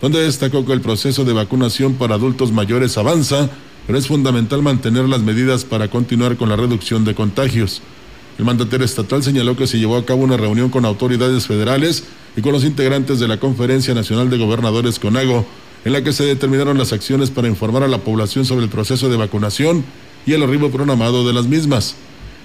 donde 0.00 0.22
destacó 0.22 0.64
que 0.64 0.72
el 0.72 0.80
proceso 0.80 1.26
de 1.26 1.34
vacunación 1.34 1.96
para 1.96 2.14
adultos 2.14 2.52
mayores 2.52 2.96
avanza, 2.96 3.50
pero 3.86 3.98
es 3.98 4.06
fundamental 4.06 4.62
mantener 4.62 5.10
las 5.10 5.20
medidas 5.20 5.66
para 5.66 5.88
continuar 5.88 6.38
con 6.38 6.48
la 6.48 6.56
reducción 6.56 7.04
de 7.04 7.14
contagios. 7.14 7.82
El 8.38 8.44
mandatario 8.44 8.84
estatal 8.84 9.22
señaló 9.22 9.56
que 9.56 9.66
se 9.66 9.78
llevó 9.78 9.96
a 9.96 10.06
cabo 10.06 10.22
una 10.22 10.36
reunión 10.36 10.70
con 10.70 10.84
autoridades 10.84 11.46
federales 11.46 12.04
y 12.36 12.40
con 12.40 12.52
los 12.52 12.64
integrantes 12.64 13.20
de 13.20 13.28
la 13.28 13.38
Conferencia 13.38 13.94
Nacional 13.94 14.30
de 14.30 14.38
Gobernadores 14.38 14.98
CONAGO, 14.98 15.44
en 15.84 15.92
la 15.92 16.02
que 16.02 16.12
se 16.12 16.24
determinaron 16.24 16.78
las 16.78 16.92
acciones 16.92 17.30
para 17.30 17.48
informar 17.48 17.82
a 17.82 17.88
la 17.88 17.98
población 17.98 18.44
sobre 18.44 18.64
el 18.64 18.70
proceso 18.70 19.10
de 19.10 19.16
vacunación 19.16 19.84
y 20.26 20.32
el 20.32 20.42
arribo 20.42 20.70
programado 20.70 21.26
de 21.26 21.32
las 21.32 21.46
mismas. 21.46 21.96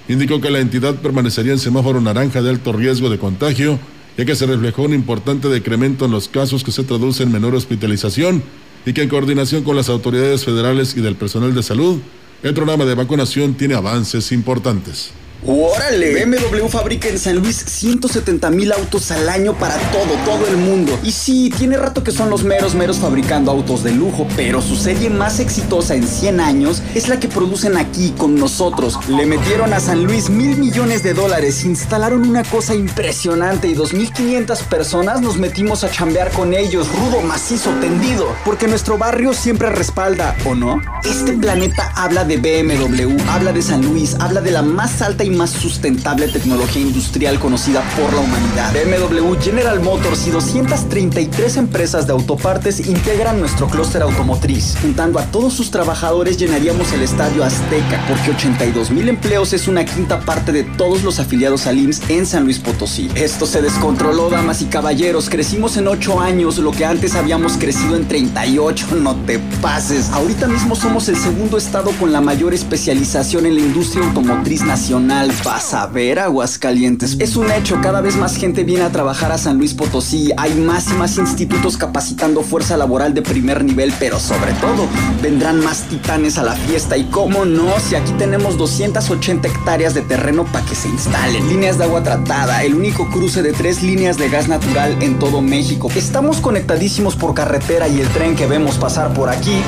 Indicó 0.09 0.41
que 0.41 0.49
la 0.49 0.59
entidad 0.59 0.95
permanecería 0.95 1.53
en 1.53 1.59
semáforo 1.59 2.01
naranja 2.01 2.41
de 2.41 2.49
alto 2.49 2.73
riesgo 2.73 3.09
de 3.09 3.19
contagio, 3.19 3.79
ya 4.17 4.25
que 4.25 4.35
se 4.35 4.47
reflejó 4.47 4.83
un 4.83 4.93
importante 4.93 5.47
decremento 5.47 6.05
en 6.05 6.11
los 6.11 6.27
casos 6.27 6.63
que 6.63 6.71
se 6.71 6.83
traduce 6.83 7.23
en 7.23 7.31
menor 7.31 7.55
hospitalización 7.55 8.43
y 8.85 8.93
que 8.93 9.03
en 9.03 9.09
coordinación 9.09 9.63
con 9.63 9.75
las 9.75 9.89
autoridades 9.89 10.43
federales 10.43 10.97
y 10.97 11.01
del 11.01 11.15
personal 11.15 11.53
de 11.53 11.61
salud, 11.61 11.99
el 12.41 12.53
programa 12.53 12.85
de 12.85 12.95
vacunación 12.95 13.53
tiene 13.53 13.75
avances 13.75 14.31
importantes. 14.31 15.11
¡Órale! 15.45 16.25
BMW 16.25 16.67
fabrica 16.67 17.07
en 17.07 17.19
San 17.19 17.37
Luis 17.37 17.55
170 17.57 18.49
mil 18.49 18.71
autos 18.71 19.11
al 19.11 19.29
año 19.29 19.53
para 19.53 19.77
todo, 19.91 20.15
todo 20.25 20.47
el 20.47 20.57
mundo. 20.57 20.97
Y 21.03 21.11
sí, 21.11 21.53
tiene 21.55 21.77
rato 21.77 22.03
que 22.03 22.11
son 22.11 22.29
los 22.29 22.43
meros, 22.43 22.73
meros 22.73 22.97
fabricando 22.97 23.51
autos 23.51 23.83
de 23.83 23.91
lujo, 23.91 24.27
pero 24.35 24.61
su 24.61 24.75
serie 24.75 25.09
más 25.09 25.39
exitosa 25.39 25.93
en 25.95 26.07
100 26.07 26.39
años 26.39 26.81
es 26.95 27.07
la 27.07 27.19
que 27.19 27.27
producen 27.27 27.77
aquí 27.77 28.13
con 28.17 28.35
nosotros. 28.35 28.97
Le 29.07 29.25
metieron 29.25 29.73
a 29.73 29.79
San 29.79 30.03
Luis 30.03 30.29
mil 30.29 30.57
millones 30.57 31.03
de 31.03 31.13
dólares, 31.13 31.63
instalaron 31.65 32.27
una 32.27 32.43
cosa 32.43 32.73
impresionante 32.73 33.67
y 33.67 33.75
2.500 33.75 34.63
personas 34.63 35.21
nos 35.21 35.37
metimos 35.37 35.83
a 35.83 35.91
chambear 35.91 36.31
con 36.31 36.53
ellos, 36.55 36.87
rudo, 36.91 37.21
macizo, 37.21 37.69
tendido, 37.79 38.35
porque 38.43 38.67
nuestro 38.67 38.97
barrio 38.97 39.33
siempre 39.33 39.69
respalda, 39.69 40.35
¿o 40.45 40.55
no? 40.55 40.81
Este 41.03 41.33
planeta 41.33 41.91
habla 41.95 42.25
de 42.25 42.37
BMW, 42.37 43.15
habla 43.29 43.53
de 43.53 43.61
San 43.61 43.83
Luis, 43.83 44.15
habla 44.19 44.41
de 44.41 44.51
la 44.51 44.63
más 44.63 45.01
alta 45.01 45.26
y 45.27 45.29
más 45.29 45.51
sustentable 45.51 46.27
tecnología 46.27 46.81
industrial 46.81 47.39
conocida 47.39 47.81
por 47.95 48.13
la 48.13 48.21
humanidad. 48.21 48.73
BMW, 48.73 49.35
General 49.41 49.79
Motors 49.81 50.25
y 50.27 50.31
233 50.31 51.57
empresas 51.57 52.07
de 52.07 52.13
autopartes 52.13 52.87
integran 52.87 53.39
nuestro 53.39 53.67
clúster 53.67 54.01
automotriz. 54.01 54.75
Juntando 54.81 55.19
a 55.19 55.23
todos 55.25 55.53
sus 55.53 55.69
trabajadores 55.69 56.37
llenaríamos 56.37 56.91
el 56.93 57.01
estadio 57.01 57.43
Azteca, 57.43 58.03
porque 58.07 58.31
82 58.31 58.91
mil 58.91 59.09
empleos 59.09 59.53
es 59.53 59.67
una 59.67 59.85
quinta 59.85 60.21
parte 60.21 60.51
de 60.51 60.63
todos 60.63 61.03
los 61.03 61.19
afiliados 61.19 61.67
al 61.67 61.77
IMSS 61.77 62.09
en 62.09 62.25
San 62.25 62.45
Luis 62.45 62.59
Potosí. 62.59 63.09
Esto 63.15 63.45
se 63.45 63.61
descontroló, 63.61 64.29
damas 64.29 64.61
y 64.61 64.65
caballeros. 64.65 65.29
Crecimos 65.29 65.77
en 65.77 65.87
8 65.87 66.21
años, 66.21 66.57
lo 66.57 66.71
que 66.71 66.85
antes 66.85 67.15
habíamos 67.15 67.57
crecido 67.57 67.95
en 67.95 68.07
38. 68.07 68.87
No 69.07 69.15
te 69.15 69.39
pases. 69.61 70.09
Ahorita 70.09 70.47
mismo 70.47 70.75
somos 70.75 71.07
el 71.07 71.15
segundo 71.15 71.57
estado 71.57 71.91
con 71.91 72.11
la 72.11 72.19
mayor 72.19 72.53
especialización 72.53 73.45
en 73.45 73.55
la 73.55 73.61
industria 73.61 74.05
automotriz 74.05 74.63
nacional 74.63 75.16
vas 75.43 75.73
a 75.73 75.87
ver 75.87 76.19
Aguascalientes. 76.19 77.17
Es 77.19 77.35
un 77.37 77.51
hecho, 77.51 77.79
cada 77.81 78.01
vez 78.01 78.15
más 78.17 78.35
gente 78.35 78.63
viene 78.63 78.83
a 78.83 78.91
trabajar 78.91 79.31
a 79.31 79.37
San 79.37 79.57
Luis 79.57 79.73
Potosí. 79.73 80.31
Hay 80.37 80.53
más 80.53 80.89
y 80.91 80.93
más 80.93 81.17
institutos 81.17 81.75
capacitando 81.75 82.43
fuerza 82.43 82.77
laboral 82.77 83.13
de 83.15 83.23
primer 83.23 83.63
nivel, 83.63 83.91
pero 83.99 84.19
sobre 84.19 84.53
todo 84.53 84.87
vendrán 85.21 85.63
más 85.63 85.83
titanes 85.83 86.37
a 86.37 86.43
la 86.43 86.53
fiesta. 86.53 86.97
Y 86.97 87.05
cómo 87.05 87.45
no, 87.45 87.79
si 87.79 87.95
aquí 87.95 88.11
tenemos 88.19 88.57
280 88.57 89.47
hectáreas 89.47 89.95
de 89.95 90.01
terreno 90.01 90.45
para 90.45 90.65
que 90.65 90.75
se 90.75 90.87
instalen. 90.87 91.47
Líneas 91.49 91.79
de 91.79 91.85
agua 91.85 92.03
tratada, 92.03 92.63
el 92.63 92.75
único 92.75 93.09
cruce 93.09 93.41
de 93.41 93.53
tres 93.53 93.81
líneas 93.81 94.17
de 94.17 94.29
gas 94.29 94.47
natural 94.47 95.01
en 95.01 95.17
todo 95.17 95.41
México. 95.41 95.89
Estamos 95.95 96.41
conectadísimos 96.41 97.15
por 97.15 97.33
carretera 97.33 97.87
y 97.87 98.01
el 98.01 98.07
tren 98.09 98.35
que 98.35 98.45
vemos 98.45 98.77
pasar 98.77 99.13
por 99.13 99.29
aquí 99.29 99.63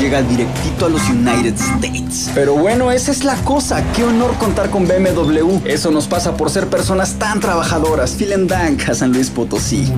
llega 0.00 0.22
directito 0.22 0.86
a 0.86 0.88
los 0.88 1.02
United 1.10 1.54
States. 1.54 2.30
Pero 2.34 2.54
bueno, 2.54 2.90
esa 2.90 3.10
es 3.10 3.22
la 3.22 3.36
cosa. 3.44 3.84
Qué 3.92 4.02
honor 4.02 4.34
contar 4.38 4.70
con 4.70 4.88
BMW. 4.88 5.60
Eso 5.66 5.90
nos 5.90 6.06
pasa 6.06 6.36
por 6.36 6.48
ser 6.50 6.68
personas 6.68 7.18
tan 7.18 7.38
trabajadoras. 7.38 8.16
Vielen 8.16 8.46
Dank 8.46 8.88
a 8.88 8.94
San 8.94 9.12
Luis 9.12 9.28
Potosí. 9.28 9.92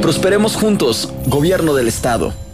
Prosperemos 0.00 0.56
juntos, 0.56 1.12
gobierno 1.26 1.74
del 1.74 1.88
estado. 1.88 2.45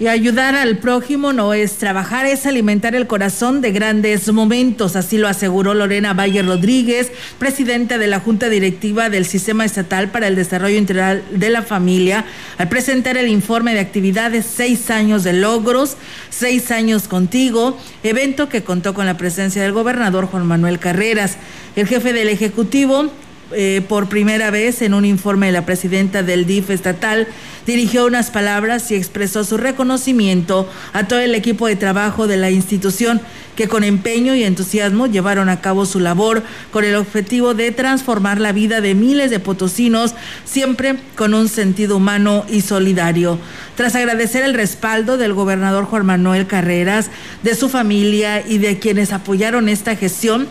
Y 0.00 0.06
ayudar 0.06 0.54
al 0.54 0.78
prójimo 0.78 1.32
no 1.32 1.54
es 1.54 1.78
trabajar, 1.78 2.24
es 2.24 2.46
alimentar 2.46 2.94
el 2.94 3.08
corazón 3.08 3.60
de 3.60 3.72
grandes 3.72 4.32
momentos. 4.32 4.94
Así 4.94 5.18
lo 5.18 5.26
aseguró 5.26 5.74
Lorena 5.74 6.14
Valle 6.14 6.40
Rodríguez, 6.42 7.10
presidenta 7.40 7.98
de 7.98 8.06
la 8.06 8.20
Junta 8.20 8.48
Directiva 8.48 9.10
del 9.10 9.26
Sistema 9.26 9.64
Estatal 9.64 10.12
para 10.12 10.28
el 10.28 10.36
Desarrollo 10.36 10.78
Integral 10.78 11.24
de 11.32 11.50
la 11.50 11.62
Familia, 11.62 12.24
al 12.58 12.68
presentar 12.68 13.16
el 13.16 13.26
informe 13.26 13.74
de 13.74 13.80
actividades 13.80 14.46
Seis 14.46 14.88
años 14.92 15.24
de 15.24 15.32
logros, 15.32 15.96
Seis 16.30 16.70
años 16.70 17.08
contigo, 17.08 17.76
evento 18.04 18.48
que 18.48 18.62
contó 18.62 18.94
con 18.94 19.04
la 19.04 19.16
presencia 19.16 19.62
del 19.62 19.72
gobernador 19.72 20.26
Juan 20.26 20.46
Manuel 20.46 20.78
Carreras. 20.78 21.38
El 21.74 21.88
jefe 21.88 22.12
del 22.12 22.28
Ejecutivo 22.28 23.10
eh, 23.52 23.82
por 23.88 24.08
primera 24.08 24.50
vez 24.50 24.82
en 24.82 24.94
un 24.94 25.04
informe 25.04 25.46
de 25.46 25.52
la 25.52 25.64
presidenta 25.64 26.22
del 26.22 26.46
DIF 26.46 26.70
estatal, 26.70 27.26
dirigió 27.66 28.06
unas 28.06 28.30
palabras 28.30 28.90
y 28.90 28.94
expresó 28.94 29.44
su 29.44 29.56
reconocimiento 29.56 30.68
a 30.92 31.08
todo 31.08 31.20
el 31.20 31.34
equipo 31.34 31.66
de 31.66 31.76
trabajo 31.76 32.26
de 32.26 32.36
la 32.36 32.50
institución 32.50 33.20
que 33.58 33.66
con 33.66 33.82
empeño 33.82 34.36
y 34.36 34.44
entusiasmo 34.44 35.08
llevaron 35.08 35.48
a 35.48 35.60
cabo 35.60 35.84
su 35.84 35.98
labor 35.98 36.44
con 36.70 36.84
el 36.84 36.94
objetivo 36.94 37.54
de 37.54 37.72
transformar 37.72 38.40
la 38.40 38.52
vida 38.52 38.80
de 38.80 38.94
miles 38.94 39.30
de 39.30 39.40
potosinos, 39.40 40.14
siempre 40.44 40.94
con 41.16 41.34
un 41.34 41.48
sentido 41.48 41.96
humano 41.96 42.46
y 42.48 42.60
solidario. 42.60 43.36
Tras 43.74 43.96
agradecer 43.96 44.44
el 44.44 44.54
respaldo 44.54 45.16
del 45.16 45.34
gobernador 45.34 45.86
Juan 45.86 46.06
Manuel 46.06 46.46
Carreras, 46.46 47.10
de 47.42 47.56
su 47.56 47.68
familia 47.68 48.46
y 48.46 48.58
de 48.58 48.78
quienes 48.78 49.12
apoyaron 49.12 49.68
esta 49.68 49.96
gestión, 49.96 50.46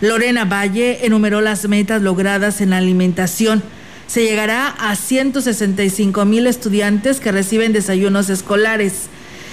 Lorena 0.00 0.46
Valle 0.46 1.04
enumeró 1.04 1.42
las 1.42 1.68
metas 1.68 2.00
logradas 2.00 2.60
en 2.60 2.70
la 2.70 2.78
alimentación. 2.78 3.62
Se 4.06 4.24
llegará 4.24 4.68
a 4.68 4.96
165 4.96 6.24
mil 6.24 6.46
estudiantes 6.46 7.20
que 7.20 7.32
reciben 7.32 7.72
desayunos 7.72 8.30
escolares 8.30 9.08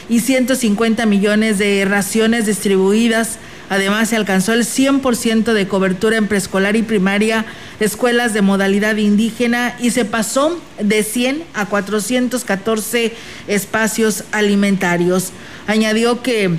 y 0.09 0.21
150 0.21 1.05
millones 1.05 1.57
de 1.57 1.83
raciones 1.85 2.45
distribuidas. 2.45 3.37
Además, 3.69 4.07
se 4.07 4.15
alcanzó 4.15 4.53
el 4.53 4.63
100% 4.63 5.51
de 5.51 5.67
cobertura 5.67 6.15
en 6.15 6.27
preescolar 6.27 6.77
y 6.77 6.81
primaria, 6.83 7.45
escuelas 7.81 8.33
de 8.33 8.41
modalidad 8.41 8.95
indígena 8.95 9.75
y 9.81 9.91
se 9.91 10.05
pasó 10.05 10.61
de 10.81 11.03
100 11.03 11.43
a 11.53 11.65
414 11.65 13.13
espacios 13.47 14.23
alimentarios. 14.31 15.33
Añadió 15.67 16.23
que 16.23 16.57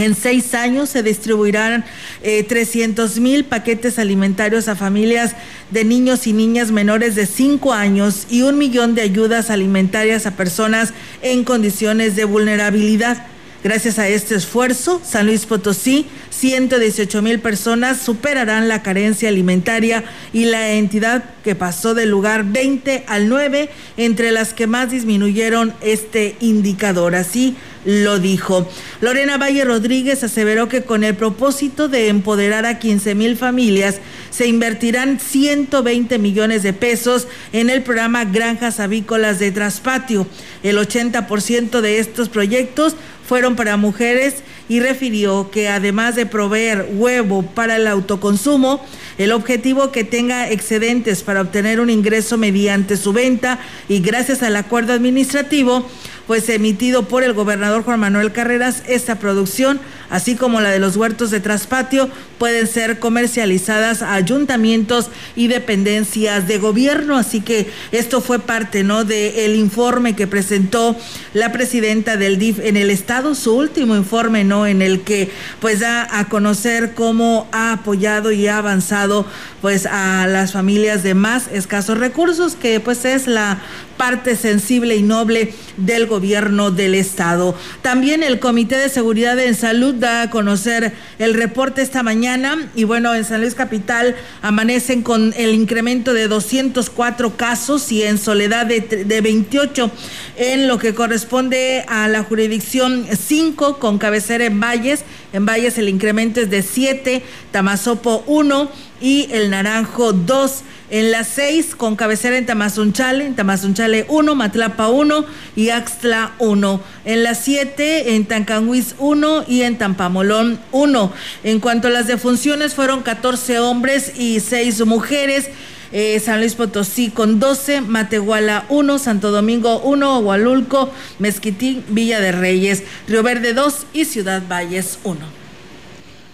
en 0.00 0.14
seis 0.14 0.54
años 0.54 0.90
se 0.90 1.02
distribuirán 1.02 1.84
300 2.22 3.16
eh, 3.16 3.20
mil 3.20 3.44
paquetes 3.44 3.98
alimentarios 3.98 4.68
a 4.68 4.76
familias 4.76 5.34
de 5.70 5.84
niños 5.84 6.26
y 6.26 6.32
niñas 6.32 6.70
menores 6.70 7.14
de 7.14 7.26
5 7.26 7.72
años 7.72 8.26
y 8.30 8.42
un 8.42 8.58
millón 8.58 8.94
de 8.94 9.02
ayudas 9.02 9.50
alimentarias 9.50 10.26
a 10.26 10.36
personas 10.36 10.92
en 11.22 11.44
condiciones 11.44 12.16
de 12.16 12.24
vulnerabilidad. 12.24 13.26
Gracias 13.62 13.98
a 13.98 14.08
este 14.08 14.36
esfuerzo, 14.36 15.02
San 15.04 15.26
Luis 15.26 15.44
Potosí, 15.44 16.06
118 16.30 17.20
mil 17.20 17.40
personas 17.40 18.00
superarán 18.00 18.68
la 18.68 18.82
carencia 18.82 19.28
alimentaria 19.28 20.02
y 20.32 20.46
la 20.46 20.70
entidad 20.72 21.24
que 21.44 21.54
pasó 21.54 21.92
del 21.92 22.08
lugar 22.08 22.44
20 22.44 23.04
al 23.06 23.28
9 23.28 23.68
entre 23.98 24.32
las 24.32 24.54
que 24.54 24.66
más 24.66 24.90
disminuyeron 24.90 25.74
este 25.82 26.36
indicador. 26.40 27.14
Así 27.14 27.54
lo 27.84 28.18
dijo. 28.18 28.66
Lorena 29.02 29.36
Valle 29.36 29.64
Rodríguez 29.64 30.22
aseveró 30.24 30.68
que 30.68 30.82
con 30.82 31.04
el 31.04 31.14
propósito 31.14 31.88
de 31.88 32.08
empoderar 32.08 32.64
a 32.64 32.78
15 32.78 33.14
mil 33.14 33.36
familias 33.36 34.00
se 34.30 34.46
invertirán 34.46 35.18
120 35.20 36.18
millones 36.18 36.62
de 36.62 36.72
pesos 36.72 37.26
en 37.52 37.68
el 37.68 37.82
programa 37.82 38.24
Granjas 38.24 38.80
Avícolas 38.80 39.38
de 39.38 39.50
Traspatio. 39.50 40.26
El 40.62 40.78
80% 40.78 41.80
de 41.80 41.98
estos 41.98 42.28
proyectos 42.28 42.96
fueron 43.30 43.54
para 43.54 43.76
mujeres 43.76 44.42
y 44.68 44.80
refirió 44.80 45.52
que 45.52 45.68
además 45.68 46.16
de 46.16 46.26
proveer 46.26 46.88
huevo 46.94 47.42
para 47.42 47.76
el 47.76 47.86
autoconsumo, 47.86 48.84
el 49.18 49.30
objetivo 49.30 49.92
que 49.92 50.02
tenga 50.02 50.50
excedentes 50.50 51.22
para 51.22 51.40
obtener 51.40 51.78
un 51.78 51.90
ingreso 51.90 52.38
mediante 52.38 52.96
su 52.96 53.12
venta 53.12 53.60
y 53.88 54.00
gracias 54.00 54.42
al 54.42 54.56
acuerdo 54.56 54.94
administrativo 54.94 55.88
pues 56.26 56.48
emitido 56.48 57.06
por 57.06 57.22
el 57.22 57.32
gobernador 57.32 57.84
Juan 57.84 58.00
Manuel 58.00 58.32
Carreras, 58.32 58.82
esta 58.86 59.20
producción, 59.20 59.80
así 60.10 60.34
como 60.34 60.60
la 60.60 60.70
de 60.70 60.78
los 60.78 60.96
huertos 60.96 61.30
de 61.30 61.40
traspatio, 61.40 62.10
pueden 62.38 62.66
ser 62.66 62.98
comercializadas 62.98 64.02
a 64.02 64.14
ayuntamientos 64.14 65.08
y 65.36 65.46
dependencias 65.46 66.46
de 66.46 66.58
gobierno. 66.58 67.16
Así 67.16 67.40
que 67.40 67.70
esto 67.92 68.20
fue 68.20 68.38
parte, 68.38 68.82
¿no?, 68.82 69.04
del 69.04 69.54
informe 69.54 70.16
que 70.16 70.26
presentó 70.26 70.96
la 71.34 71.52
presidenta 71.52 72.16
del 72.16 72.38
DIF 72.38 72.58
en 72.60 72.76
el 72.76 72.90
estado, 72.90 73.34
su 73.34 73.54
último 73.56 73.96
informe, 73.96 74.44
¿no?, 74.44 74.66
en 74.66 74.82
el 74.82 75.02
que 75.02 75.30
pues 75.60 75.80
da 75.80 76.18
a 76.18 76.28
conocer 76.28 76.92
cómo 76.94 77.48
ha 77.52 77.72
apoyado 77.72 78.32
y 78.32 78.46
ha 78.46 78.58
avanzado 78.58 79.26
pues 79.60 79.86
a 79.86 80.26
las 80.26 80.52
familias 80.52 81.02
de 81.02 81.14
más 81.14 81.48
escasos 81.52 81.98
recursos, 81.98 82.56
que 82.56 82.80
pues 82.80 83.04
es 83.04 83.26
la 83.26 83.60
parte 83.96 84.34
sensible 84.34 84.96
y 84.96 85.02
noble 85.02 85.52
del 85.76 86.06
gobierno 86.06 86.70
del 86.70 86.94
estado. 86.94 87.54
También 87.82 88.22
el 88.22 88.40
Comité 88.40 88.76
de 88.76 88.88
Seguridad 88.88 89.38
en 89.38 89.54
Salud 89.54 89.94
da 90.00 90.22
a 90.22 90.30
conocer 90.30 90.92
el 91.18 91.34
reporte 91.34 91.82
esta 91.82 92.02
mañana 92.02 92.70
y 92.74 92.84
bueno, 92.84 93.14
en 93.14 93.24
San 93.24 93.40
Luis 93.40 93.54
Capital 93.54 94.16
amanecen 94.42 95.02
con 95.02 95.32
el 95.36 95.54
incremento 95.54 96.12
de 96.12 96.26
204 96.26 97.36
casos 97.36 97.92
y 97.92 98.02
en 98.02 98.18
soledad 98.18 98.66
de, 98.66 98.80
de 98.80 99.20
28 99.20 99.90
en 100.36 100.66
lo 100.66 100.78
que 100.78 100.94
corresponde 100.94 101.84
a 101.88 102.08
la 102.08 102.24
jurisdicción 102.24 103.06
5 103.10 103.78
con 103.78 103.98
cabecera 103.98 104.46
en 104.46 104.58
Valles. 104.58 105.04
En 105.32 105.46
Valles 105.46 105.78
el 105.78 105.88
incremento 105.88 106.40
es 106.40 106.50
de 106.50 106.62
7, 106.62 107.22
Tamazopo 107.52 108.24
1 108.26 108.70
y 109.00 109.28
el 109.32 109.50
Naranjo 109.50 110.12
2. 110.12 110.62
En 110.90 111.12
las 111.12 111.28
6 111.28 111.76
con 111.76 111.94
cabecera 111.94 112.36
en 112.36 112.46
Tamazunchale, 112.46 113.24
en 113.24 113.36
Tamazunchale 113.36 114.06
1, 114.08 114.34
Matlapa 114.34 114.88
1 114.88 115.24
y 115.54 115.68
Axtla 115.68 116.32
1. 116.40 116.80
En 117.04 117.22
las 117.22 117.44
7 117.44 118.16
en 118.16 118.26
Tancanhuiz 118.26 118.96
1 118.98 119.44
y 119.46 119.62
en 119.62 119.78
Tampamolón 119.78 120.58
1. 120.72 121.12
En 121.44 121.60
cuanto 121.60 121.86
a 121.86 121.92
las 121.92 122.08
defunciones 122.08 122.74
fueron 122.74 123.02
14 123.02 123.60
hombres 123.60 124.14
y 124.18 124.40
6 124.40 124.84
mujeres. 124.84 125.50
Eh, 125.92 126.20
San 126.20 126.40
Luis 126.40 126.54
Potosí 126.54 127.10
con 127.10 127.38
12, 127.38 127.82
Matehuala 127.82 128.66
1, 128.68 128.98
Santo 128.98 129.30
Domingo 129.30 129.80
1, 129.80 130.18
Hualulco, 130.18 130.92
Mezquitín, 131.20 131.84
Villa 131.88 132.20
de 132.20 132.32
Reyes, 132.32 132.82
Río 133.06 133.22
Verde 133.22 133.54
2 133.54 133.86
y 133.92 134.04
Ciudad 134.06 134.42
Valles 134.48 134.98
1. 135.04 135.20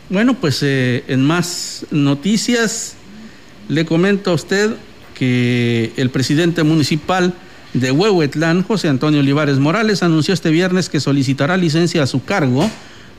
Bueno, 0.09 0.35
pues 0.35 0.63
eh, 0.63 1.05
en 1.09 1.23
más 1.23 1.87
noticias 1.91 2.96
le 3.69 3.85
comento 3.87 4.31
a 4.31 4.35
usted 4.35 4.75
que 5.15 5.93
el 5.97 6.11
presidente 6.11 6.63
municipal 6.63 7.35
de 7.73 7.91
Huehuetlán, 7.91 8.63
José 8.63 8.89
Antonio 8.89 9.21
Olivares 9.21 9.59
Morales, 9.59 10.03
anunció 10.03 10.35
este 10.35 10.51
viernes 10.51 10.89
que 10.89 11.01
solicitará 11.01 11.57
licencia 11.57 12.03
a 12.03 12.07
su 12.07 12.25
cargo 12.25 12.71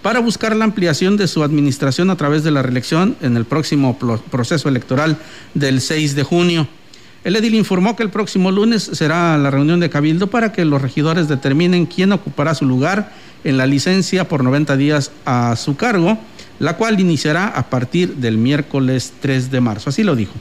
para 0.01 0.19
buscar 0.19 0.55
la 0.55 0.65
ampliación 0.65 1.17
de 1.17 1.27
su 1.27 1.43
administración 1.43 2.09
a 2.09 2.15
través 2.15 2.43
de 2.43 2.51
la 2.51 2.61
reelección 2.61 3.15
en 3.21 3.35
el 3.35 3.45
próximo 3.45 3.97
proceso 4.31 4.69
electoral 4.69 5.17
del 5.53 5.81
6 5.81 6.15
de 6.15 6.23
junio. 6.23 6.67
El 7.23 7.35
edil 7.35 7.55
informó 7.55 7.95
que 7.95 8.03
el 8.03 8.09
próximo 8.09 8.51
lunes 8.51 8.89
será 8.93 9.37
la 9.37 9.51
reunión 9.51 9.79
de 9.79 9.89
Cabildo 9.89 10.27
para 10.27 10.53
que 10.53 10.65
los 10.65 10.81
regidores 10.81 11.27
determinen 11.27 11.85
quién 11.85 12.11
ocupará 12.11 12.55
su 12.55 12.65
lugar 12.65 13.11
en 13.43 13.57
la 13.57 13.65
licencia 13.65 14.27
por 14.27 14.43
90 14.43 14.77
días 14.77 15.11
a 15.25 15.55
su 15.55 15.75
cargo 15.75 16.17
la 16.59 16.77
cual 16.77 16.99
iniciará 16.99 17.47
a 17.47 17.69
partir 17.69 18.15
del 18.15 18.37
miércoles 18.37 19.13
3 19.21 19.51
de 19.51 19.61
marzo. 19.61 19.89
Así 19.89 20.03
lo 20.03 20.15
dijo. 20.15 20.33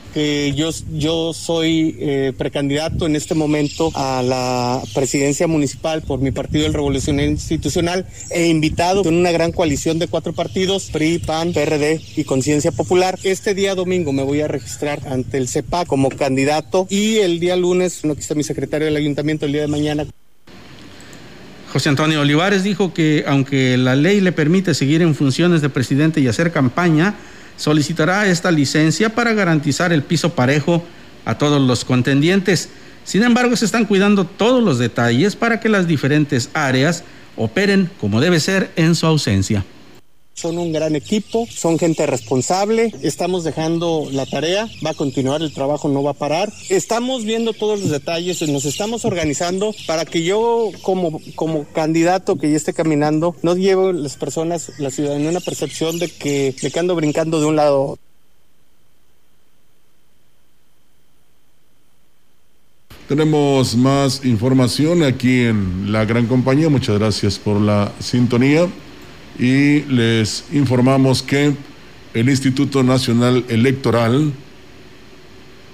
yo, 0.55 1.33
soy 1.33 1.97
eh, 1.99 2.33
precandidato 2.37 3.07
en 3.07 3.17
este 3.17 3.35
momento 3.35 3.91
a 3.95 4.23
la 4.23 4.83
presidencia 4.95 5.47
municipal 5.47 6.03
por 6.03 6.21
mi 6.21 6.31
partido, 6.31 6.67
el 6.67 6.75
Revolucionario 6.75 7.31
Institucional, 7.31 8.07
e 8.31 8.47
invitado 8.49 9.03
con 9.03 9.15
una 9.15 9.33
gran 9.33 9.53
coalición 9.53 9.99
de 9.99 10.09
cuatro 10.09 10.33
partidos, 10.33 10.91
PRI, 10.91 11.19
PAN, 11.19 11.53
PRD 11.53 12.01
y 12.17 12.25
Conciencia 12.25 12.73
Popular. 12.73 13.19
Este 13.23 13.55
día 13.55 13.75
domingo 13.75 14.13
me 14.13 14.23
voy 14.23 14.41
a 14.41 14.49
registrar 14.49 15.01
ante 15.09 15.39
el 15.39 15.49
CEPA 15.49 15.85
como 15.85 16.09
candidato 16.11 16.87
y 16.91 17.17
el 17.19 17.41
día 17.41 17.57
lunes, 17.57 18.05
no, 18.05 18.13
está 18.13 18.35
mi 18.35 18.43
secretario 18.43 18.87
del 18.87 18.97
ayuntamiento, 18.97 19.47
el 19.47 19.53
día 19.53 19.63
de 19.63 19.69
mañana 19.69 20.07
José 21.77 21.91
Antonio 21.91 22.23
Olivares 22.23 22.63
dijo 22.63 22.95
que 22.95 23.27
aunque 23.29 23.77
la 23.77 23.97
ley 23.97 24.23
le 24.23 24.33
permite 24.33 24.73
seguir 24.73 25.03
en 25.03 25.15
funciones 25.15 25.61
de 25.61 25.69
presidente 25.69 26.23
y 26.23 26.27
hacer 26.27 26.51
campaña, 26.51 27.17
solicitará 27.59 28.27
esta 28.29 28.51
licencia 28.51 29.15
para 29.15 29.35
garantizar 29.35 29.93
el 29.93 30.03
piso 30.03 30.35
parejo 30.35 30.83
a 31.27 31.37
todos 31.37 31.61
los 31.61 31.85
contendientes. 31.85 32.71
Sin 33.05 33.23
embargo, 33.25 33.57
se 33.57 33.67
están 33.67 33.85
cuidando 33.85 34.25
todos 34.25 34.65
los 34.65 34.79
detalles 34.79 35.37
para 35.37 35.61
que 35.61 35.69
las 35.69 35.87
diferentes 35.87 36.49
áreas 36.55 37.05
operen 37.37 37.91
como 38.01 38.23
debe 38.23 38.41
ser 38.41 38.71
en 38.77 38.95
su 38.95 39.05
ausencia. 39.05 39.63
Son 40.37 40.59
un 40.59 40.71
gran 40.71 40.95
equipo, 40.97 41.49
son 41.51 41.79
gente 41.79 42.05
responsable, 42.05 42.93
estamos 43.01 43.43
dejando 43.43 44.07
la 44.13 44.27
tarea, 44.27 44.69
va 44.85 44.91
a 44.91 44.95
continuar 44.95 45.41
el 45.41 45.51
trabajo, 45.51 45.89
no 45.89 46.03
va 46.03 46.11
a 46.11 46.15
parar. 46.15 46.53
Estamos 46.69 47.25
viendo 47.25 47.55
todos 47.55 47.81
los 47.81 47.91
detalles, 47.91 48.47
nos 48.47 48.67
estamos 48.67 49.07
organizando 49.07 49.75
para 49.87 50.05
que 50.05 50.25
yo 50.25 50.73
como, 50.83 51.23
como 51.37 51.65
candidato 51.65 52.37
que 52.37 52.51
ya 52.51 52.57
esté 52.59 52.75
caminando, 52.75 53.35
no 53.43 53.57
lleve 53.57 53.95
las 53.95 54.17
personas, 54.17 54.73
la 54.79 54.91
ciudadanía, 54.91 55.31
una 55.31 55.41
percepción 55.41 55.99
de 55.99 56.09
que, 56.11 56.55
me 56.63 56.71
que 56.71 56.81
ando 56.81 56.95
brincando 56.95 57.41
de 57.41 57.47
un 57.47 57.57
lado. 57.57 57.99
Tenemos 63.09 63.75
más 63.75 64.23
información 64.27 65.03
aquí 65.03 65.45
en 65.45 65.91
la 65.93 66.05
gran 66.05 66.27
compañía. 66.27 66.69
Muchas 66.69 66.99
gracias 66.99 67.39
por 67.39 67.59
la 67.59 67.91
sintonía 68.01 68.69
y 69.39 69.83
les 69.83 70.45
informamos 70.53 71.23
que 71.23 71.55
el 72.15 72.29
Instituto 72.29 72.83
Nacional 72.83 73.45
Electoral 73.49 74.33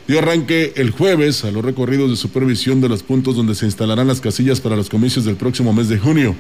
dio 0.09 0.19
arranque 0.19 0.73
el 0.77 0.91
jueves 0.91 1.45
a 1.45 1.51
los 1.51 1.65
recorridos 1.65 2.11
de 2.11 2.17
supervisión 2.17 2.81
de 2.81 2.89
los 2.89 3.03
puntos 3.03 3.37
donde 3.37 3.55
se 3.55 3.67
instalarán 3.67 4.09
las 4.09 4.21
casillas 4.21 4.61
para 4.61 4.77
los 4.77 4.89
comicios 4.89 5.25
del 5.25 5.37
próximo 5.37 5.73
mes 5.73 5.89
de 5.89 5.99
junio. 5.99 6.35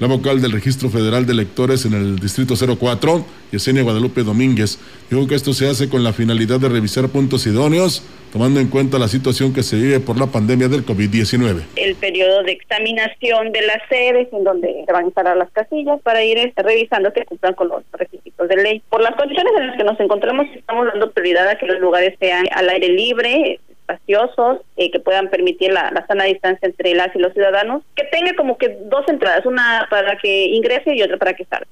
La 0.00 0.06
vocal 0.06 0.40
del 0.40 0.52
Registro 0.52 0.88
Federal 0.88 1.26
de 1.26 1.32
Electores 1.32 1.84
en 1.84 1.92
el 1.92 2.18
Distrito 2.18 2.54
04, 2.56 3.22
Yesenia 3.52 3.82
Guadalupe 3.82 4.22
Domínguez, 4.22 4.78
dijo 5.10 5.28
que 5.28 5.34
esto 5.34 5.52
se 5.52 5.68
hace 5.68 5.90
con 5.90 6.02
la 6.02 6.14
finalidad 6.14 6.58
de 6.58 6.70
revisar 6.70 7.10
puntos 7.10 7.46
idóneos 7.46 8.02
tomando 8.32 8.60
en 8.60 8.68
cuenta 8.68 8.98
la 8.98 9.08
situación 9.08 9.52
que 9.52 9.62
se 9.62 9.76
vive 9.76 10.00
por 10.00 10.18
la 10.18 10.26
pandemia 10.28 10.68
del 10.68 10.86
COVID-19. 10.86 11.64
El 11.76 11.96
periodo 11.96 12.42
de 12.44 12.52
examinación 12.52 13.52
de 13.52 13.60
las 13.60 13.82
sedes 13.90 14.28
en 14.32 14.42
donde 14.42 14.84
se 14.86 14.90
van 14.90 15.02
a 15.02 15.06
instalar 15.06 15.36
las 15.36 15.50
casillas 15.50 16.00
para 16.00 16.24
ir 16.24 16.38
este, 16.38 16.62
revisando 16.62 17.12
que 17.12 17.26
cumplan 17.26 17.52
con 17.52 17.68
los 17.68 17.82
requisitos 17.92 18.48
de 18.48 18.56
ley. 18.56 18.82
Por 18.88 19.02
las 19.02 19.14
condiciones 19.16 19.52
en 19.54 19.66
las 19.66 19.76
que 19.76 19.84
nos 19.84 20.00
encontramos, 20.00 20.46
estamos 20.56 20.86
dando 20.86 21.10
prioridad 21.10 21.46
a 21.46 21.58
que 21.58 21.66
los 21.66 21.78
lugares 21.78 22.16
sean 22.18 22.46
al 22.52 22.70
aire 22.70 22.88
libre, 22.88 23.60
espaciosos, 23.90 24.58
eh, 24.76 24.90
que 24.90 25.00
puedan 25.00 25.28
permitir 25.30 25.72
la, 25.72 26.04
sana 26.06 26.24
distancia 26.24 26.68
entre 26.68 26.94
las 26.94 27.14
y 27.14 27.18
los 27.18 27.32
ciudadanos, 27.32 27.82
que 27.94 28.04
tenga 28.04 28.34
como 28.34 28.56
que 28.58 28.78
dos 28.84 29.08
entradas, 29.08 29.46
una 29.46 29.86
para 29.90 30.16
que 30.18 30.46
ingrese 30.46 30.94
y 30.94 31.02
otra 31.02 31.16
para 31.16 31.34
que 31.34 31.44
salga. 31.44 31.66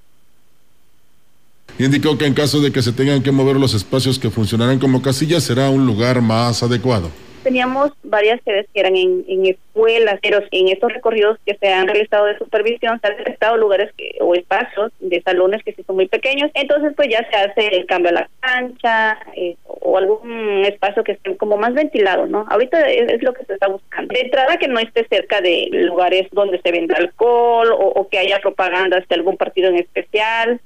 Indicó 1.78 2.18
que 2.18 2.26
en 2.26 2.34
caso 2.34 2.60
de 2.60 2.72
que 2.72 2.82
se 2.82 2.92
tengan 2.92 3.22
que 3.22 3.30
mover 3.30 3.56
los 3.56 3.74
espacios 3.74 4.18
que 4.18 4.30
funcionarán 4.30 4.78
como 4.78 5.00
casillas, 5.00 5.44
será 5.44 5.70
un 5.70 5.86
lugar 5.86 6.20
más 6.20 6.62
adecuado. 6.62 7.10
Teníamos 7.48 7.92
varias 8.02 8.42
sedes 8.44 8.66
que 8.74 8.80
eran 8.80 8.94
en, 8.94 9.46
escuelas, 9.46 10.18
pero 10.20 10.42
en 10.50 10.68
estos 10.68 10.92
recorridos 10.92 11.38
que 11.46 11.54
se 11.54 11.72
han 11.72 11.88
realizado 11.88 12.26
de 12.26 12.36
supervisión 12.36 13.00
se 13.00 13.06
han 13.06 13.16
detectado 13.16 13.56
lugares 13.56 13.90
o 14.20 14.34
espacios 14.34 14.92
de 15.00 15.22
salones 15.22 15.64
que 15.64 15.72
sí 15.72 15.82
son 15.84 15.96
muy 15.96 16.08
pequeños. 16.08 16.50
Entonces, 16.52 16.92
pues 16.94 17.08
ya 17.08 17.26
se 17.30 17.36
hace 17.36 17.74
el 17.74 17.86
cambio 17.86 18.10
a 18.10 18.20
la 18.20 18.30
cancha 18.40 19.18
eh, 19.34 19.56
o 19.64 19.96
algún 19.96 20.62
espacio 20.66 21.02
que 21.02 21.12
esté 21.12 21.38
como 21.38 21.56
más 21.56 21.72
ventilado, 21.72 22.26
¿no? 22.26 22.44
Ahorita 22.50 22.86
es, 22.86 23.22
lo 23.22 23.32
que 23.32 23.46
se 23.46 23.54
está 23.54 23.66
buscando. 23.66 24.12
De 24.12 24.20
entrada, 24.20 24.58
que 24.58 24.68
no 24.68 24.78
esté 24.78 25.06
cerca 25.08 25.40
de 25.40 25.68
lugares 25.72 26.28
donde 26.32 26.60
se 26.60 26.70
venda 26.70 26.96
alcohol 26.98 27.72
o, 27.72 27.76
o 27.78 28.08
que 28.10 28.18
haya 28.18 28.40
propaganda 28.40 29.00
de 29.00 29.14
algún 29.14 29.38
partido 29.38 29.70
en 29.70 29.76
especial. 29.76 30.60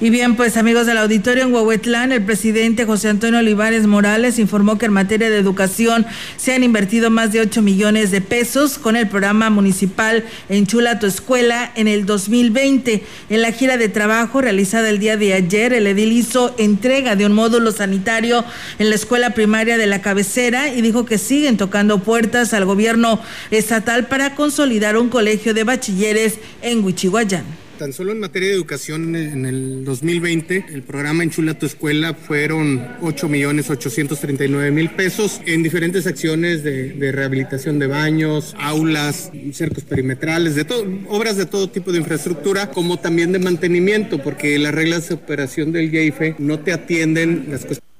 Y 0.00 0.10
bien, 0.10 0.34
pues 0.34 0.56
amigos 0.56 0.86
del 0.86 0.98
auditorio 0.98 1.44
en 1.44 1.54
Huehuetlán, 1.54 2.10
el 2.10 2.24
presidente 2.24 2.86
José 2.86 3.08
Antonio 3.08 3.38
Olivares 3.38 3.86
Morales 3.86 4.40
informó 4.40 4.76
que 4.76 4.86
en 4.86 4.92
materia 4.92 5.30
de 5.30 5.38
educación 5.38 6.06
se 6.36 6.54
han 6.54 6.64
invertido 6.64 7.08
más 7.08 7.30
de 7.32 7.40
8 7.40 7.62
millones 7.62 8.10
de 8.10 8.20
pesos 8.20 8.78
con 8.78 8.96
el 8.96 9.08
programa 9.08 9.48
municipal 9.50 10.24
Enchula 10.48 10.98
tu 10.98 11.06
escuela 11.06 11.70
en 11.76 11.86
el 11.86 12.04
2020. 12.04 13.04
En 13.30 13.42
la 13.42 13.52
gira 13.52 13.76
de 13.76 13.88
trabajo 13.88 14.40
realizada 14.40 14.90
el 14.90 14.98
día 14.98 15.16
de 15.16 15.34
ayer, 15.34 15.72
el 15.72 15.86
edil 15.86 16.10
hizo 16.10 16.52
entrega 16.58 17.14
de 17.14 17.26
un 17.26 17.32
módulo 17.32 17.70
sanitario 17.70 18.44
en 18.80 18.90
la 18.90 18.96
escuela 18.96 19.30
primaria 19.30 19.78
de 19.78 19.86
la 19.86 20.02
cabecera 20.02 20.74
y 20.74 20.82
dijo 20.82 21.04
que 21.04 21.18
siguen 21.18 21.56
tocando 21.56 22.00
puertas 22.00 22.54
al 22.54 22.64
gobierno 22.64 23.20
estatal 23.52 24.08
para 24.08 24.34
consolidar 24.34 24.96
un 24.96 25.10
colegio 25.10 25.54
de 25.54 25.62
bachilleres 25.62 26.38
en 26.60 26.82
Huichihuayán. 26.82 27.61
Tan 27.82 27.92
solo 27.92 28.12
en 28.12 28.20
materia 28.20 28.48
de 28.48 28.54
educación 28.54 29.16
en 29.16 29.44
el 29.44 29.84
2020, 29.84 30.66
el 30.72 30.84
programa 30.84 31.24
Enchula 31.24 31.58
tu 31.58 31.66
Escuela 31.66 32.14
fueron 32.14 32.80
8 33.00 33.28
millones 33.28 33.70
839 33.70 34.70
mil 34.70 34.88
pesos 34.90 35.40
en 35.46 35.64
diferentes 35.64 36.06
acciones 36.06 36.62
de, 36.62 37.10
rehabilitación 37.10 37.80
de 37.80 37.88
baños, 37.88 38.54
aulas, 38.56 39.32
cercos 39.52 39.82
perimetrales, 39.82 40.54
de 40.54 40.64
todo, 40.64 40.86
obras 41.08 41.36
de 41.36 41.46
todo 41.46 41.70
tipo 41.70 41.90
de 41.90 41.98
infraestructura, 41.98 42.70
como 42.70 43.00
también 43.00 43.32
de 43.32 43.40
mantenimiento, 43.40 44.22
porque 44.22 44.56
las 44.60 44.72
reglas 44.72 45.08
de 45.08 45.16
operación 45.16 45.72
del 45.72 45.92
IEIFE 45.92 46.36
no 46.38 46.60
te 46.60 46.72
atienden 46.72 47.46
las 47.48 47.64
cuestiones 47.64 47.91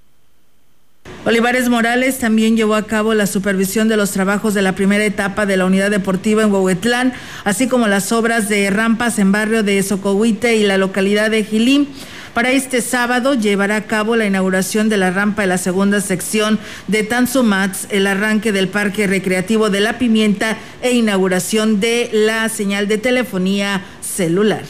Olivares 1.24 1.68
Morales 1.68 2.18
también 2.18 2.56
llevó 2.56 2.74
a 2.74 2.82
cabo 2.82 3.14
la 3.14 3.28
supervisión 3.28 3.86
de 3.86 3.96
los 3.96 4.10
trabajos 4.10 4.54
de 4.54 4.62
la 4.62 4.74
primera 4.74 5.04
etapa 5.04 5.46
de 5.46 5.56
la 5.56 5.66
unidad 5.66 5.88
deportiva 5.88 6.42
en 6.42 6.52
Huehuetlán, 6.52 7.12
así 7.44 7.68
como 7.68 7.86
las 7.86 8.10
obras 8.10 8.48
de 8.48 8.68
rampas 8.70 9.20
en 9.20 9.30
barrio 9.30 9.62
de 9.62 9.80
Socohuite 9.84 10.56
y 10.56 10.64
la 10.64 10.78
localidad 10.78 11.30
de 11.30 11.44
Gilín. 11.44 11.86
Para 12.34 12.50
este 12.50 12.80
sábado 12.80 13.34
llevará 13.34 13.76
a 13.76 13.84
cabo 13.84 14.16
la 14.16 14.26
inauguración 14.26 14.88
de 14.88 14.96
la 14.96 15.12
rampa 15.12 15.42
de 15.42 15.48
la 15.48 15.58
segunda 15.58 16.00
sección 16.00 16.58
de 16.88 17.04
Tanzumats, 17.04 17.86
el 17.90 18.08
arranque 18.08 18.50
del 18.50 18.66
Parque 18.66 19.06
Recreativo 19.06 19.70
de 19.70 19.78
la 19.78 19.98
Pimienta 19.98 20.56
e 20.80 20.90
inauguración 20.90 21.78
de 21.78 22.10
la 22.12 22.48
señal 22.48 22.88
de 22.88 22.98
telefonía 22.98 23.84
celular. 24.00 24.64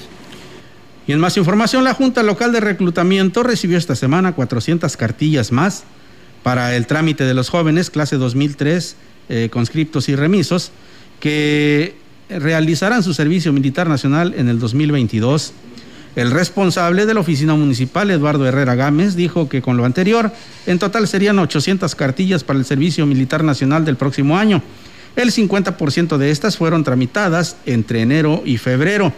Y 1.06 1.12
en 1.12 1.18
más 1.18 1.38
información, 1.38 1.82
la 1.82 1.94
Junta 1.94 2.22
Local 2.22 2.52
de 2.52 2.60
Reclutamiento 2.60 3.42
recibió 3.42 3.78
esta 3.78 3.96
semana 3.96 4.32
400 4.32 4.94
cartillas 4.98 5.50
más 5.50 5.84
para 6.42 6.76
el 6.76 6.86
trámite 6.86 7.24
de 7.24 7.34
los 7.34 7.48
jóvenes, 7.48 7.90
clase 7.90 8.16
2003, 8.16 8.96
eh, 9.28 9.48
conscriptos 9.50 10.08
y 10.08 10.16
remisos, 10.16 10.72
que 11.20 11.94
realizarán 12.28 13.02
su 13.02 13.14
servicio 13.14 13.52
militar 13.52 13.88
nacional 13.88 14.34
en 14.36 14.48
el 14.48 14.58
2022. 14.58 15.52
El 16.14 16.30
responsable 16.30 17.06
de 17.06 17.14
la 17.14 17.20
oficina 17.20 17.54
municipal, 17.54 18.10
Eduardo 18.10 18.46
Herrera 18.46 18.74
Gámez, 18.74 19.14
dijo 19.16 19.48
que 19.48 19.62
con 19.62 19.76
lo 19.76 19.84
anterior, 19.84 20.30
en 20.66 20.78
total 20.78 21.08
serían 21.08 21.38
800 21.38 21.94
cartillas 21.94 22.44
para 22.44 22.58
el 22.58 22.64
servicio 22.64 23.06
militar 23.06 23.44
nacional 23.44 23.84
del 23.84 23.96
próximo 23.96 24.36
año. 24.36 24.62
El 25.16 25.30
50% 25.30 26.16
de 26.16 26.30
estas 26.30 26.56
fueron 26.56 26.84
tramitadas 26.84 27.56
entre 27.66 28.02
enero 28.02 28.42
y 28.44 28.58
febrero 28.58 29.12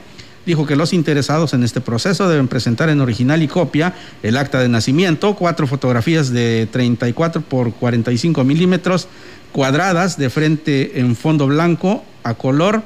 dijo 0.47 0.67
que 0.67 0.77
los 0.77 0.93
interesados 0.93 1.55
en 1.55 1.63
este 1.63 1.81
proceso 1.81 2.29
deben 2.29 2.49
presentar 2.49 2.89
en 2.89 3.01
original 3.01 3.43
y 3.43 3.49
copia 3.49 3.95
el 4.23 4.37
acta 4.37 4.61
de 4.61 4.69
nacimiento, 4.69 5.35
cuatro 5.35 5.67
fotografías 5.67 6.31
de 6.31 6.69
34 6.71 7.43
por 7.43 7.73
45 7.73 8.45
milímetros 8.45 9.09
cuadradas 9.53 10.19
de 10.19 10.31
frente 10.31 11.01
en 11.01 11.17
fondo 11.17 11.47
blanco 11.47 12.05
a 12.23 12.35
color 12.35 12.83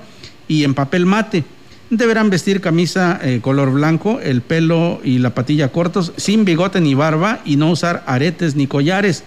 y 0.46 0.64
en 0.64 0.74
papel 0.74 1.06
mate. 1.06 1.44
Deberán 1.90 2.28
vestir 2.28 2.60
camisa 2.60 3.18
eh, 3.22 3.40
color 3.40 3.72
blanco, 3.72 4.20
el 4.20 4.42
pelo 4.42 5.00
y 5.02 5.18
la 5.18 5.34
patilla 5.34 5.72
cortos, 5.72 6.12
sin 6.18 6.44
bigote 6.44 6.82
ni 6.82 6.92
barba 6.92 7.40
y 7.46 7.56
no 7.56 7.70
usar 7.70 8.04
aretes 8.06 8.56
ni 8.56 8.66
collares. 8.66 9.24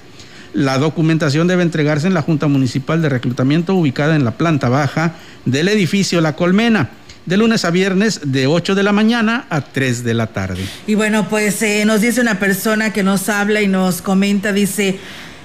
La 0.54 0.78
documentación 0.78 1.48
debe 1.48 1.64
entregarse 1.64 2.06
en 2.06 2.14
la 2.14 2.22
Junta 2.22 2.48
Municipal 2.48 3.02
de 3.02 3.10
Reclutamiento 3.10 3.74
ubicada 3.74 4.16
en 4.16 4.26
la 4.26 4.32
planta 4.32 4.70
baja 4.70 5.16
del 5.46 5.70
edificio 5.70 6.22
La 6.22 6.36
Colmena 6.36 6.90
de 7.26 7.38
lunes 7.38 7.66
a 7.66 7.72
viernes 7.72 8.22
de 8.26 8.48
8 8.48 8.76
de 8.76 8.84
la 8.84 8.92
mañana 8.92 9.46
a 9.50 9.62
3 9.62 10.04
de 10.04 10.14
la 10.14 10.28
tarde. 10.28 10.64
Y 10.88 10.96
bueno, 10.96 11.28
pues 11.30 11.62
eh, 11.62 11.84
nos 11.86 12.02
dice 12.02 12.22
una 12.22 12.40
persona 12.40 12.94
que 12.94 13.04
nos 13.04 13.30
habla 13.30 13.62
y 13.62 13.68
nos 13.68 14.02
comenta, 14.02 14.52
dice, 14.54 15.00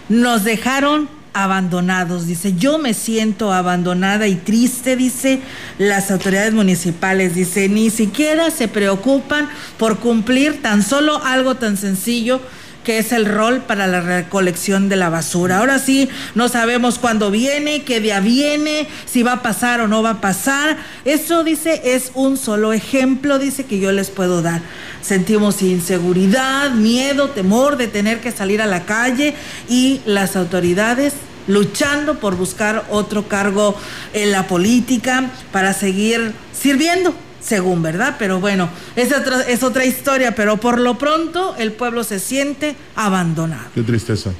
nos 0.08 0.44
dejaron 0.44 1.08
abandonados. 1.36 2.26
Dice, 2.26 2.54
yo 2.54 2.78
me 2.78 2.94
siento 2.94 3.52
abandonada 3.52 4.26
y 4.26 4.36
triste, 4.36 4.96
dice 4.96 5.40
las 5.78 6.10
autoridades 6.10 6.54
municipales. 6.54 7.34
Dice, 7.34 7.68
ni 7.68 7.90
siquiera 7.90 8.50
se 8.50 8.68
preocupan 8.68 9.48
por 9.78 9.98
cumplir 9.98 10.62
tan 10.62 10.82
solo 10.82 11.22
algo 11.24 11.56
tan 11.56 11.76
sencillo 11.76 12.40
que 12.86 12.98
es 12.98 13.10
el 13.10 13.26
rol 13.26 13.62
para 13.62 13.88
la 13.88 14.00
recolección 14.00 14.88
de 14.88 14.94
la 14.94 15.10
basura. 15.10 15.58
Ahora 15.58 15.80
sí, 15.80 16.08
no 16.36 16.48
sabemos 16.48 17.00
cuándo 17.00 17.32
viene, 17.32 17.82
qué 17.82 17.98
día 17.98 18.20
viene, 18.20 18.86
si 19.06 19.24
va 19.24 19.32
a 19.32 19.42
pasar 19.42 19.80
o 19.80 19.88
no 19.88 20.04
va 20.04 20.10
a 20.10 20.20
pasar. 20.20 20.76
Eso, 21.04 21.42
dice, 21.42 21.82
es 21.84 22.12
un 22.14 22.36
solo 22.36 22.72
ejemplo, 22.72 23.40
dice, 23.40 23.64
que 23.64 23.80
yo 23.80 23.90
les 23.90 24.10
puedo 24.10 24.40
dar. 24.40 24.60
Sentimos 25.02 25.62
inseguridad, 25.62 26.70
miedo, 26.70 27.30
temor 27.30 27.76
de 27.76 27.88
tener 27.88 28.20
que 28.20 28.30
salir 28.30 28.62
a 28.62 28.66
la 28.66 28.84
calle 28.84 29.34
y 29.68 30.00
las 30.06 30.36
autoridades 30.36 31.14
luchando 31.48 32.20
por 32.20 32.36
buscar 32.36 32.84
otro 32.88 33.26
cargo 33.26 33.76
en 34.12 34.30
la 34.30 34.46
política 34.46 35.28
para 35.50 35.72
seguir 35.72 36.34
sirviendo 36.52 37.12
según, 37.46 37.82
¿verdad? 37.82 38.16
Pero 38.18 38.40
bueno, 38.40 38.68
es 38.96 39.12
otra, 39.12 39.42
es 39.42 39.62
otra 39.62 39.84
historia, 39.84 40.34
pero 40.34 40.56
por 40.58 40.80
lo 40.80 40.98
pronto 40.98 41.54
el 41.58 41.72
pueblo 41.72 42.02
se 42.04 42.18
siente 42.18 42.76
abandonado. 42.94 43.68
Qué 43.74 43.82
tristeza. 43.82 44.30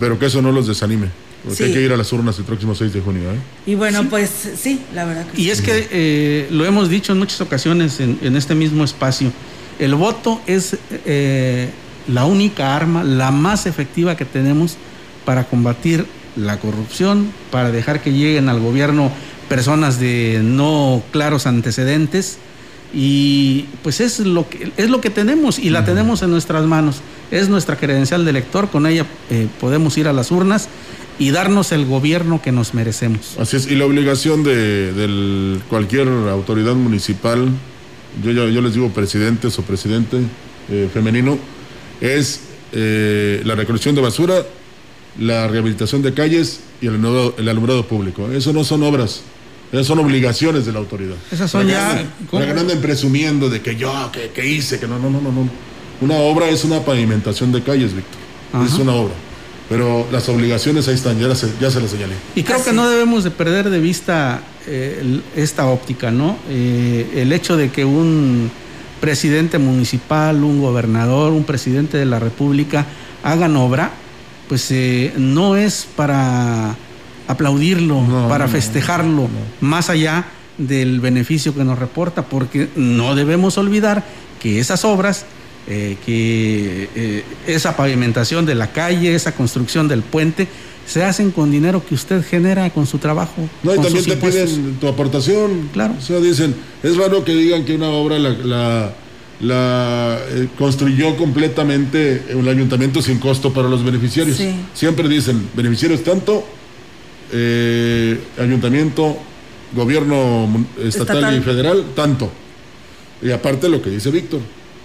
pero 0.00 0.18
que 0.18 0.26
eso 0.26 0.42
no 0.42 0.52
los 0.52 0.66
desanime. 0.66 1.08
Porque 1.44 1.64
hay 1.64 1.72
que 1.74 1.82
ir 1.82 1.92
a 1.92 1.96
las 1.96 2.10
urnas 2.12 2.38
el 2.38 2.44
próximo 2.44 2.74
6 2.74 2.92
de 2.92 3.00
junio. 3.00 3.30
¿eh? 3.30 3.36
Y 3.66 3.74
bueno, 3.74 4.08
pues 4.08 4.30
sí, 4.56 4.80
la 4.94 5.04
verdad. 5.04 5.26
y 5.36 5.50
es 5.50 5.60
que 5.60 5.88
eh, 5.90 6.48
lo 6.50 6.64
hemos 6.64 6.88
dicho 6.88 7.12
en 7.12 7.18
muchas 7.18 7.40
ocasiones 7.42 8.00
en, 8.00 8.36
este 8.36 8.54
mismo 8.54 8.82
espacio. 8.82 9.30
El 9.78 9.94
voto 9.94 10.40
es 10.46 10.76
eh, 11.04 11.68
la 12.08 12.24
única 12.24 12.74
arma, 12.74 13.04
la 13.04 13.30
más 13.30 13.66
efectiva 13.66 14.16
que 14.16 14.24
tenemos 14.24 14.76
para 15.26 15.44
combatir 15.44 16.06
la 16.34 16.58
corrupción, 16.58 17.30
para 17.50 17.70
dejar 17.70 18.00
que 18.00 18.12
lleguen 18.12 18.48
al 18.48 18.60
gobierno 18.60 19.12
personas 19.48 20.00
de 20.00 20.40
no 20.42 21.02
claros 21.12 21.46
antecedentes 21.46 22.38
y 22.94 23.64
pues 23.82 24.00
es 24.00 24.20
lo 24.20 24.48
que 24.48 24.70
es 24.76 24.88
lo 24.88 25.00
que 25.00 25.10
tenemos 25.10 25.58
y 25.58 25.70
la 25.70 25.84
tenemos 25.84 26.22
en 26.22 26.30
nuestras 26.30 26.64
manos. 26.64 27.00
Es 27.30 27.48
nuestra 27.48 27.76
credencial 27.76 28.24
de 28.24 28.30
elector 28.30 28.70
con 28.70 28.86
ella 28.86 29.04
eh, 29.30 29.48
podemos 29.60 29.98
ir 29.98 30.06
a 30.06 30.12
las 30.12 30.30
urnas 30.30 30.68
y 31.18 31.30
darnos 31.30 31.72
el 31.72 31.86
gobierno 31.86 32.40
que 32.40 32.52
nos 32.52 32.74
merecemos. 32.74 33.36
Así 33.38 33.56
es 33.56 33.66
y 33.66 33.74
la 33.74 33.84
obligación 33.84 34.44
de, 34.44 35.58
cualquier 35.68 36.08
autoridad 36.08 36.74
municipal 36.74 37.48
yo, 38.22 38.30
yo, 38.30 38.60
les 38.60 38.74
digo 38.74 38.90
presidentes 38.90 39.58
o 39.58 39.62
presidente 39.62 40.18
eh, 40.70 40.88
femenino 40.92 41.36
es 42.00 42.42
eh, 42.72 43.42
la 43.44 43.56
recolección 43.56 43.96
de 43.96 44.02
basura 44.02 44.44
la 45.18 45.48
rehabilitación 45.48 46.02
de 46.02 46.12
calles 46.12 46.60
y 46.80 46.86
el 46.86 46.94
el 47.38 47.48
alumbrado 47.48 47.86
público. 47.86 48.30
Eso 48.32 48.52
no 48.52 48.64
son 48.64 48.82
obras 48.82 49.22
esas 49.72 49.86
son 49.86 49.98
obligaciones 49.98 50.66
de 50.66 50.72
la 50.72 50.78
autoridad. 50.78 51.16
Esas 51.30 51.50
son 51.50 51.66
ya. 51.66 52.04
Para 52.30 52.46
que 52.46 52.60
anden 52.60 52.80
presumiendo 52.80 53.50
de 53.50 53.60
que 53.60 53.76
yo, 53.76 53.92
que, 54.12 54.46
hice, 54.46 54.78
que 54.78 54.86
no, 54.86 54.98
no, 54.98 55.10
no, 55.10 55.20
no, 55.20 55.32
no. 55.32 55.48
Una 56.00 56.16
obra 56.16 56.48
es 56.48 56.64
una 56.64 56.80
pavimentación 56.80 57.52
de 57.52 57.62
calles, 57.62 57.94
Víctor. 57.94 58.20
Es 58.64 58.74
una 58.74 58.92
obra. 58.92 59.14
Pero 59.68 60.06
las 60.12 60.28
obligaciones 60.28 60.86
ahí 60.88 60.94
están, 60.94 61.18
ya, 61.18 61.34
se, 61.34 61.50
ya 61.60 61.70
se 61.70 61.80
las 61.80 61.90
señalé. 61.90 62.14
Y 62.34 62.42
creo 62.42 62.62
que 62.62 62.72
no 62.72 62.88
debemos 62.88 63.24
de 63.24 63.30
perder 63.30 63.70
de 63.70 63.80
vista 63.80 64.42
eh, 64.66 65.20
esta 65.36 65.66
óptica, 65.66 66.10
¿no? 66.10 66.36
Eh, 66.50 67.12
el 67.16 67.32
hecho 67.32 67.56
de 67.56 67.70
que 67.70 67.84
un 67.84 68.50
presidente 69.00 69.58
municipal, 69.58 70.44
un 70.44 70.60
gobernador, 70.60 71.32
un 71.32 71.44
presidente 71.44 71.96
de 71.96 72.04
la 72.04 72.18
República 72.18 72.86
hagan 73.22 73.56
obra, 73.56 73.90
pues 74.48 74.70
eh, 74.70 75.12
no 75.16 75.56
es 75.56 75.86
para 75.96 76.76
aplaudirlo, 77.28 78.28
para 78.28 78.48
festejarlo, 78.48 79.28
más 79.60 79.90
allá 79.90 80.26
del 80.58 81.00
beneficio 81.00 81.54
que 81.54 81.64
nos 81.64 81.78
reporta, 81.78 82.22
porque 82.22 82.68
no 82.76 83.14
debemos 83.14 83.58
olvidar 83.58 84.04
que 84.40 84.60
esas 84.60 84.84
obras, 84.84 85.24
eh, 85.66 85.96
que 86.04 86.88
eh, 86.94 87.24
esa 87.46 87.76
pavimentación 87.76 88.46
de 88.46 88.54
la 88.54 88.72
calle, 88.72 89.14
esa 89.14 89.32
construcción 89.32 89.88
del 89.88 90.02
puente, 90.02 90.48
se 90.86 91.02
hacen 91.02 91.30
con 91.30 91.50
dinero 91.50 91.84
que 91.84 91.94
usted 91.94 92.22
genera 92.24 92.68
con 92.70 92.86
su 92.86 92.98
trabajo. 92.98 93.48
No, 93.62 93.74
y 93.74 93.78
también 93.78 94.04
te 94.04 94.16
piden 94.16 94.76
tu 94.76 94.86
aportación. 94.86 95.70
Claro. 95.72 95.94
O 95.98 96.02
sea, 96.02 96.20
dicen, 96.20 96.54
es 96.82 96.96
raro 96.96 97.24
que 97.24 97.34
digan 97.34 97.64
que 97.64 97.74
una 97.74 97.88
obra 97.88 98.18
la, 98.18 98.92
la, 99.40 100.18
eh, 100.28 100.48
construyó 100.58 101.16
completamente 101.16 102.22
el 102.28 102.46
ayuntamiento 102.46 103.00
sin 103.00 103.18
costo 103.18 103.52
para 103.52 103.68
los 103.68 103.82
beneficiarios. 103.82 104.38
Siempre 104.74 105.08
dicen, 105.08 105.48
beneficiarios 105.54 106.04
tanto, 106.04 106.46
eh, 107.32 108.18
ayuntamiento, 108.38 109.16
gobierno 109.72 110.66
estatal, 110.82 111.36
y 111.36 111.40
federal, 111.40 111.84
tanto. 111.94 112.30
Y 113.22 113.30
aparte 113.30 113.68
lo 113.68 113.80
que 113.80 113.90
dice 113.90 114.10
Víctor, 114.10 114.40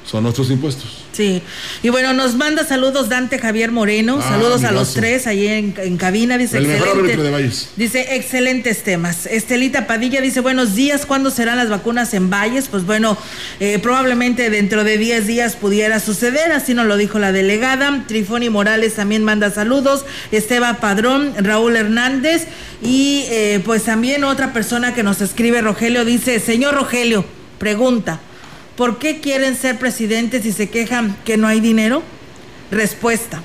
son 0.09 0.23
nuestros 0.23 0.49
impuestos. 0.49 1.05
Sí, 1.11 1.43
y 1.83 1.89
bueno, 1.89 2.13
nos 2.13 2.33
manda 2.33 2.65
saludos 2.65 3.09
Dante 3.09 3.37
Javier 3.37 3.71
Moreno, 3.71 4.19
ah, 4.19 4.27
saludos 4.27 4.63
a 4.63 4.71
los 4.71 4.95
tres 4.95 5.27
ahí 5.27 5.45
en, 5.47 5.97
cabina, 5.97 6.37
dice 6.39 6.57
excelente, 6.57 7.59
dice 7.75 8.15
excelentes 8.15 8.83
temas. 8.83 9.27
Estelita 9.27 9.85
Padilla 9.85 10.19
dice 10.19 10.39
buenos 10.39 10.73
días, 10.73 11.05
¿cuándo 11.05 11.29
serán 11.29 11.57
las 11.57 11.69
vacunas 11.69 12.15
en 12.15 12.31
Valles? 12.31 12.69
Pues 12.69 12.87
bueno, 12.87 13.17
eh, 13.59 13.77
probablemente 13.77 14.49
dentro 14.49 14.83
de 14.83 14.97
10 14.97 15.27
días 15.27 15.55
pudiera 15.55 15.99
suceder, 15.99 16.51
así 16.53 16.73
nos 16.73 16.87
lo 16.87 16.97
dijo 16.97 17.19
la 17.19 17.31
delegada. 17.31 18.03
Trifoni 18.07 18.49
Morales 18.49 18.95
también 18.95 19.23
manda 19.23 19.51
saludos, 19.51 20.05
Esteban 20.31 20.77
Padrón, 20.77 21.33
Raúl 21.37 21.75
Hernández 21.75 22.47
y 22.81 23.25
eh, 23.29 23.61
pues 23.63 23.83
también 23.83 24.23
otra 24.23 24.53
persona 24.53 24.95
que 24.95 25.03
nos 25.03 25.21
escribe, 25.21 25.61
Rogelio, 25.61 26.03
dice, 26.03 26.39
señor 26.39 26.73
Rogelio, 26.73 27.25
pregunta. 27.59 28.21
¿Por 28.79 28.97
qué 28.97 29.19
quieren 29.19 29.57
ser 29.57 29.77
presidentes 29.77 30.45
y 30.45 30.53
se 30.53 30.69
quejan 30.69 31.17
que 31.25 31.35
no 31.35 31.47
hay 31.47 31.59
dinero? 31.59 32.01
Respuesta. 32.71 33.43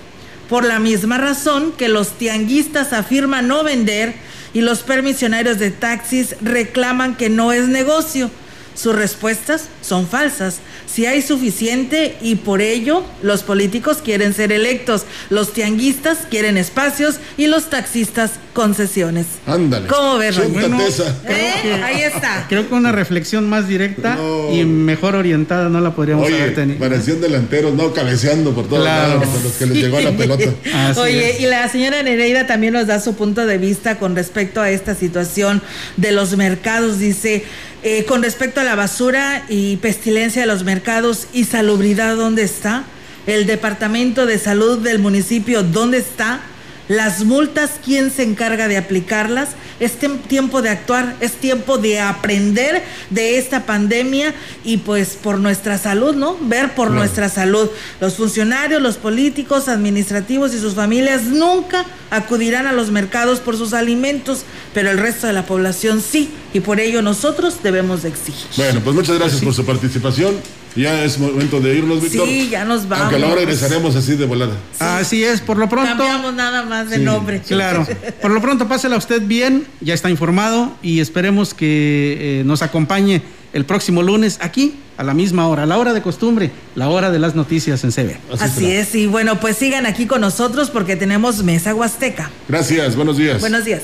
Por 0.48 0.64
la 0.64 0.78
misma 0.78 1.18
razón 1.18 1.72
que 1.72 1.88
los 1.88 2.16
tianguistas 2.16 2.92
afirman 2.92 3.48
no 3.48 3.64
vender 3.64 4.14
y 4.52 4.60
los 4.60 4.84
permisionarios 4.84 5.58
de 5.58 5.72
taxis 5.72 6.36
reclaman 6.40 7.16
que 7.16 7.30
no 7.30 7.52
es 7.52 7.66
negocio. 7.66 8.30
Sus 8.76 8.94
respuestas 8.94 9.70
son 9.82 10.06
falsas. 10.06 10.60
Si 10.94 11.06
hay 11.06 11.22
suficiente 11.22 12.14
y 12.20 12.36
por 12.36 12.62
ello 12.62 13.02
los 13.20 13.42
políticos 13.42 13.96
quieren 13.96 14.32
ser 14.32 14.52
electos, 14.52 15.06
los 15.28 15.52
tianguistas 15.52 16.18
quieren 16.30 16.56
espacios 16.56 17.16
y 17.36 17.48
los 17.48 17.68
taxistas 17.68 18.34
concesiones. 18.52 19.26
Ándale. 19.44 19.88
¿Cómo 19.88 20.18
ves, 20.18 20.36
bueno, 20.52 20.78
¿Eh? 21.26 21.82
Ahí 21.82 22.02
está. 22.02 22.46
Creo 22.48 22.68
que 22.68 22.74
una 22.74 22.92
reflexión 22.92 23.48
más 23.48 23.66
directa 23.66 24.16
y 24.52 24.64
mejor 24.64 25.16
orientada 25.16 25.68
no 25.68 25.80
la 25.80 25.96
podríamos 25.96 26.28
haber 26.28 26.54
tenido. 26.54 26.78
Parecían 26.78 27.20
delanteros, 27.20 27.74
no 27.74 27.92
cabeceando 27.92 28.54
por 28.54 28.68
todos 28.68 28.84
lados 28.84 29.26
a 29.26 29.42
los 29.42 29.52
que 29.54 29.66
les 29.66 29.78
llegó 29.78 30.00
la 30.00 30.12
pelota. 30.12 30.44
Oye, 30.98 31.38
y 31.40 31.46
la 31.46 31.68
señora 31.68 32.04
Nereida 32.04 32.46
también 32.46 32.74
nos 32.74 32.86
da 32.86 33.00
su 33.00 33.16
punto 33.16 33.44
de 33.46 33.58
vista 33.58 33.98
con 33.98 34.14
respecto 34.14 34.60
a 34.60 34.70
esta 34.70 34.94
situación 34.94 35.60
de 35.96 36.12
los 36.12 36.36
mercados. 36.36 37.00
Dice, 37.00 37.42
eh, 37.86 38.06
con 38.06 38.22
respecto 38.22 38.60
a 38.60 38.64
la 38.64 38.76
basura 38.76 39.44
y 39.50 39.76
pestilencia 39.76 40.40
de 40.40 40.46
los 40.46 40.64
mercados 40.64 40.83
y 41.32 41.44
salubridad, 41.44 42.14
¿dónde 42.16 42.42
está? 42.42 42.84
El 43.26 43.46
Departamento 43.46 44.26
de 44.26 44.38
Salud 44.38 44.78
del 44.80 44.98
municipio, 44.98 45.62
¿dónde 45.62 45.96
está? 45.96 46.42
Las 46.88 47.24
multas, 47.24 47.80
¿quién 47.82 48.10
se 48.10 48.22
encarga 48.22 48.68
de 48.68 48.76
aplicarlas? 48.76 49.50
Es 49.80 49.94
tiempo 50.28 50.60
de 50.60 50.68
actuar, 50.68 51.16
es 51.20 51.32
tiempo 51.32 51.78
de 51.78 52.00
aprender 52.00 52.84
de 53.08 53.38
esta 53.38 53.64
pandemia 53.64 54.34
y 54.62 54.76
pues 54.76 55.16
por 55.20 55.38
nuestra 55.38 55.78
salud, 55.78 56.14
¿no? 56.14 56.36
Ver 56.42 56.74
por 56.74 56.90
nuestra 56.90 57.30
salud. 57.30 57.70
Los 58.00 58.16
funcionarios, 58.16 58.82
los 58.82 58.98
políticos, 58.98 59.68
administrativos 59.68 60.52
y 60.52 60.60
sus 60.60 60.74
familias 60.74 61.22
nunca 61.22 61.86
acudirán 62.10 62.66
a 62.66 62.72
los 62.72 62.90
mercados 62.90 63.40
por 63.40 63.56
sus 63.56 63.72
alimentos, 63.72 64.44
pero 64.74 64.90
el 64.90 64.98
resto 64.98 65.26
de 65.26 65.32
la 65.32 65.46
población 65.46 66.02
sí, 66.02 66.28
y 66.52 66.60
por 66.60 66.78
ello 66.78 67.00
nosotros 67.00 67.62
debemos 67.62 68.02
de 68.02 68.10
exigir. 68.10 68.46
Bueno, 68.58 68.80
pues 68.84 68.94
muchas 68.94 69.18
gracias 69.18 69.40
por 69.40 69.54
su 69.54 69.64
participación. 69.64 70.36
Ya 70.76 71.04
es 71.04 71.18
momento 71.18 71.60
de 71.60 71.76
irnos, 71.76 72.02
Víctor. 72.02 72.26
Sí, 72.26 72.48
ya 72.50 72.64
nos 72.64 72.88
vamos. 72.88 73.12
Aunque 73.12 73.22
ahora 73.24 73.36
regresaremos 73.36 73.94
así 73.94 74.16
de 74.16 74.26
volada. 74.26 74.54
Así 74.78 75.22
es, 75.22 75.40
por 75.40 75.56
lo 75.56 75.68
pronto. 75.68 75.96
Cambiamos 75.96 76.34
nada 76.34 76.64
más 76.64 76.90
de 76.90 76.98
nombre. 76.98 77.40
Claro. 77.40 77.86
Por 78.20 78.30
lo 78.30 78.40
pronto, 78.40 78.66
pásela 78.66 78.96
usted 78.96 79.22
bien, 79.22 79.66
ya 79.80 79.94
está 79.94 80.10
informado 80.10 80.74
y 80.82 81.00
esperemos 81.00 81.54
que 81.54 82.40
eh, 82.40 82.44
nos 82.44 82.62
acompañe 82.62 83.22
el 83.52 83.64
próximo 83.64 84.02
lunes 84.02 84.38
aquí 84.40 84.76
a 84.96 85.04
la 85.04 85.14
misma 85.14 85.46
hora, 85.48 85.64
a 85.64 85.66
la 85.66 85.78
hora 85.78 85.92
de 85.92 86.02
costumbre, 86.02 86.50
la 86.74 86.88
hora 86.88 87.10
de 87.10 87.18
las 87.18 87.34
noticias 87.34 87.84
en 87.84 87.92
CB. 87.92 88.16
Así, 88.40 88.70
es, 88.70 88.94
y 88.94 89.06
bueno, 89.06 89.40
pues 89.40 89.56
sigan 89.56 89.86
aquí 89.86 90.06
con 90.06 90.20
nosotros 90.20 90.70
porque 90.70 90.96
tenemos 90.96 91.42
Mesa 91.42 91.74
Huasteca. 91.74 92.30
Gracias, 92.48 92.96
buenos 92.96 93.16
días. 93.16 93.40
Buenos 93.40 93.64
días. 93.64 93.82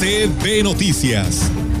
CB 0.00 0.64
Noticias, 0.64 1.50